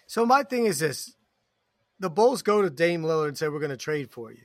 So 0.06 0.26
my 0.26 0.44
thing 0.44 0.66
is 0.66 0.80
this: 0.80 1.16
the 2.00 2.10
Bulls 2.10 2.42
go 2.42 2.62
to 2.62 2.70
Dame 2.70 3.04
Lillard 3.04 3.30
and 3.30 3.38
say, 3.38 3.48
"We're 3.48 3.60
going 3.60 3.72
to 3.72 3.78
trade 3.78 4.12
for 4.12 4.32
you." 4.32 4.44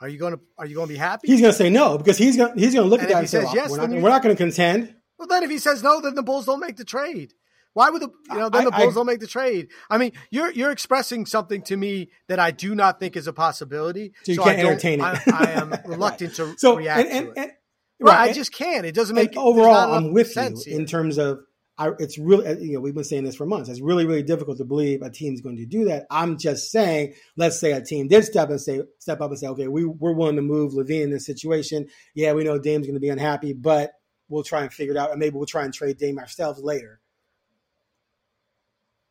Are 0.00 0.08
you 0.08 0.18
going 0.18 0.34
to 0.34 0.40
Are 0.58 0.66
you 0.66 0.74
going 0.74 0.88
to 0.88 0.92
be 0.92 0.98
happy? 0.98 1.26
He's 1.26 1.40
going 1.40 1.52
to 1.52 1.56
say 1.56 1.70
no 1.70 1.98
because 1.98 2.18
he's 2.18 2.36
going 2.36 2.58
he's 2.58 2.74
going 2.74 2.84
to 2.84 2.90
look 2.90 3.00
and 3.00 3.10
at 3.10 3.14
that 3.14 3.18
and 3.20 3.30
say, 3.30 3.44
well, 3.44 3.54
yes, 3.54 3.70
"We're 3.70 3.86
not, 3.86 3.90
we're 4.02 4.10
not 4.10 4.22
going 4.22 4.36
to 4.36 4.42
contend." 4.42 4.94
Well, 5.18 5.28
then 5.28 5.42
if 5.42 5.50
he 5.50 5.58
says 5.58 5.82
no, 5.82 6.00
then 6.00 6.14
the 6.14 6.22
Bulls 6.22 6.46
don't 6.46 6.60
make 6.60 6.76
the 6.76 6.84
trade. 6.84 7.34
Why 7.74 7.90
would 7.90 8.02
the 8.02 8.10
you 8.30 8.38
know 8.38 8.48
then 8.48 8.64
the 8.64 8.70
Bulls 8.70 8.94
I, 8.94 8.98
don't 8.98 9.06
make 9.06 9.20
the 9.20 9.26
trade? 9.26 9.68
I 9.90 9.98
mean, 9.98 10.12
you're 10.30 10.50
you're 10.50 10.70
expressing 10.70 11.26
something 11.26 11.62
to 11.62 11.76
me 11.76 12.10
that 12.28 12.38
I 12.38 12.50
do 12.50 12.74
not 12.74 12.98
think 12.98 13.16
is 13.16 13.26
a 13.26 13.32
possibility. 13.32 14.12
So 14.24 14.32
you 14.32 14.36
so 14.36 14.44
can't 14.44 14.58
entertain 14.58 15.00
it. 15.00 15.04
I, 15.04 15.20
I 15.32 15.50
am 15.52 15.74
reluctant 15.86 16.38
right. 16.38 16.52
to 16.52 16.58
so, 16.58 16.76
react 16.76 17.00
and, 17.00 17.08
and, 17.08 17.34
to 17.34 17.40
it. 17.40 17.44
And, 17.44 17.52
right, 18.00 18.30
I 18.30 18.32
just 18.32 18.52
can't. 18.52 18.86
It 18.86 18.94
doesn't 18.94 19.14
make 19.14 19.36
overall. 19.36 19.94
I'm 19.94 20.12
with 20.12 20.34
you 20.34 20.56
here. 20.64 20.78
in 20.78 20.86
terms 20.86 21.18
of 21.18 21.40
I, 21.78 21.92
it's 22.00 22.18
really 22.18 22.46
uh, 22.46 22.56
you 22.56 22.74
know 22.74 22.80
we've 22.80 22.94
been 22.94 23.04
saying 23.04 23.24
this 23.24 23.36
for 23.36 23.46
months. 23.46 23.68
It's 23.68 23.80
really 23.80 24.06
really 24.06 24.24
difficult 24.24 24.58
to 24.58 24.64
believe 24.64 25.02
a 25.02 25.10
team's 25.10 25.40
going 25.40 25.56
to 25.58 25.66
do 25.66 25.84
that. 25.84 26.06
I'm 26.10 26.36
just 26.36 26.72
saying, 26.72 27.14
let's 27.36 27.60
say 27.60 27.72
a 27.72 27.80
team 27.80 28.08
did 28.08 28.24
step 28.24 28.50
and 28.50 28.60
say 28.60 28.82
step 28.98 29.20
up 29.20 29.30
and 29.30 29.38
say, 29.38 29.46
okay, 29.48 29.68
we 29.68 29.84
we're 29.84 30.12
willing 30.12 30.36
to 30.36 30.42
move 30.42 30.72
LaVine 30.72 31.04
in 31.04 31.10
this 31.10 31.26
situation. 31.26 31.86
Yeah, 32.14 32.32
we 32.32 32.42
know 32.42 32.58
Dame's 32.58 32.86
going 32.86 32.94
to 32.94 33.00
be 33.00 33.10
unhappy, 33.10 33.52
but 33.52 33.92
we'll 34.28 34.42
try 34.42 34.62
and 34.62 34.72
figure 34.72 34.94
it 34.94 34.98
out, 34.98 35.10
and 35.10 35.18
maybe 35.18 35.36
we'll 35.36 35.46
try 35.46 35.64
and 35.64 35.74
trade 35.74 35.98
Dame 35.98 36.18
ourselves 36.18 36.60
later 36.60 37.00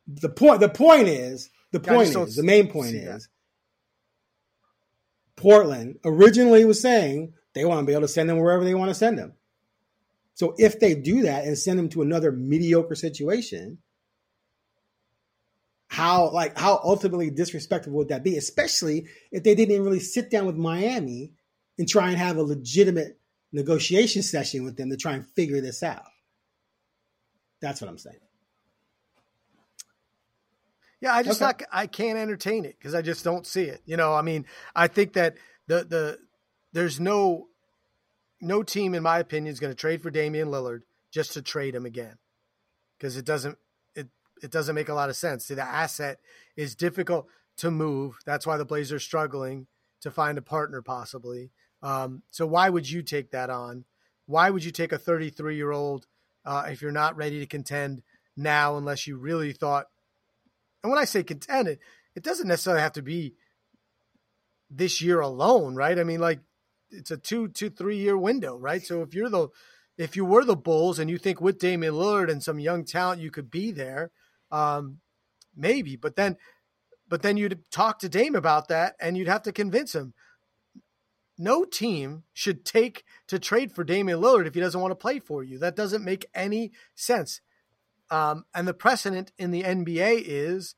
the 0.08 0.28
point 0.28 0.60
the 0.60 0.68
point 0.68 1.06
is 1.06 1.50
the 1.70 1.80
point 1.80 2.16
is 2.16 2.36
the 2.36 2.42
main 2.42 2.68
point 2.68 2.94
is 2.94 3.04
that. 3.04 3.28
Portland 5.36 5.98
originally 6.04 6.64
was 6.64 6.80
saying 6.80 7.34
they 7.52 7.64
want 7.64 7.80
to 7.80 7.86
be 7.86 7.92
able 7.92 8.02
to 8.02 8.08
send 8.08 8.28
them 8.28 8.38
wherever 8.38 8.64
they 8.64 8.74
want 8.74 8.90
to 8.90 8.94
send 8.94 9.18
them. 9.18 9.34
So 10.34 10.54
if 10.58 10.80
they 10.80 10.94
do 10.94 11.22
that 11.22 11.44
and 11.44 11.56
send 11.56 11.78
them 11.78 11.88
to 11.90 12.02
another 12.02 12.32
mediocre 12.32 12.94
situation, 12.94 13.78
how 15.88 16.30
like 16.30 16.58
how 16.58 16.80
ultimately 16.82 17.30
disrespectful 17.30 17.92
would 17.92 18.08
that 18.08 18.24
be? 18.24 18.36
Especially 18.36 19.06
if 19.30 19.42
they 19.42 19.54
didn't 19.54 19.84
really 19.84 20.00
sit 20.00 20.30
down 20.30 20.46
with 20.46 20.56
Miami 20.56 21.32
and 21.78 21.88
try 21.88 22.08
and 22.08 22.18
have 22.18 22.36
a 22.36 22.42
legitimate 22.42 23.17
negotiation 23.52 24.22
session 24.22 24.64
with 24.64 24.76
them 24.76 24.90
to 24.90 24.96
try 24.96 25.14
and 25.14 25.26
figure 25.26 25.60
this 25.60 25.82
out. 25.82 26.04
That's 27.60 27.80
what 27.80 27.88
I'm 27.88 27.98
saying. 27.98 28.16
Yeah, 31.00 31.14
I 31.14 31.22
just 31.22 31.40
okay. 31.40 31.46
not 31.46 31.62
I 31.72 31.86
can't 31.86 32.18
entertain 32.18 32.64
it 32.64 32.76
because 32.78 32.94
I 32.94 33.02
just 33.02 33.24
don't 33.24 33.46
see 33.46 33.64
it. 33.64 33.82
You 33.86 33.96
know, 33.96 34.14
I 34.14 34.22
mean, 34.22 34.46
I 34.74 34.88
think 34.88 35.12
that 35.12 35.36
the 35.66 35.84
the 35.84 36.18
there's 36.72 36.98
no 36.98 37.48
no 38.40 38.62
team 38.62 38.94
in 38.94 39.02
my 39.02 39.18
opinion 39.18 39.52
is 39.52 39.60
going 39.60 39.72
to 39.72 39.76
trade 39.76 40.02
for 40.02 40.10
Damian 40.10 40.48
Lillard 40.48 40.82
just 41.10 41.32
to 41.32 41.42
trade 41.42 41.74
him 41.74 41.86
again 41.86 42.18
because 42.96 43.16
it 43.16 43.24
doesn't 43.24 43.58
it 43.94 44.08
it 44.42 44.50
doesn't 44.50 44.74
make 44.74 44.88
a 44.88 44.94
lot 44.94 45.08
of 45.08 45.16
sense. 45.16 45.46
See, 45.46 45.54
the 45.54 45.62
asset 45.62 46.18
is 46.56 46.74
difficult 46.74 47.28
to 47.58 47.70
move. 47.70 48.18
That's 48.26 48.46
why 48.46 48.56
the 48.56 48.64
Blazers 48.64 48.96
are 48.96 49.00
struggling 49.00 49.66
to 50.00 50.10
find 50.10 50.36
a 50.36 50.42
partner 50.42 50.82
possibly. 50.82 51.50
Um, 51.82 52.22
so 52.30 52.46
why 52.46 52.68
would 52.68 52.88
you 52.90 53.02
take 53.02 53.30
that 53.30 53.50
on? 53.50 53.84
Why 54.26 54.50
would 54.50 54.64
you 54.64 54.72
take 54.72 54.92
a 54.92 54.98
33 54.98 55.56
year 55.56 55.72
old 55.72 56.06
uh, 56.44 56.64
if 56.68 56.82
you're 56.82 56.90
not 56.90 57.16
ready 57.16 57.38
to 57.40 57.46
contend 57.46 58.02
now 58.36 58.76
unless 58.76 59.06
you 59.06 59.16
really 59.16 59.52
thought 59.52 59.86
and 60.82 60.90
when 60.90 61.00
I 61.00 61.04
say 61.04 61.22
contend, 61.22 61.68
it, 61.68 61.80
it 62.14 62.22
doesn't 62.22 62.48
necessarily 62.48 62.82
have 62.82 62.92
to 62.92 63.02
be 63.02 63.34
this 64.70 65.00
year 65.00 65.20
alone, 65.20 65.74
right? 65.74 65.98
I 65.98 66.04
mean, 66.04 66.20
like 66.20 66.40
it's 66.90 67.10
a 67.10 67.16
two, 67.16 67.48
two, 67.48 67.70
three 67.70 67.98
year 67.98 68.16
window, 68.16 68.56
right? 68.56 68.82
So 68.82 69.02
if 69.02 69.14
you're 69.14 69.28
the 69.28 69.48
if 69.96 70.14
you 70.14 70.24
were 70.24 70.44
the 70.44 70.56
Bulls 70.56 70.98
and 70.98 71.10
you 71.10 71.18
think 71.18 71.40
with 71.40 71.58
Damian 71.58 71.94
Lillard 71.94 72.30
and 72.30 72.42
some 72.42 72.60
young 72.60 72.84
talent 72.84 73.20
you 73.20 73.30
could 73.30 73.50
be 73.50 73.72
there, 73.72 74.12
um, 74.52 74.98
maybe. 75.56 75.96
But 75.96 76.14
then, 76.14 76.36
but 77.08 77.22
then 77.22 77.36
you'd 77.36 77.64
talk 77.72 77.98
to 77.98 78.08
Dame 78.08 78.36
about 78.36 78.68
that, 78.68 78.94
and 79.00 79.16
you'd 79.16 79.28
have 79.28 79.42
to 79.42 79.52
convince 79.52 79.94
him. 79.94 80.14
No 81.38 81.64
team 81.64 82.24
should 82.32 82.64
take 82.64 83.04
to 83.28 83.38
trade 83.38 83.72
for 83.72 83.84
Damian 83.84 84.20
Lillard 84.20 84.46
if 84.46 84.54
he 84.54 84.60
doesn't 84.60 84.80
want 84.80 84.90
to 84.90 84.96
play 84.96 85.20
for 85.20 85.44
you. 85.44 85.58
That 85.58 85.76
doesn't 85.76 86.04
make 86.04 86.26
any 86.34 86.72
sense. 86.94 87.40
Um, 88.10 88.44
and 88.54 88.66
the 88.66 88.74
precedent 88.74 89.32
in 89.38 89.50
the 89.50 89.62
NBA 89.62 90.22
is 90.24 90.74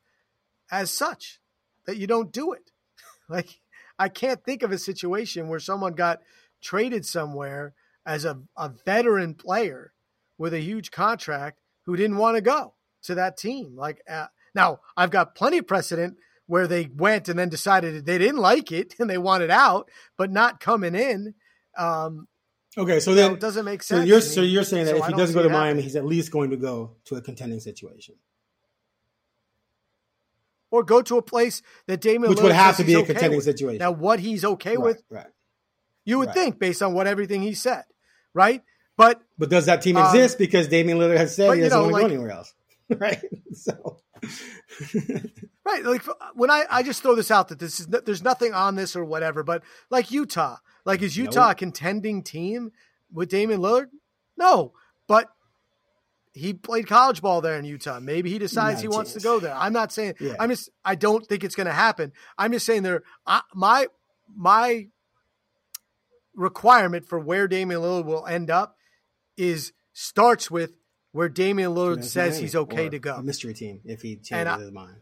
as 0.71 0.91
such 0.91 1.39
that 1.85 1.97
you 1.97 2.05
don't 2.05 2.31
do 2.31 2.53
it. 2.53 2.71
like 3.29 3.59
I 3.97 4.09
can't 4.09 4.43
think 4.43 4.63
of 4.63 4.71
a 4.71 4.77
situation 4.77 5.47
where 5.47 5.59
someone 5.59 5.93
got 5.93 6.21
traded 6.61 7.05
somewhere 7.05 7.73
as 8.05 8.25
a, 8.25 8.41
a 8.57 8.69
veteran 8.85 9.33
player 9.33 9.93
with 10.37 10.53
a 10.53 10.59
huge 10.59 10.91
contract 10.91 11.59
who 11.85 11.95
didn't 11.95 12.17
want 12.17 12.35
to 12.35 12.41
go 12.41 12.73
to 13.03 13.15
that 13.15 13.37
team. 13.37 13.75
Like 13.75 14.01
uh, 14.09 14.27
now, 14.53 14.79
I've 14.95 15.11
got 15.11 15.35
plenty 15.35 15.59
of 15.59 15.67
precedent 15.67 16.17
where 16.47 16.67
they 16.67 16.89
went 16.95 17.29
and 17.29 17.39
then 17.39 17.49
decided 17.49 18.05
they 18.05 18.17
didn't 18.17 18.37
like 18.41 18.71
it 18.71 18.95
and 18.99 19.09
they 19.09 19.17
wanted 19.17 19.49
out, 19.49 19.89
but 20.17 20.31
not 20.31 20.59
coming 20.59 20.95
in. 20.95 21.33
Um, 21.77 22.27
okay, 22.77 22.99
so 22.99 23.15
then 23.15 23.33
it 23.33 23.39
doesn't 23.39 23.65
make 23.65 23.83
sense. 23.83 24.01
So 24.01 24.05
you're 24.05 24.21
so 24.21 24.41
you're 24.41 24.63
saying 24.63 24.85
that 24.85 24.97
so 24.97 25.03
if 25.03 25.07
he 25.07 25.13
doesn't 25.13 25.35
go 25.35 25.43
to 25.43 25.49
Miami, 25.49 25.81
he's 25.81 25.95
at 25.95 26.05
least 26.05 26.31
going 26.31 26.49
to 26.49 26.57
go 26.57 26.97
to 27.05 27.15
a 27.15 27.21
contending 27.21 27.59
situation. 27.59 28.15
Or 30.69 30.83
go 30.83 31.01
to 31.01 31.17
a 31.17 31.21
place 31.21 31.61
that 31.87 31.99
Damian 31.99 32.29
Which 32.29 32.39
Lillard 32.39 32.43
would 32.43 32.51
have 32.53 32.77
to 32.77 32.85
be 32.85 32.93
a 32.93 32.99
okay 32.99 33.07
contending 33.07 33.37
with. 33.37 33.45
situation. 33.45 33.79
Now, 33.79 33.91
what 33.91 34.21
he's 34.21 34.45
okay 34.45 34.77
right, 34.77 34.79
with, 34.79 35.03
right? 35.09 35.27
You 36.05 36.17
would 36.19 36.27
right. 36.27 36.35
think 36.35 36.59
based 36.59 36.81
on 36.81 36.93
what 36.93 37.07
everything 37.07 37.41
he 37.41 37.53
said, 37.53 37.83
right? 38.33 38.63
But 38.97 39.21
but 39.37 39.49
does 39.49 39.65
that 39.65 39.81
team 39.81 39.97
um, 39.97 40.05
exist 40.05 40.37
because 40.37 40.67
Damian 40.67 40.97
Lillard 40.97 41.17
has 41.17 41.35
said 41.35 41.53
he 41.55 41.61
doesn't 41.61 41.77
know, 41.77 41.83
want 41.83 41.91
to 41.91 41.93
like, 41.93 42.01
go 42.03 42.13
anywhere 42.13 42.31
else, 42.31 42.53
right? 42.89 43.21
So, 43.53 43.97
right, 45.65 45.83
like 45.83 46.03
when 46.35 46.49
I 46.51 46.65
I 46.69 46.83
just 46.83 47.01
throw 47.01 47.15
this 47.15 47.31
out 47.31 47.47
that 47.49 47.59
this 47.59 47.79
is 47.79 47.87
there's 47.87 48.23
nothing 48.23 48.53
on 48.53 48.75
this 48.75 48.95
or 48.95 49.03
whatever, 49.03 49.43
but 49.43 49.63
like 49.89 50.11
Utah, 50.11 50.57
like 50.85 51.01
is 51.01 51.17
Utah 51.17 51.47
nope. 51.47 51.51
a 51.51 51.55
contending 51.55 52.23
team 52.23 52.71
with 53.11 53.29
Damian 53.29 53.61
Lillard? 53.61 53.87
No, 54.37 54.73
but 55.07 55.29
he 56.33 56.53
played 56.53 56.87
college 56.87 57.21
ball 57.21 57.41
there 57.41 57.57
in 57.57 57.65
Utah. 57.65 57.99
Maybe 57.99 58.29
he 58.29 58.39
decides 58.39 58.77
no, 58.77 58.81
he 58.81 58.87
wants 58.87 59.13
to 59.13 59.19
go 59.19 59.39
there. 59.39 59.53
I'm 59.53 59.73
not 59.73 59.91
saying. 59.91 60.15
Yeah. 60.19 60.35
I'm 60.39 60.49
just. 60.49 60.69
I 60.85 60.95
don't 60.95 61.25
think 61.25 61.43
it's 61.43 61.55
going 61.55 61.67
to 61.67 61.73
happen. 61.73 62.13
I'm 62.37 62.51
just 62.51 62.65
saying 62.65 62.83
there. 62.83 63.03
I, 63.25 63.41
my 63.53 63.87
my 64.33 64.87
requirement 66.33 67.07
for 67.07 67.19
where 67.19 67.47
Damian 67.47 67.81
Lillard 67.81 68.05
will 68.05 68.25
end 68.25 68.49
up 68.49 68.77
is 69.35 69.73
starts 69.93 70.49
with 70.49 70.71
where 71.11 71.29
Damian 71.29 71.73
Lillard 71.73 72.03
says 72.03 72.37
he's 72.39 72.55
okay 72.55 72.89
to 72.89 72.99
go. 72.99 73.21
Mystery 73.21 73.53
team 73.53 73.81
if 73.85 74.01
he 74.01 74.15
changes 74.15 74.53
I, 74.53 74.59
his 74.59 74.71
mind. 74.71 74.97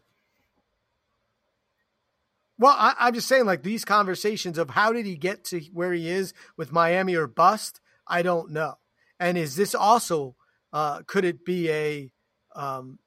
Well, 2.58 2.76
I, 2.78 3.08
am 3.08 3.14
just 3.14 3.28
saying, 3.28 3.46
like 3.46 3.64
these 3.64 3.86
conversations 3.86 4.58
of 4.58 4.72
how 4.72 4.92
did 4.92 5.06
he 5.06 5.16
get 5.16 5.46
to 5.46 5.62
where 5.72 5.94
he 5.94 6.10
is 6.10 6.34
with 6.58 6.74
Miami 6.74 7.16
or 7.16 7.26
bust? 7.26 7.80
I 8.06 8.22
don't 8.22 8.52
know. 8.52 8.76
And 9.20 9.38
is 9.38 9.56
this 9.56 9.74
also 9.74 10.36
uh, 10.74 11.02
could 11.08 11.26
it 11.26 11.46
be 11.46 11.70
a 11.70 12.12
um, 12.56 13.00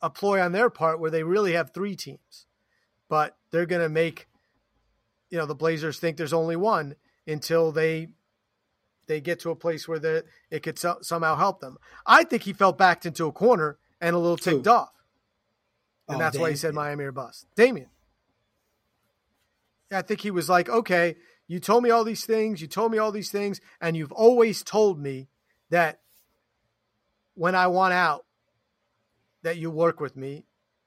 a 0.00 0.10
ploy 0.10 0.40
on 0.40 0.52
their 0.52 0.70
part 0.70 1.00
where 1.00 1.10
they 1.10 1.22
really 1.22 1.52
have 1.52 1.72
three 1.72 1.96
teams, 1.96 2.46
but 3.08 3.36
they're 3.50 3.66
going 3.66 3.82
to 3.82 3.88
make 3.88 4.26
you 5.30 5.38
know 5.38 5.46
the 5.46 5.54
Blazers 5.54 5.98
think 5.98 6.16
there's 6.16 6.32
only 6.32 6.56
one 6.56 6.96
until 7.26 7.72
they 7.72 8.08
they 9.06 9.20
get 9.20 9.40
to 9.40 9.50
a 9.50 9.56
place 9.56 9.86
where 9.86 10.22
it 10.50 10.62
could 10.62 10.78
so, 10.78 10.98
somehow 11.02 11.36
help 11.36 11.60
them. 11.60 11.78
I 12.06 12.24
think 12.24 12.42
he 12.42 12.52
felt 12.52 12.78
backed 12.78 13.06
into 13.06 13.26
a 13.26 13.32
corner 13.32 13.78
and 14.00 14.14
a 14.14 14.18
little 14.18 14.36
ticked 14.36 14.66
off, 14.66 14.92
and 16.08 16.16
oh, 16.16 16.18
that's 16.18 16.38
why 16.38 16.50
he 16.50 16.56
said 16.56 16.74
Miami 16.74 17.04
or 17.04 17.12
bust. 17.12 17.46
Damian. 17.56 17.88
I 19.92 20.02
think 20.02 20.20
he 20.20 20.30
was 20.30 20.48
like, 20.48 20.68
okay, 20.68 21.16
you 21.46 21.60
told 21.60 21.82
me 21.82 21.90
all 21.90 22.04
these 22.04 22.24
things, 22.24 22.60
you 22.60 22.66
told 22.66 22.90
me 22.90 22.98
all 22.98 23.12
these 23.12 23.30
things, 23.30 23.60
and 23.80 23.96
you've 23.96 24.12
always 24.12 24.62
told 24.62 24.98
me 24.98 25.28
that 25.70 26.00
when 27.34 27.54
I 27.54 27.66
want 27.68 27.94
out, 27.94 28.24
that 29.42 29.58
you 29.58 29.70
work 29.70 30.00
with 30.00 30.16
me, 30.16 30.46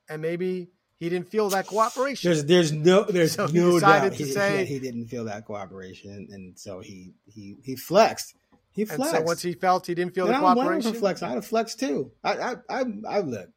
and 0.10 0.22
maybe 0.22 0.70
he 1.00 1.10
didn't 1.10 1.30
feel 1.30 1.50
that 1.50 1.68
cooperation. 1.68 2.30
There's 2.30 2.46
there's 2.46 2.72
no 2.72 3.04
there's 3.04 3.34
so 3.34 3.46
no 3.48 3.80
doubt 3.80 4.14
he, 4.14 4.26
say, 4.26 4.66
he, 4.66 4.80
didn't 4.80 5.06
feel 5.06 5.26
that 5.26 5.46
cooperation, 5.46 6.28
and 6.32 6.58
so 6.58 6.80
he 6.80 7.14
he 7.28 7.56
he 7.64 7.76
flexed. 7.76 8.36
He 8.72 8.86
flexed. 8.86 9.16
so 9.16 9.22
once 9.22 9.42
he 9.42 9.54
felt 9.54 9.86
he 9.86 9.96
didn't 9.96 10.16
feel 10.16 10.26
and 10.26 10.34
the 10.34 10.38
I 10.40 10.54
cooperation, 10.54 10.94
for 10.94 11.00
flex. 11.00 11.22
I'd 11.22 11.32
have 11.32 11.46
flexed 11.46 11.80
too. 11.80 12.12
I 12.24 12.34
I 12.38 12.56
I, 12.70 12.84
I 13.08 13.20
look. 13.20 13.50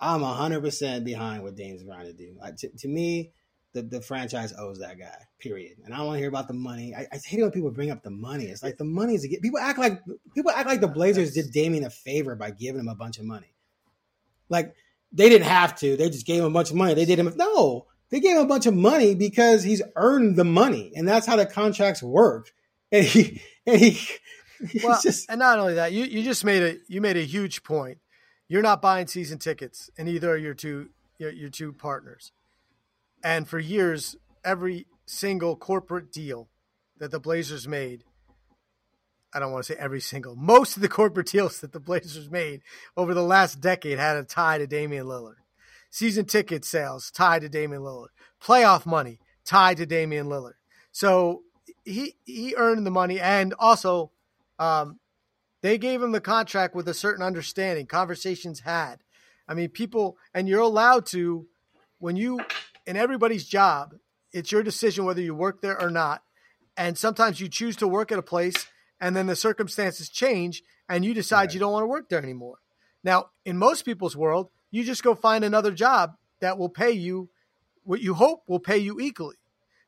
I'm 0.00 0.22
hundred 0.22 0.62
percent 0.62 1.04
behind 1.04 1.42
what 1.42 1.56
Dame's 1.56 1.84
trying 1.84 2.06
to 2.06 2.12
do. 2.12 2.36
I, 2.42 2.52
to, 2.52 2.68
to, 2.68 2.88
me, 2.88 3.32
the, 3.72 3.82
the 3.82 4.00
franchise 4.00 4.54
owes 4.56 4.78
that 4.78 4.98
guy. 4.98 5.16
Period. 5.40 5.76
And 5.84 5.92
I 5.92 5.98
don't 5.98 6.06
want 6.06 6.16
to 6.16 6.20
hear 6.20 6.28
about 6.28 6.46
the 6.46 6.54
money. 6.54 6.94
I, 6.94 7.06
I 7.12 7.18
hate 7.24 7.40
it 7.40 7.42
when 7.42 7.50
people 7.50 7.70
bring 7.72 7.90
up 7.90 8.04
the 8.04 8.10
money. 8.10 8.44
It's 8.44 8.62
like 8.62 8.78
the 8.78 8.84
money 8.84 9.14
is 9.14 9.26
people 9.42 9.58
act 9.58 9.78
like 9.78 10.00
people 10.34 10.52
act 10.52 10.68
like 10.68 10.80
the 10.80 10.88
Blazers 10.88 11.32
did 11.32 11.52
Damian 11.52 11.84
a 11.84 11.90
favor 11.90 12.36
by 12.36 12.50
giving 12.52 12.80
him 12.80 12.88
a 12.88 12.94
bunch 12.94 13.18
of 13.18 13.24
money. 13.24 13.52
Like 14.48 14.74
they 15.12 15.28
didn't 15.28 15.46
have 15.46 15.74
to. 15.76 15.96
They 15.96 16.10
just 16.10 16.26
gave 16.26 16.40
him 16.40 16.46
a 16.46 16.50
bunch 16.50 16.70
of 16.70 16.76
money. 16.76 16.94
They 16.94 17.04
did 17.04 17.18
him 17.18 17.32
no. 17.36 17.86
They 18.10 18.20
gave 18.20 18.36
him 18.36 18.42
a 18.42 18.48
bunch 18.48 18.66
of 18.66 18.74
money 18.74 19.14
because 19.14 19.62
he's 19.62 19.82
earned 19.96 20.36
the 20.36 20.44
money, 20.44 20.92
and 20.94 21.06
that's 21.06 21.26
how 21.26 21.36
the 21.36 21.46
contracts 21.46 22.02
work. 22.02 22.52
And 22.90 23.04
he 23.04 23.42
and 23.66 23.80
he. 23.80 24.00
Well, 24.82 24.98
just, 25.00 25.30
and 25.30 25.38
not 25.38 25.60
only 25.60 25.74
that, 25.74 25.92
you, 25.92 26.02
you 26.02 26.24
just 26.24 26.44
made 26.44 26.64
a 26.64 26.78
you 26.88 27.00
made 27.00 27.16
a 27.16 27.22
huge 27.22 27.62
point. 27.62 27.98
You're 28.48 28.60
not 28.60 28.82
buying 28.82 29.06
season 29.06 29.38
tickets 29.38 29.88
and 29.96 30.08
either 30.08 30.34
of 30.34 30.42
your 30.42 30.54
two 30.54 30.88
your, 31.16 31.30
your 31.30 31.48
two 31.48 31.72
partners, 31.72 32.32
and 33.22 33.46
for 33.46 33.60
years, 33.60 34.16
every 34.44 34.86
single 35.06 35.54
corporate 35.54 36.10
deal 36.10 36.48
that 36.98 37.12
the 37.12 37.20
Blazers 37.20 37.68
made 37.68 38.02
I 39.34 39.40
don't 39.40 39.52
want 39.52 39.64
to 39.66 39.72
say 39.72 39.78
every 39.78 40.00
single, 40.00 40.36
most 40.36 40.76
of 40.76 40.82
the 40.82 40.88
corporate 40.88 41.28
deals 41.28 41.60
that 41.60 41.72
the 41.72 41.80
Blazers 41.80 42.30
made 42.30 42.62
over 42.96 43.14
the 43.14 43.22
last 43.22 43.60
decade 43.60 43.98
had 43.98 44.16
a 44.16 44.24
tie 44.24 44.58
to 44.58 44.66
Damian 44.66 45.06
Lillard. 45.06 45.36
Season 45.90 46.24
ticket 46.24 46.64
sales 46.64 47.10
tied 47.10 47.42
to 47.42 47.48
Damian 47.48 47.82
Lillard. 47.82 48.08
Playoff 48.42 48.86
money 48.86 49.18
tied 49.44 49.78
to 49.78 49.86
Damian 49.86 50.26
Lillard. 50.26 50.54
So 50.92 51.42
he 51.84 52.16
he 52.24 52.54
earned 52.56 52.86
the 52.86 52.90
money, 52.90 53.20
and 53.20 53.54
also 53.58 54.12
um, 54.58 54.98
they 55.62 55.78
gave 55.78 56.02
him 56.02 56.12
the 56.12 56.20
contract 56.20 56.74
with 56.74 56.88
a 56.88 56.94
certain 56.94 57.24
understanding. 57.24 57.86
Conversations 57.86 58.60
had. 58.60 58.96
I 59.48 59.54
mean, 59.54 59.70
people, 59.70 60.18
and 60.34 60.48
you're 60.48 60.60
allowed 60.60 61.06
to 61.06 61.46
when 61.98 62.16
you 62.16 62.40
in 62.86 62.96
everybody's 62.96 63.46
job. 63.46 63.94
It's 64.30 64.52
your 64.52 64.62
decision 64.62 65.06
whether 65.06 65.22
you 65.22 65.34
work 65.34 65.62
there 65.62 65.80
or 65.80 65.90
not. 65.90 66.22
And 66.76 66.98
sometimes 66.98 67.40
you 67.40 67.48
choose 67.48 67.76
to 67.76 67.88
work 67.88 68.12
at 68.12 68.18
a 68.18 68.22
place 68.22 68.66
and 69.00 69.16
then 69.16 69.26
the 69.26 69.36
circumstances 69.36 70.08
change 70.08 70.62
and 70.88 71.04
you 71.04 71.14
decide 71.14 71.36
right. 71.36 71.54
you 71.54 71.60
don't 71.60 71.72
want 71.72 71.82
to 71.84 71.88
work 71.88 72.08
there 72.08 72.22
anymore. 72.22 72.58
Now, 73.04 73.26
in 73.44 73.56
most 73.58 73.84
people's 73.84 74.16
world, 74.16 74.50
you 74.70 74.84
just 74.84 75.02
go 75.02 75.14
find 75.14 75.44
another 75.44 75.72
job 75.72 76.16
that 76.40 76.58
will 76.58 76.68
pay 76.68 76.90
you 76.90 77.30
what 77.84 78.00
you 78.00 78.14
hope 78.14 78.42
will 78.46 78.60
pay 78.60 78.76
you 78.76 79.00
equally. 79.00 79.36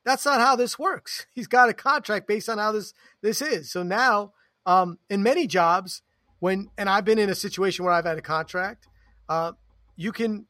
That's 0.05 0.25
not 0.25 0.41
how 0.41 0.57
this 0.57 0.79
works. 0.79 1.27
He's 1.35 1.47
got 1.47 1.69
a 1.69 1.75
contract 1.75 2.27
based 2.27 2.49
on 2.49 2.59
how 2.59 2.73
this 2.73 2.95
this 3.21 3.43
is. 3.43 3.71
So 3.71 3.83
now, 3.83 4.33
um, 4.67 4.99
in 5.09 5.23
many 5.23 5.47
jobs, 5.47 6.03
when 6.39 6.71
and 6.79 6.89
I've 6.89 7.05
been 7.05 7.19
in 7.19 7.31
a 7.31 7.35
situation 7.35 7.85
where 7.85 7.95
I've 7.95 8.07
had 8.07 8.19
a 8.19 8.23
contract, 8.23 8.89
uh, 9.29 9.53
you 9.97 10.13
can 10.13 10.47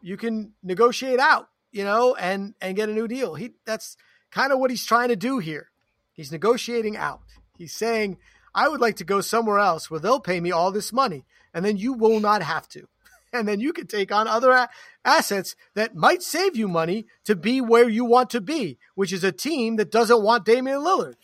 you 0.00 0.16
can 0.16 0.52
negotiate 0.62 1.20
out, 1.20 1.48
you 1.70 1.84
know, 1.84 2.14
and 2.14 2.54
and 2.60 2.76
get 2.76 2.88
a 2.88 2.92
new 2.92 3.08
deal. 3.08 3.34
He 3.34 3.52
that's 3.66 3.96
kind 4.30 4.52
of 4.52 4.58
what 4.58 4.70
he's 4.70 4.84
trying 4.84 5.08
to 5.08 5.16
do 5.16 5.38
here. 5.38 5.70
He's 6.12 6.32
negotiating 6.32 6.96
out. 6.96 7.20
He's 7.58 7.72
saying, 7.72 8.18
I 8.54 8.68
would 8.68 8.80
like 8.80 8.96
to 8.96 9.04
go 9.04 9.20
somewhere 9.20 9.58
else 9.58 9.90
where 9.90 10.00
they'll 10.00 10.20
pay 10.20 10.40
me 10.40 10.52
all 10.52 10.70
this 10.70 10.92
money, 10.92 11.24
and 11.52 11.64
then 11.64 11.76
you 11.76 11.92
will 11.92 12.20
not 12.20 12.42
have 12.42 12.68
to. 12.70 12.88
And 13.32 13.48
then 13.48 13.58
you 13.58 13.72
can 13.72 13.88
take 13.88 14.12
on 14.12 14.28
other 14.28 14.52
a- 14.52 14.68
assets 15.04 15.56
that 15.74 15.96
might 15.96 16.22
save 16.22 16.54
you 16.54 16.68
money 16.68 17.06
to 17.24 17.34
be 17.34 17.60
where 17.60 17.88
you 17.88 18.04
want 18.04 18.30
to 18.30 18.40
be, 18.40 18.78
which 18.94 19.12
is 19.12 19.24
a 19.24 19.32
team 19.32 19.74
that 19.74 19.90
doesn't 19.90 20.22
want 20.22 20.44
Damian 20.44 20.78
Lillard. 20.78 21.16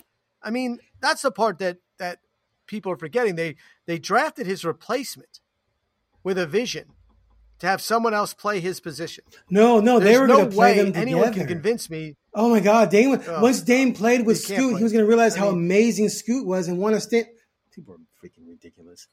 I 0.42 0.50
mean, 0.50 0.80
that's 1.00 1.22
the 1.22 1.30
part 1.30 1.58
that 1.58 1.76
that 2.00 2.18
people 2.66 2.90
are 2.90 2.96
forgetting. 2.96 3.36
They 3.36 3.54
they 3.86 4.00
drafted 4.00 4.48
his 4.48 4.64
replacement 4.64 5.38
with 6.24 6.36
a 6.36 6.48
vision 6.48 6.86
to 7.60 7.68
have 7.68 7.80
someone 7.80 8.12
else 8.12 8.34
play 8.34 8.58
his 8.58 8.80
position. 8.80 9.22
No, 9.48 9.78
no, 9.78 10.00
There's 10.00 10.14
they 10.14 10.20
were 10.20 10.26
no 10.26 10.36
going 10.38 10.50
to 10.50 10.56
play 10.56 10.76
them 10.78 10.86
together. 10.86 11.02
Anyone 11.02 11.32
can 11.32 11.46
convince 11.46 11.88
me 11.88 12.16
Oh 12.32 12.48
my 12.48 12.60
God, 12.60 12.90
Dame! 12.90 13.20
Oh, 13.26 13.42
once 13.42 13.60
Dame 13.60 13.92
played 13.92 14.24
with 14.24 14.38
Scoot, 14.38 14.70
play. 14.70 14.78
he 14.78 14.82
was 14.82 14.92
going 14.92 15.04
to 15.04 15.08
realize 15.08 15.36
I 15.36 15.40
how 15.40 15.50
mean, 15.50 15.64
amazing 15.64 16.08
Scoot 16.10 16.46
was 16.46 16.68
and 16.68 16.78
want 16.78 16.94
to 16.94 17.00
stay. 17.00 17.24
People 17.72 17.94
are 17.94 17.98
freaking 18.22 18.48
ridiculous. 18.48 19.08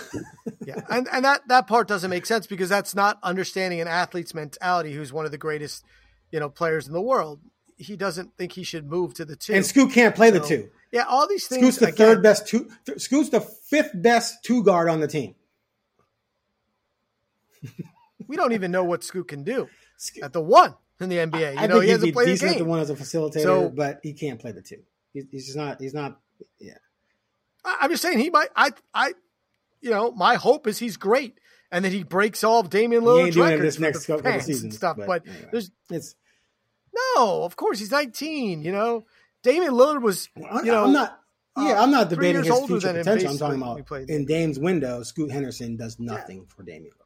yeah, 0.66 0.80
and 0.88 1.08
and 1.12 1.24
that 1.24 1.46
that 1.48 1.66
part 1.66 1.88
doesn't 1.88 2.08
make 2.08 2.24
sense 2.24 2.46
because 2.46 2.70
that's 2.70 2.94
not 2.94 3.18
understanding 3.22 3.80
an 3.80 3.88
athlete's 3.88 4.34
mentality. 4.34 4.92
Who's 4.92 5.12
one 5.12 5.26
of 5.26 5.30
the 5.30 5.38
greatest, 5.38 5.84
you 6.30 6.40
know, 6.40 6.48
players 6.48 6.86
in 6.86 6.94
the 6.94 7.02
world. 7.02 7.40
He 7.76 7.96
doesn't 7.96 8.36
think 8.36 8.52
he 8.52 8.62
should 8.62 8.88
move 8.88 9.12
to 9.14 9.24
the 9.24 9.34
two. 9.34 9.54
And 9.54 9.66
Scoot 9.66 9.92
can't 9.92 10.14
play 10.14 10.30
so, 10.30 10.38
the 10.38 10.46
two. 10.46 10.70
Yeah, 10.92 11.04
all 11.08 11.26
these 11.26 11.46
things. 11.48 11.62
Scoot's 11.62 11.78
the 11.78 11.86
again, 11.86 11.96
third 11.96 12.22
best 12.22 12.46
two. 12.46 12.70
Th- 12.86 13.00
Scoot's 13.00 13.30
the 13.30 13.40
fifth 13.40 13.90
best 13.94 14.44
two 14.44 14.62
guard 14.62 14.88
on 14.88 15.00
the 15.00 15.08
team. 15.08 15.34
we 18.26 18.36
don't 18.36 18.52
even 18.52 18.70
know 18.70 18.84
what 18.84 19.02
Scoot 19.02 19.28
can 19.28 19.42
do 19.42 19.68
at 20.22 20.32
the 20.32 20.40
one 20.40 20.74
in 21.02 21.08
the 21.08 21.16
NBA. 21.16 21.54
You 21.54 21.58
I 21.58 21.66
know, 21.66 21.80
he 21.80 21.90
hasn't 21.90 22.12
played 22.12 22.26
decent 22.26 22.50
the, 22.50 22.54
game. 22.54 22.64
the 22.64 22.70
one 22.70 22.80
as 22.80 22.90
a 22.90 22.94
facilitator, 22.94 23.42
so, 23.42 23.68
but 23.68 24.00
he 24.02 24.12
can't 24.12 24.40
play 24.40 24.52
the 24.52 24.62
two. 24.62 24.82
He's, 25.12 25.24
he's 25.30 25.46
just 25.46 25.56
not. 25.56 25.80
He's 25.80 25.94
not. 25.94 26.20
Yeah. 26.58 26.74
I'm 27.64 27.90
just 27.90 28.02
saying 28.02 28.18
he 28.18 28.30
might. 28.30 28.48
I. 28.56 28.70
I. 28.94 29.12
You 29.80 29.90
know, 29.90 30.12
my 30.12 30.36
hope 30.36 30.68
is 30.68 30.78
he's 30.78 30.96
great 30.96 31.38
and 31.72 31.84
that 31.84 31.92
he 31.92 32.04
breaks 32.04 32.44
all 32.44 32.60
of 32.60 32.70
Damian 32.70 33.02
Lillard's 33.02 33.36
records 33.36 33.62
this 33.62 33.78
next 33.80 34.06
couple 34.06 34.30
of 34.30 34.42
seasons 34.42 34.76
stuff. 34.76 34.96
But, 34.96 35.06
but 35.06 35.26
anyway, 35.26 35.48
there's 35.50 35.70
it's 35.90 36.14
no, 37.16 37.42
of 37.42 37.56
course 37.56 37.78
he's 37.78 37.90
19. 37.90 38.62
You 38.62 38.70
know, 38.70 39.06
Damian 39.42 39.72
Lillard 39.72 40.02
was. 40.02 40.28
You 40.36 40.62
know, 40.64 40.84
I'm 40.84 40.92
not. 40.92 41.18
Yeah, 41.56 41.82
I'm 41.82 41.90
not 41.90 42.06
uh, 42.06 42.10
debating 42.10 42.44
his 42.44 42.58
future 42.60 42.94
potential. 42.94 43.30
I'm 43.30 43.38
talking 43.38 43.60
about 43.60 44.08
in 44.08 44.24
Dame's 44.24 44.58
window. 44.58 45.02
Scoot 45.02 45.30
Henderson 45.30 45.76
does 45.76 45.98
nothing 45.98 46.38
yeah. 46.38 46.54
for 46.54 46.62
Damian 46.62 46.92
Lillard. 46.92 47.02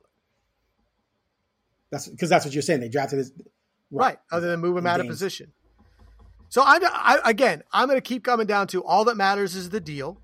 That's 1.91 2.09
because 2.09 2.29
that's 2.29 2.45
what 2.45 2.55
you're 2.55 2.63
saying. 2.63 2.81
They 2.81 2.89
drafted 2.89 3.19
his 3.19 3.33
right, 3.91 4.05
right 4.07 4.19
other 4.31 4.49
than 4.51 4.61
move 4.61 4.77
him 4.77 4.87
out 4.87 5.01
of 5.01 5.07
position. 5.07 5.53
So 6.49 6.63
I'm 6.65 6.83
I, 6.85 7.19
again, 7.25 7.63
I'm 7.73 7.89
going 7.89 7.99
to 7.99 8.03
keep 8.03 8.25
coming 8.25 8.47
down 8.47 8.67
to 8.69 8.85
all 8.85 9.05
that 9.07 9.17
matters 9.17 9.55
is 9.55 9.71
the 9.71 9.81
deal, 9.81 10.21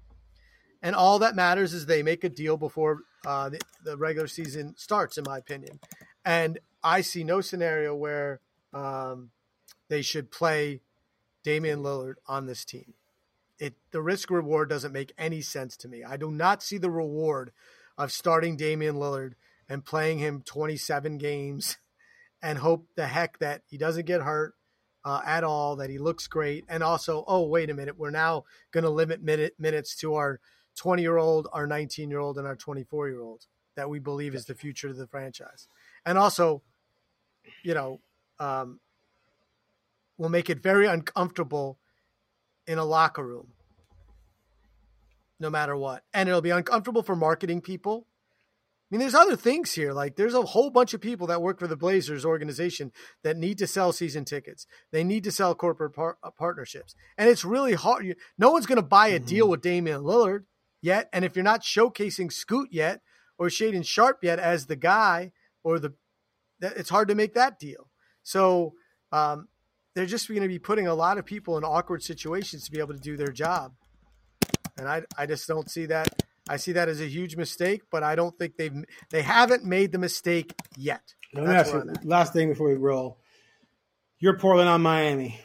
and 0.81 0.95
all 0.95 1.19
that 1.21 1.35
matters 1.35 1.75
is 1.75 1.87
they 1.87 2.03
make 2.03 2.25
a 2.25 2.29
deal 2.29 2.57
before 2.57 3.01
uh, 3.27 3.49
the, 3.49 3.61
the 3.85 3.97
regular 3.97 4.29
season 4.29 4.75
starts, 4.77 5.19
in 5.19 5.25
my 5.27 5.39
opinion. 5.39 5.81
And 6.25 6.59
I 6.83 7.01
see 7.01 7.25
no 7.25 7.41
scenario 7.41 7.95
where 7.95 8.41
um, 8.73 9.31
they 9.89 10.03
should 10.03 10.31
play 10.31 10.81
Damian 11.43 11.83
Lillard 11.83 12.15
on 12.27 12.47
this 12.47 12.65
team. 12.65 12.95
It 13.59 13.75
the 13.91 14.03
risk 14.03 14.31
reward 14.31 14.69
doesn't 14.69 14.93
make 14.93 15.13
any 15.19 15.41
sense 15.41 15.77
to 15.79 15.89
me. 15.89 16.03
I 16.05 16.17
do 16.17 16.31
not 16.31 16.63
see 16.63 16.79
the 16.79 16.91
reward 16.91 17.53
of 17.99 18.11
starting 18.11 18.57
Damian 18.57 18.97
Lillard 18.97 19.35
and 19.69 19.85
playing 19.85 20.19
him 20.19 20.43
27 20.45 21.19
games 21.19 21.79
and 22.43 22.59
hope 22.59 22.86
the 22.97 23.07
heck 23.07 23.38
that 23.38 23.62
he 23.66 23.78
doesn't 23.78 24.07
get 24.07 24.22
hurt 24.22 24.55
uh, 25.05 25.20
at 25.24 25.45
all, 25.45 25.76
that 25.76 25.90
he 25.90 25.99
looks 25.99 26.26
great, 26.26 26.64
and 26.68 26.82
also, 26.82 27.24
oh 27.26 27.47
wait 27.47 27.70
a 27.70 27.74
minute, 27.74 27.99
we're 27.99 28.11
now 28.11 28.45
going 28.70 28.84
to 28.84 28.90
limit 28.90 29.22
minute, 29.22 29.55
minutes 29.59 29.97
to 29.97 30.14
our 30.14 30.40
20 30.76 31.03
year 31.03 31.18
old, 31.18 31.49
our 31.53 31.66
19 31.66 32.11
year 32.11 32.20
old, 32.20 32.38
and 32.38 32.47
our 32.47 32.57
24 32.57 33.09
year 33.09 33.20
old 33.20 33.47
that 33.74 33.88
we 33.88 33.99
believe 33.99 34.34
is 34.34 34.45
the 34.45 34.55
future 34.55 34.88
of 34.88 34.97
the 34.97 35.07
franchise. 35.07 35.68
And 36.05 36.18
also, 36.18 36.62
you 37.62 37.74
know, 37.74 38.01
um, 38.38 38.80
will 40.18 40.28
make 40.28 40.51
it 40.51 40.62
very 40.62 40.86
uncomfortable 40.86 41.78
in 42.66 42.78
a 42.78 42.84
locker 42.84 43.24
room, 43.24 43.49
no 45.40 45.51
matter 45.51 45.76
what. 45.76 46.05
And 46.12 46.28
it'll 46.28 46.43
be 46.43 46.51
uncomfortable 46.51 47.03
for 47.03 47.16
marketing 47.16 47.61
people. 47.61 48.07
I 48.93 48.95
mean, 48.95 49.01
there's 49.01 49.14
other 49.14 49.36
things 49.36 49.72
here. 49.72 49.95
Like, 49.95 50.16
there's 50.16 50.34
a 50.34 50.43
whole 50.43 50.68
bunch 50.68 50.93
of 50.93 51.01
people 51.01 51.26
that 51.28 51.40
work 51.40 51.59
for 51.59 51.66
the 51.66 51.76
Blazers 51.76 52.26
organization 52.26 52.93
that 53.22 53.38
need 53.38 53.57
to 53.59 53.66
sell 53.66 53.90
season 53.90 54.26
tickets. 54.26 54.66
They 54.90 55.03
need 55.03 55.24
to 55.24 55.32
sell 55.32 55.55
corporate 55.55 55.95
par- 55.95 56.18
uh, 56.22 56.30
partnerships, 56.30 56.95
and 57.16 57.30
it's 57.30 57.43
really 57.43 57.72
hard. 57.72 58.14
No 58.36 58.51
one's 58.51 58.66
going 58.66 58.76
to 58.76 58.82
buy 58.82 59.09
a 59.09 59.18
mm-hmm. 59.18 59.26
deal 59.26 59.49
with 59.49 59.62
Damian 59.62 60.03
Lillard 60.03 60.45
yet. 60.82 61.09
And 61.11 61.24
if 61.24 61.34
you're 61.34 61.43
not 61.43 61.62
showcasing 61.62 62.30
Scoot 62.30 62.68
yet 62.70 63.01
or 63.38 63.47
Shaedon 63.47 63.86
Sharpe 63.86 64.22
yet 64.22 64.38
as 64.38 64.66
the 64.66 64.76
guy 64.76 65.32
or 65.64 65.78
the, 65.78 65.95
it's 66.61 66.90
hard 66.90 67.09
to 67.09 67.14
make 67.14 67.32
that 67.32 67.59
deal. 67.59 67.88
So 68.22 68.74
um, 69.11 69.49
they're 69.95 70.05
just 70.05 70.28
going 70.28 70.43
to 70.43 70.49
be 70.49 70.59
putting 70.59 70.86
a 70.86 70.95
lot 70.95 71.16
of 71.16 71.24
people 71.24 71.57
in 71.57 71.64
awkward 71.64 72.03
situations 72.03 72.64
to 72.64 72.70
be 72.70 72.78
able 72.78 72.95
to 72.95 73.01
do 73.01 73.16
their 73.16 73.32
job. 73.32 73.72
And 74.76 74.86
I, 74.86 75.03
I 75.16 75.26
just 75.26 75.49
don't 75.49 75.70
see 75.70 75.86
that. 75.86 76.09
I 76.49 76.57
see 76.57 76.72
that 76.72 76.88
as 76.88 77.01
a 77.01 77.07
huge 77.07 77.36
mistake, 77.36 77.82
but 77.90 78.03
I 78.03 78.14
don't 78.16 78.36
think 78.36 78.57
they've 78.57 78.84
they 79.11 79.22
haven't 79.22 79.64
made 79.64 79.93
the 79.93 79.99
mistake 79.99 80.55
yet. 80.76 81.14
last 82.05 82.32
thing 82.32 82.49
before 82.49 82.68
we 82.68 82.74
roll. 82.74 83.18
You're 84.18 84.38
Portland 84.38 84.68
on 84.68 84.82
Miami. 84.82 85.40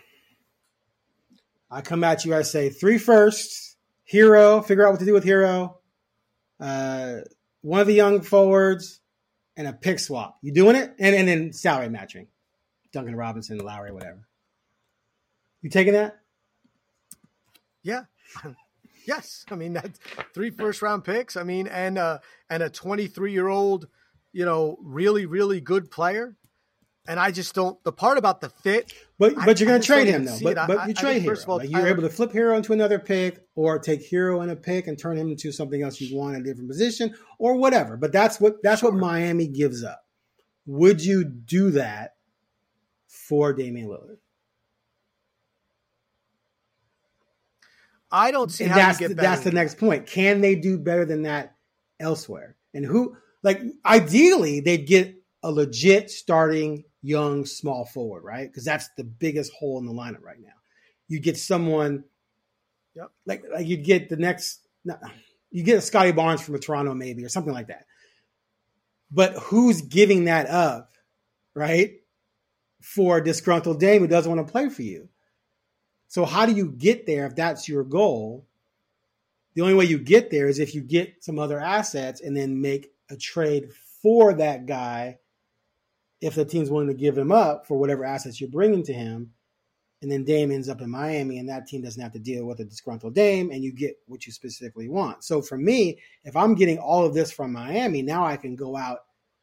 I 1.70 1.82
come 1.82 2.04
at 2.04 2.26
you. 2.26 2.36
I 2.36 2.44
say 2.44 2.70
three 2.70 2.98
firsts 2.98 3.68
Herro, 4.12 4.62
figure 4.66 4.86
out 4.86 4.92
what 4.92 5.00
to 5.00 5.06
do 5.06 5.14
with 5.14 5.26
Herro. 5.26 5.76
Uh, 6.60 7.18
one 7.62 7.82
of 7.82 7.88
the 7.88 7.94
young 7.94 8.22
forwards, 8.22 9.02
and 9.58 9.68
a 9.68 9.74
pick 9.74 10.00
swap. 10.00 10.38
You 10.42 10.54
doing 10.54 10.76
it? 10.76 10.94
And 11.00 11.16
and 11.16 11.28
then 11.28 11.52
salary 11.52 11.90
matching. 11.90 12.28
Duncan 12.94 13.16
Robinson, 13.16 13.58
Lowry, 13.58 13.92
whatever. 13.92 14.28
You 15.62 15.70
taking 15.70 15.94
that? 15.94 16.20
Yeah. 17.84 18.04
yes. 19.08 19.46
I 19.50 19.56
mean 19.56 19.74
that's 19.74 20.00
three 20.34 20.52
first 20.52 20.82
round 20.82 21.04
picks. 21.04 21.36
I 21.36 21.44
mean, 21.44 21.68
and 21.68 21.98
uh 21.98 22.20
and 22.50 22.62
a 22.62 22.70
23 22.70 23.32
year 23.32 23.48
old, 23.48 23.88
you 24.34 24.46
know, 24.46 24.78
really, 24.82 25.26
really 25.26 25.62
good 25.62 25.90
player 25.90 26.36
and 27.08 27.20
I 27.20 27.32
just 27.32 27.56
don't. 27.56 27.82
The 27.84 27.92
part 27.92 28.18
about 28.18 28.42
the 28.42 28.50
fit, 28.50 28.94
but 29.18 29.34
but 29.36 29.60
you're 29.60 29.68
going 29.68 29.82
to 29.82 29.86
trade 29.86 30.08
him 30.08 30.26
though. 30.26 30.38
But, 30.42 30.68
but 30.68 30.88
you 30.88 30.94
trade 30.94 31.22
him. 31.22 31.36
Like 31.48 31.70
you're 31.70 31.88
able 31.88 32.04
to 32.04 32.10
flip 32.10 32.32
Herro 32.32 32.58
into 32.58 32.74
another 32.74 33.00
pick, 33.00 33.40
or 33.56 33.80
take 33.80 34.10
Herro 34.10 34.44
in 34.44 34.50
a 34.50 34.56
pick 34.56 34.88
and 34.88 35.00
turn 35.00 35.18
him 35.18 35.30
into 35.30 35.52
something 35.52 35.82
else 35.82 36.00
you 36.02 36.16
want 36.16 36.36
in 36.36 36.42
a 36.42 36.44
different 36.44 36.70
position, 36.70 37.16
or 37.40 37.56
whatever. 37.56 37.98
But 37.98 38.12
that's 38.12 38.40
what 38.40 38.62
that's 38.62 38.82
sure. 38.82 38.92
what 38.92 39.00
Miami 39.00 39.48
gives 39.48 39.84
up. 39.84 40.04
Would 40.66 41.04
you 41.04 41.24
do 41.24 41.72
that 41.72 42.16
for 43.08 43.54
Damian 43.54 43.88
Lillard? 43.88 44.18
I 48.12 48.32
don't 48.32 48.52
see 48.52 48.66
that's 48.66 49.00
the, 49.00 49.14
that's 49.14 49.44
the 49.44 49.52
next 49.52 49.78
point. 49.78 50.08
Can 50.08 50.42
they 50.42 50.56
do 50.56 50.78
better 50.78 51.06
than 51.06 51.24
that 51.24 51.56
elsewhere? 52.00 52.56
And 52.74 52.86
who 52.86 53.18
like 53.44 53.62
ideally 53.86 54.62
they'd 54.62 54.88
get 54.88 55.16
a 55.44 55.52
legit 55.52 56.10
starting 56.10 56.84
young 57.02 57.46
small 57.46 57.86
forward, 57.86 58.24
right? 58.24 58.48
Because 58.48 58.66
that's 58.66 58.90
the 58.98 59.04
biggest 59.04 59.52
hole 59.54 59.80
in 59.80 59.86
the 59.86 59.94
lineup 59.94 60.24
right 60.24 60.40
now. 60.40 60.54
You 61.08 61.20
get 61.20 61.38
someone, 61.38 62.04
yep. 62.96 63.12
like 63.26 63.44
like 63.52 63.68
you'd 63.68 63.84
get 63.84 64.10
the 64.10 64.18
next, 64.18 64.60
you 65.52 65.64
get 65.64 65.78
a 65.78 65.82
Scottie 65.82 66.12
Barnes 66.12 66.42
from 66.42 66.56
a 66.56 66.60
Toronto 66.60 66.94
maybe 66.94 67.24
or 67.24 67.30
something 67.30 67.54
like 67.54 67.68
that. 67.68 67.86
But 69.12 69.34
who's 69.34 69.82
giving 69.82 70.26
that 70.26 70.50
up, 70.50 70.92
right? 71.54 71.96
For 72.82 73.18
a 73.18 73.24
disgruntled 73.24 73.80
Dame 73.80 74.02
who 74.02 74.08
doesn't 74.08 74.34
want 74.34 74.46
to 74.46 74.52
play 74.52 74.70
for 74.70 74.82
you. 74.82 75.10
So 76.08 76.26
how 76.26 76.46
do 76.46 76.54
you 76.54 76.72
get 76.72 77.06
there 77.06 77.26
if 77.26 77.36
that's 77.36 77.68
your 77.68 77.84
goal? 77.84 78.46
The 79.54 79.62
only 79.62 79.74
way 79.74 79.86
you 79.86 80.00
get 80.00 80.30
there 80.30 80.48
is 80.48 80.60
if 80.60 80.76
you 80.76 80.82
get 80.82 81.24
some 81.24 81.40
other 81.40 81.60
assets 81.60 82.22
and 82.22 82.36
then 82.36 82.62
make 82.62 82.92
a 83.10 83.18
trade 83.18 83.72
for 84.02 84.34
that 84.34 84.66
guy 84.66 85.18
if 86.22 86.36
the 86.36 86.46
team's 86.46 86.70
willing 86.70 86.88
to 86.88 86.94
give 86.94 87.18
him 87.18 87.32
up 87.32 87.68
for 87.68 87.78
whatever 87.78 88.04
assets 88.04 88.40
you're 88.42 88.50
bringing 88.50 88.84
to 88.84 88.94
him, 88.94 89.34
and 90.02 90.12
then 90.12 90.24
Dame 90.24 90.52
ends 90.52 90.70
up 90.70 90.82
in 90.82 90.90
Miami, 90.90 91.40
and 91.40 91.50
that 91.50 91.68
team 91.68 91.82
doesn't 91.82 92.02
have 92.02 92.14
to 92.14 92.20
deal 92.20 92.46
with 92.46 92.60
a 92.60 92.66
disgruntled 92.66 93.16
Dame, 93.16 93.52
and 93.52 93.64
you 93.64 93.72
get 93.72 93.98
what 94.08 94.26
you 94.26 94.32
specifically 94.32 94.88
want. 94.88 95.24
So 95.24 95.42
for 95.42 95.58
me, 95.58 96.00
if 96.24 96.36
I'm 96.36 96.56
getting 96.56 96.78
all 96.78 97.06
of 97.06 97.14
this 97.14 97.32
from 97.32 97.54
Miami, 97.54 98.02
now 98.02 98.26
I 98.26 98.38
can 98.38 98.56
go 98.56 98.76
out 98.76 99.00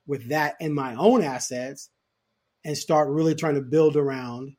with 0.07 0.29
that 0.29 0.57
and 0.61 0.75
my 0.75 0.95
own 0.95 1.23
assets 1.23 1.91
and 2.65 2.77
start 2.77 3.09
really 3.09 3.35
trying 3.35 3.57
to 3.57 3.61
build 3.61 3.97
around 3.97 4.55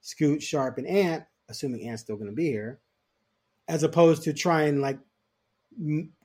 Scoot, 0.00 0.42
Sharpe, 0.42 0.78
and 0.78 0.86
Ant, 0.86 1.24
assuming 1.48 1.88
Ant's 1.88 2.02
still 2.02 2.16
going 2.16 2.30
to 2.30 2.36
be 2.36 2.50
here, 2.50 2.80
as 3.68 3.82
opposed 3.82 4.24
to 4.24 4.32
trying 4.32 4.80
like 4.80 4.98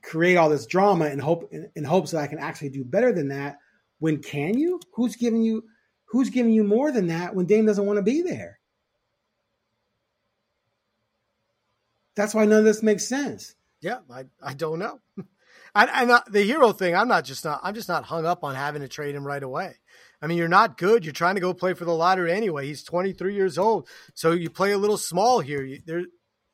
create 0.02 0.36
all 0.36 0.48
this 0.48 0.66
drama 0.66 1.06
and 1.06 1.20
hope 1.20 1.48
in, 1.52 1.70
in 1.74 1.84
hopes 1.84 2.12
that 2.12 2.22
I 2.22 2.26
can 2.26 2.38
actually 2.38 2.68
do 2.68 2.84
better 2.84 3.12
than 3.12 3.28
that 3.28 3.58
when 4.00 4.22
can 4.22 4.58
you? 4.58 4.80
Who's 4.94 5.16
giving 5.16 5.42
you 5.42 5.64
who's 6.06 6.30
giving 6.30 6.52
you 6.52 6.64
more 6.64 6.90
than 6.90 7.06
that 7.08 7.34
when 7.34 7.46
Dame 7.46 7.66
doesn't 7.66 7.86
want 7.86 7.98
to 7.98 8.02
be 8.02 8.22
there? 8.22 8.58
That's 12.16 12.34
why 12.34 12.44
none 12.44 12.58
of 12.58 12.64
this 12.64 12.82
makes 12.82 13.06
sense. 13.06 13.54
Yeah, 13.80 13.98
I, 14.12 14.24
I 14.42 14.54
don't 14.54 14.78
know. 14.78 15.00
and, 15.74 15.90
and 15.90 16.10
uh, 16.10 16.22
the 16.28 16.50
Herro 16.50 16.76
thing, 16.76 16.94
I'm 16.96 17.08
not 17.08 17.24
just 17.24 17.44
not 17.44 17.60
I'm 17.62 17.74
just 17.74 17.88
not 17.88 18.04
hung 18.04 18.26
up 18.26 18.42
on 18.42 18.56
having 18.56 18.82
to 18.82 18.88
trade 18.88 19.14
him 19.14 19.26
right 19.26 19.42
away. 19.42 19.76
I 20.22 20.26
mean, 20.26 20.38
you're 20.38 20.48
not 20.48 20.76
good. 20.76 21.04
You're 21.04 21.12
trying 21.12 21.36
to 21.36 21.40
go 21.40 21.54
play 21.54 21.74
for 21.74 21.84
the 21.84 21.94
lottery 21.94 22.32
anyway. 22.32 22.66
He's 22.66 22.82
23 22.82 23.34
years 23.34 23.56
old, 23.56 23.88
so 24.14 24.32
you 24.32 24.50
play 24.50 24.72
a 24.72 24.78
little 24.78 24.98
small 24.98 25.40
here. 25.40 25.62
You, 25.62 25.80
they're 25.84 26.04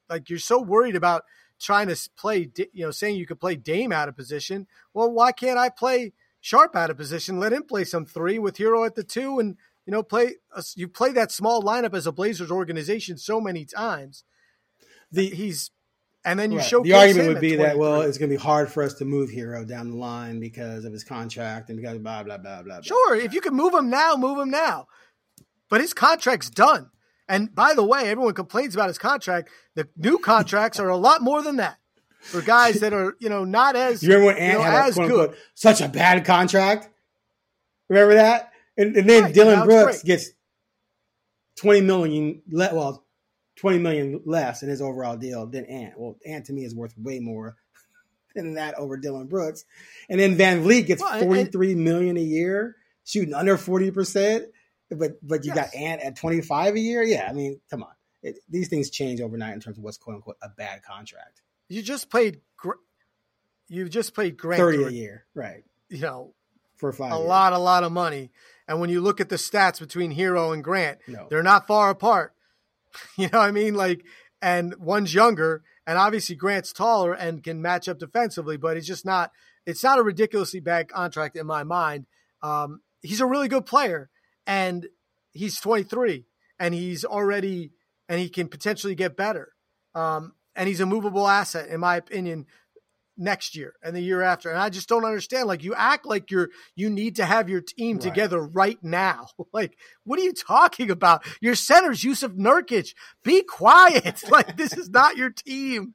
like 0.09 0.31
you're 0.31 0.39
so 0.39 0.61
worried 0.61 0.97
about 0.97 1.25
trying 1.59 1.89
to 1.89 2.11
play, 2.17 2.51
you 2.73 2.85
know, 2.85 2.91
saying 2.91 3.17
you 3.17 3.27
could 3.27 3.41
play 3.41 3.57
Dame 3.57 3.93
out 3.93 4.09
of 4.09 4.17
position. 4.17 4.67
Well, 4.95 5.11
why 5.11 5.33
can't 5.33 5.59
I 5.59 5.69
play? 5.69 6.13
Sharpe 6.41 6.77
out 6.77 6.91
of 6.91 6.97
position. 6.97 7.41
Let 7.41 7.53
him 7.53 7.65
play 7.65 7.83
some 7.83 8.07
three 8.07 8.39
with 8.39 8.59
Herro 8.59 8.87
at 8.87 8.95
the 8.95 9.03
two, 9.03 9.41
and 9.41 9.57
you 9.85 9.91
know 9.91 10.05
play. 10.05 10.37
A, 10.55 10.63
you 10.77 10.87
play 10.87 11.11
that 11.13 11.33
small 11.33 11.61
lineup 11.63 11.95
as 11.95 12.07
a 12.07 12.13
Blazers 12.13 12.53
organization 12.53 13.19
so 13.19 13.41
many 13.41 13.65
times. 13.65 14.23
The 15.11 15.29
he's 15.31 15.73
and 16.27 16.39
then 16.39 16.51
you 16.51 16.59
right. 16.59 16.67
show 16.67 16.83
the 16.83 16.93
argument 16.93 17.29
would 17.29 17.41
be 17.41 17.57
that 17.57 17.79
well, 17.79 18.03
it's 18.03 18.19
going 18.19 18.29
to 18.29 18.37
be 18.37 18.43
hard 18.43 18.71
for 18.71 18.83
us 18.83 18.95
to 18.95 19.05
move 19.05 19.31
Herro 19.31 19.67
down 19.67 19.91
the 19.91 19.97
line 19.97 20.41
because 20.41 20.85
of 20.85 20.93
his 20.93 21.05
contract 21.05 21.71
and 21.71 21.81
because 21.81 21.99
blah 21.99 22.25
blah 22.25 22.37
blah 22.37 22.63
blah. 22.63 22.81
Sure, 22.83 23.17
blah. 23.17 23.25
if 23.25 23.33
you 23.33 23.41
can 23.41 23.55
move 23.55 23.73
him 23.73 23.89
now, 23.89 24.17
move 24.17 24.39
him 24.39 24.51
now. 24.51 24.89
But 25.71 25.81
his 25.81 25.95
contract's 25.95 26.51
done, 26.51 26.91
And 27.29 27.55
by 27.55 27.75
the 27.75 27.85
way, 27.85 28.09
everyone 28.09 28.35
complains 28.35 28.75
about 28.75 28.89
his 28.89 28.99
contract. 28.99 29.51
The 29.75 29.89
new 29.97 30.19
contracts 30.19 30.79
are 30.79 30.89
a 30.89 30.97
lot 30.97 31.23
more 31.23 31.43
than 31.43 31.57
that 31.57 31.79
for 32.21 32.43
guys 32.43 32.81
that 32.81 32.93
are 32.93 33.17
you 33.21 33.29
know 33.29 33.45
not 33.45 33.77
as 33.77 34.03
you 34.03 34.09
remember 34.09 34.27
when 34.27 34.37
Ant 34.37 34.53
you 34.53 34.59
know, 34.59 34.71
had 34.71 34.91
a, 34.91 34.95
good. 34.95 35.03
Unquote, 35.03 35.37
such 35.55 35.81
a 35.81 35.89
bad 35.89 36.25
contract. 36.25 36.89
Remember 37.89 38.15
that? 38.15 38.51
And, 38.77 38.97
and 38.97 39.09
then 39.09 39.23
right, 39.23 39.35
Dillon 39.35 39.65
Brooks 39.65 40.03
gets 40.03 40.31
twenty 41.57 41.83
million. 41.83 42.43
Well, 42.51 43.06
twenty 43.57 43.79
million 43.79 44.21
less 44.25 44.63
in 44.63 44.69
his 44.69 44.81
overall 44.81 45.17
deal 45.17 45.47
than 45.47 45.65
Ant. 45.67 45.99
Well, 45.99 46.17
Ant 46.25 46.47
to 46.47 46.53
me 46.53 46.65
is 46.65 46.75
worth 46.75 46.97
way 46.97 47.19
more 47.19 47.57
than 48.35 48.55
that 48.55 48.75
over 48.75 48.97
Dillon 48.97 49.27
Brooks. 49.27 49.65
And 50.09 50.21
then 50.21 50.37
VanVleet 50.37 50.87
gets 50.87 51.03
well, 51.03 51.21
forty 51.21 51.45
three 51.45 51.75
million 51.75 52.17
a 52.17 52.23
year, 52.23 52.77
shooting 53.05 53.35
under 53.35 53.57
forty 53.57 53.91
percent. 53.91 54.47
But 54.91 55.19
but 55.27 55.45
you 55.45 55.53
yes. 55.55 55.73
got 55.73 55.75
Ant 55.75 56.03
at 56.03 56.17
twenty 56.17 56.41
five 56.41 56.75
a 56.75 56.81
year. 56.81 57.03
Yeah, 57.03 57.27
I 57.29 57.33
mean, 57.33 57.61
come 57.71 57.83
on. 57.83 57.91
It, 58.23 58.39
these 58.49 58.69
things 58.69 58.91
change 58.91 59.21
overnight 59.21 59.55
in 59.55 59.61
terms 59.61 59.79
of 59.79 59.85
what's 59.85 59.99
quote 59.99 60.17
unquote 60.17 60.37
a 60.43 60.49
bad 60.49 60.83
contract. 60.83 61.43
You 61.69 61.83
just 61.83 62.11
played. 62.11 62.41
You 63.69 63.89
just 63.89 64.15
played 64.15 64.37
Grant 64.37 64.61
thirty 64.61 64.85
a 64.85 64.91
year, 64.91 65.25
right? 65.35 65.65
You 65.89 66.01
know, 66.01 66.35
for 66.77 66.93
five. 66.93 67.13
A 67.13 67.17
years. 67.17 67.27
lot, 67.27 67.53
a 67.53 67.59
lot 67.59 67.83
of 67.83 67.91
money. 67.91 68.31
And 68.69 68.81
when 68.81 68.91
you 68.91 69.01
look 69.01 69.21
at 69.21 69.29
the 69.29 69.37
stats 69.37 69.81
between 69.81 70.15
Herro 70.15 70.53
and 70.53 70.63
Grant, 70.63 70.99
no. 71.07 71.27
they're 71.31 71.43
not 71.43 71.67
far 71.67 71.91
apart. 71.91 72.33
you 73.17 73.29
know 73.33 73.39
what 73.39 73.49
I 73.49 73.53
mean? 73.53 73.75
Like, 73.75 74.05
and 74.43 74.75
one's 74.77 75.15
younger, 75.15 75.63
and 75.87 75.99
obviously 75.99 76.37
Grant's 76.37 76.73
taller 76.73 77.13
and 77.13 77.43
can 77.43 77.63
match 77.63 77.89
up 77.89 77.99
defensively, 77.99 78.57
but 78.57 78.77
it's 78.77 78.87
just 78.87 79.05
not. 79.05 79.33
It's 79.65 79.83
not 79.83 79.99
a 79.99 80.03
ridiculously 80.03 80.61
bad 80.61 80.89
contract 80.89 81.37
in 81.37 81.45
my 81.45 81.65
mind. 81.65 82.07
Um, 82.41 82.83
he's 83.03 83.21
a 83.21 83.27
really 83.27 83.49
good 83.49 83.67
player, 83.67 84.11
and 84.47 84.87
he's 85.33 85.59
23, 85.61 86.25
and 86.61 86.73
he's 86.73 87.05
already, 87.05 87.73
and 88.09 88.21
he 88.21 88.29
can 88.29 88.49
potentially 88.49 88.95
get 88.95 89.17
better. 89.17 89.53
Um, 89.95 90.35
and 90.55 90.69
he's 90.69 90.81
a 90.81 90.87
movable 90.87 91.27
asset, 91.27 91.69
in 91.69 91.81
my 91.81 91.97
opinion, 91.97 92.47
next 93.17 93.57
year 93.57 93.75
and 93.83 93.95
the 93.95 94.01
year 94.01 94.23
after. 94.23 94.51
And 94.51 94.59
I 94.59 94.69
just 94.69 94.89
don't 94.89 95.05
understand. 95.05 95.49
Like 95.49 95.65
you 95.65 95.75
act 95.75 96.07
like 96.07 96.31
you're 96.31 96.51
you 96.75 96.91
need 96.91 97.17
to 97.17 97.25
have 97.25 97.49
your 97.49 97.61
team 97.61 97.97
right. 97.97 98.03
together 98.03 98.41
right 98.41 98.79
now. 98.83 99.29
like, 99.53 99.77
what 100.05 100.19
are 100.19 100.23
you 100.23 100.33
talking 100.33 100.91
about? 100.91 101.25
Your 101.41 101.55
center's 101.55 102.03
Jusuf 102.03 102.37
Nurkic. 102.37 102.95
Be 103.23 103.43
quiet. 103.43 104.23
like 104.31 104.57
this 104.57 104.73
is 104.77 104.91
not 104.91 105.17
your 105.17 105.31
team. 105.31 105.95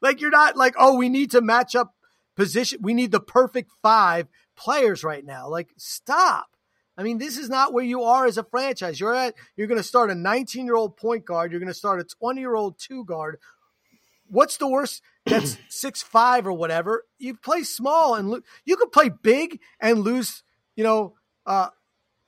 Like 0.00 0.20
you're 0.20 0.30
not 0.30 0.56
like, 0.56 0.74
oh, 0.78 0.96
we 0.96 1.08
need 1.08 1.32
to 1.32 1.40
match 1.40 1.74
up 1.74 1.94
position. 2.36 2.80
We 2.82 2.94
need 2.94 3.12
the 3.12 3.20
perfect 3.20 3.70
five 3.82 4.28
players 4.56 5.04
right 5.04 5.24
now. 5.24 5.48
Like, 5.48 5.70
stop. 5.76 6.46
I 6.98 7.02
mean, 7.02 7.18
this 7.18 7.36
is 7.36 7.50
not 7.50 7.74
where 7.74 7.84
you 7.84 8.04
are 8.04 8.24
as 8.24 8.38
a 8.38 8.44
franchise. 8.44 8.98
You're 8.98 9.14
at 9.14 9.34
you're 9.56 9.66
going 9.66 9.80
to 9.80 9.84
start 9.84 10.10
a 10.10 10.14
19 10.14 10.64
year 10.64 10.76
old 10.76 10.96
point 10.96 11.26
guard. 11.26 11.52
You're 11.52 11.60
going 11.60 11.68
to 11.68 11.74
start 11.74 12.00
a 12.00 12.04
20 12.04 12.40
year 12.40 12.54
old 12.54 12.78
two 12.78 13.04
guard 13.04 13.38
what's 14.28 14.56
the 14.56 14.68
worst? 14.68 15.02
That's 15.26 15.58
six 15.68 16.02
five 16.02 16.46
or 16.46 16.52
whatever. 16.52 17.04
You 17.18 17.34
play 17.34 17.62
small 17.62 18.14
and 18.14 18.30
lo- 18.30 18.40
you 18.64 18.76
could 18.76 18.92
play 18.92 19.10
big 19.10 19.60
and 19.80 20.00
lose. 20.00 20.42
You 20.76 20.84
know, 20.84 21.14
uh, 21.46 21.68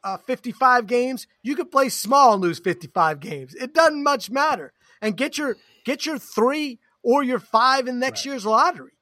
uh, 0.03 0.17
55 0.19 0.87
games. 0.87 1.27
You 1.43 1.57
could 1.57 1.71
play 1.71 1.89
small 1.89 2.35
and 2.35 2.43
lose 2.43 2.59
55 2.59 3.21
games. 3.21 3.55
It 3.55 3.75
doesn't 3.75 4.03
much 4.03 4.31
matter. 4.31 4.73
And 5.01 5.17
get 5.17 5.39
your 5.39 5.57
get 5.85 6.07
your 6.07 6.19
three 6.19 6.81
or 7.03 7.23
your 7.23 7.39
five 7.39 7.87
in 7.87 7.99
next 7.99 8.21
right. 8.21 8.33
year's 8.33 8.47
lottery. 8.47 8.93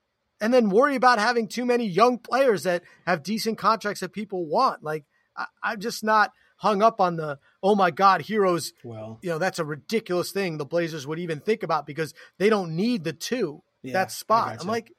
And 0.40 0.52
then 0.52 0.68
worry 0.68 0.96
about 0.96 1.18
having 1.18 1.48
too 1.48 1.64
many 1.64 1.86
young 1.86 2.18
players 2.18 2.64
that 2.64 2.82
have 3.06 3.22
decent 3.22 3.56
contracts 3.56 4.00
that 4.00 4.12
people 4.12 4.46
want. 4.46 4.82
Like 4.82 5.04
I, 5.36 5.46
I'm 5.62 5.80
just 5.80 6.04
not 6.04 6.32
hung 6.58 6.82
up 6.82 7.00
on 7.00 7.16
the 7.16 7.38
oh 7.62 7.74
my 7.74 7.90
god 7.90 8.22
Herro's 8.26 8.72
well 8.82 9.18
you 9.22 9.28
know 9.28 9.38
that's 9.38 9.58
a 9.58 9.64
ridiculous 9.64 10.32
thing 10.32 10.56
the 10.56 10.64
blazers 10.64 11.06
would 11.06 11.18
even 11.18 11.38
think 11.38 11.62
about 11.62 11.86
because 11.86 12.14
they 12.38 12.48
don't 12.48 12.74
need 12.74 13.04
the 13.04 13.12
two 13.12 13.62
yeah, 13.86 13.92
that 13.92 14.12
spot 14.12 14.58
i'm 14.60 14.66
like 14.66 14.92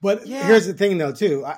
but 0.00 0.26
yeah. 0.26 0.46
here's 0.46 0.66
the 0.66 0.74
thing 0.74 0.98
though 0.98 1.12
too 1.12 1.44
I, 1.44 1.56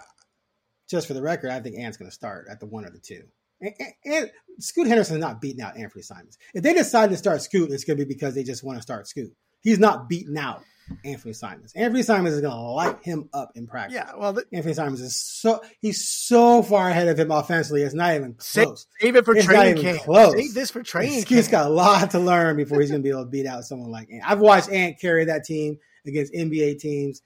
just 0.88 1.06
for 1.06 1.14
the 1.14 1.22
record 1.22 1.50
i 1.50 1.60
think 1.60 1.78
ant's 1.78 1.96
going 1.96 2.10
to 2.10 2.14
start 2.14 2.46
at 2.50 2.60
the 2.60 2.66
one 2.66 2.84
or 2.84 2.90
the 2.90 2.98
two 2.98 3.22
and, 3.60 3.72
and, 3.78 3.92
and 4.04 4.30
scoot 4.58 4.86
henderson 4.86 5.16
is 5.16 5.20
not 5.20 5.40
beating 5.40 5.62
out 5.62 5.76
anthony 5.76 6.02
simons 6.02 6.38
if 6.54 6.62
they 6.62 6.74
decide 6.74 7.10
to 7.10 7.16
start 7.16 7.42
scoot 7.42 7.70
it's 7.70 7.84
going 7.84 7.98
to 7.98 8.04
be 8.04 8.12
because 8.12 8.34
they 8.34 8.44
just 8.44 8.64
want 8.64 8.78
to 8.78 8.82
start 8.82 9.08
scoot 9.08 9.32
he's 9.62 9.78
not 9.78 10.08
beating 10.08 10.36
out 10.38 10.62
Anthony 11.04 11.32
Simons. 11.32 11.72
Anthony 11.74 12.02
Simons 12.02 12.34
is 12.34 12.40
going 12.40 12.52
to 12.52 12.60
light 12.60 13.02
him 13.02 13.28
up 13.32 13.52
in 13.54 13.66
practice. 13.66 13.94
Yeah, 13.94 14.12
well, 14.16 14.32
the, 14.32 14.44
Anthony 14.52 14.74
Simons 14.74 15.00
is 15.00 15.16
so 15.16 15.60
he's 15.80 16.06
so 16.06 16.62
far 16.62 16.88
ahead 16.88 17.08
of 17.08 17.18
him 17.18 17.30
offensively. 17.30 17.82
It's 17.82 17.94
not 17.94 18.14
even 18.14 18.34
close. 18.34 18.46
Save, 18.46 18.68
save 19.00 19.16
it 19.16 19.24
for 19.24 19.36
it's 19.36 19.44
training 19.44 19.82
camp. 19.82 20.00
Close. 20.00 20.34
Save 20.34 20.54
this 20.54 20.70
for 20.70 20.82
training 20.82 21.24
He's 21.26 21.48
got 21.48 21.66
a 21.66 21.68
lot 21.68 22.10
to 22.12 22.18
learn 22.18 22.56
before 22.56 22.80
he's 22.80 22.90
going 22.90 23.02
to 23.02 23.04
be 23.04 23.10
able 23.10 23.24
to 23.24 23.30
beat 23.30 23.46
out 23.46 23.64
someone 23.64 23.90
like 23.90 24.08
Ant. 24.10 24.22
I've 24.26 24.40
watched 24.40 24.70
Ant 24.70 25.00
carry 25.00 25.24
that 25.24 25.44
team 25.44 25.78
against 26.08 26.32
NBA 26.32 26.78
teams, 26.78 27.22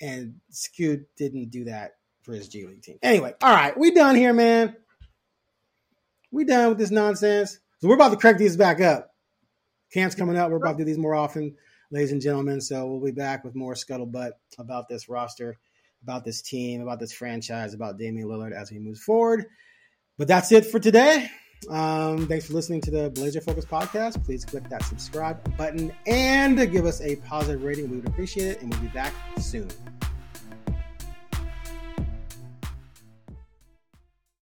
and 0.00 0.36
Scoot 0.50 1.06
didn't 1.16 1.50
do 1.50 1.64
that 1.64 1.96
for 2.22 2.32
his 2.32 2.48
G 2.48 2.66
League 2.66 2.82
team. 2.82 2.98
Anyway, 3.02 3.34
all 3.42 3.54
right, 3.54 3.76
we 3.76 3.90
done 3.90 4.14
here, 4.14 4.32
man. 4.32 4.76
We 6.30 6.44
done 6.44 6.68
with 6.68 6.78
this 6.78 6.90
nonsense. 6.90 7.58
So 7.78 7.88
we're 7.88 7.94
about 7.94 8.10
to 8.10 8.16
crank 8.16 8.38
these 8.38 8.56
back 8.56 8.80
up. 8.80 9.14
Camp's 9.92 10.14
coming 10.14 10.36
up. 10.36 10.50
We're 10.50 10.58
about 10.58 10.72
to 10.72 10.78
do 10.78 10.84
these 10.84 10.98
more 10.98 11.14
often 11.14 11.56
ladies 11.90 12.12
and 12.12 12.20
gentlemen. 12.20 12.60
So 12.60 12.86
we'll 12.86 13.00
be 13.00 13.12
back 13.12 13.44
with 13.44 13.54
more 13.54 13.74
scuttlebutt 13.74 14.32
about 14.58 14.88
this 14.88 15.08
roster, 15.08 15.56
about 16.02 16.24
this 16.24 16.42
team, 16.42 16.82
about 16.82 17.00
this 17.00 17.12
franchise, 17.12 17.72
about 17.72 17.98
Damian 17.98 18.28
Lillard 18.28 18.52
as 18.52 18.68
he 18.68 18.78
moves 18.78 19.02
forward. 19.02 19.46
But 20.18 20.28
that's 20.28 20.52
it 20.52 20.66
for 20.66 20.78
today. 20.78 21.30
Um, 21.68 22.26
thanks 22.26 22.46
for 22.46 22.54
listening 22.54 22.80
to 22.82 22.90
the 22.90 23.10
Blazer 23.10 23.40
Focused 23.40 23.68
podcast. 23.68 24.24
Please 24.24 24.44
click 24.44 24.68
that 24.68 24.84
subscribe 24.84 25.56
button 25.56 25.92
and 26.06 26.56
give 26.70 26.86
us 26.86 27.00
a 27.00 27.16
positive 27.16 27.62
rating. 27.62 27.90
We 27.90 27.96
would 27.96 28.08
appreciate 28.08 28.48
it, 28.48 28.62
and 28.62 28.72
we'll 28.72 28.82
be 28.82 28.88
back 28.88 29.12
soon. 29.38 29.68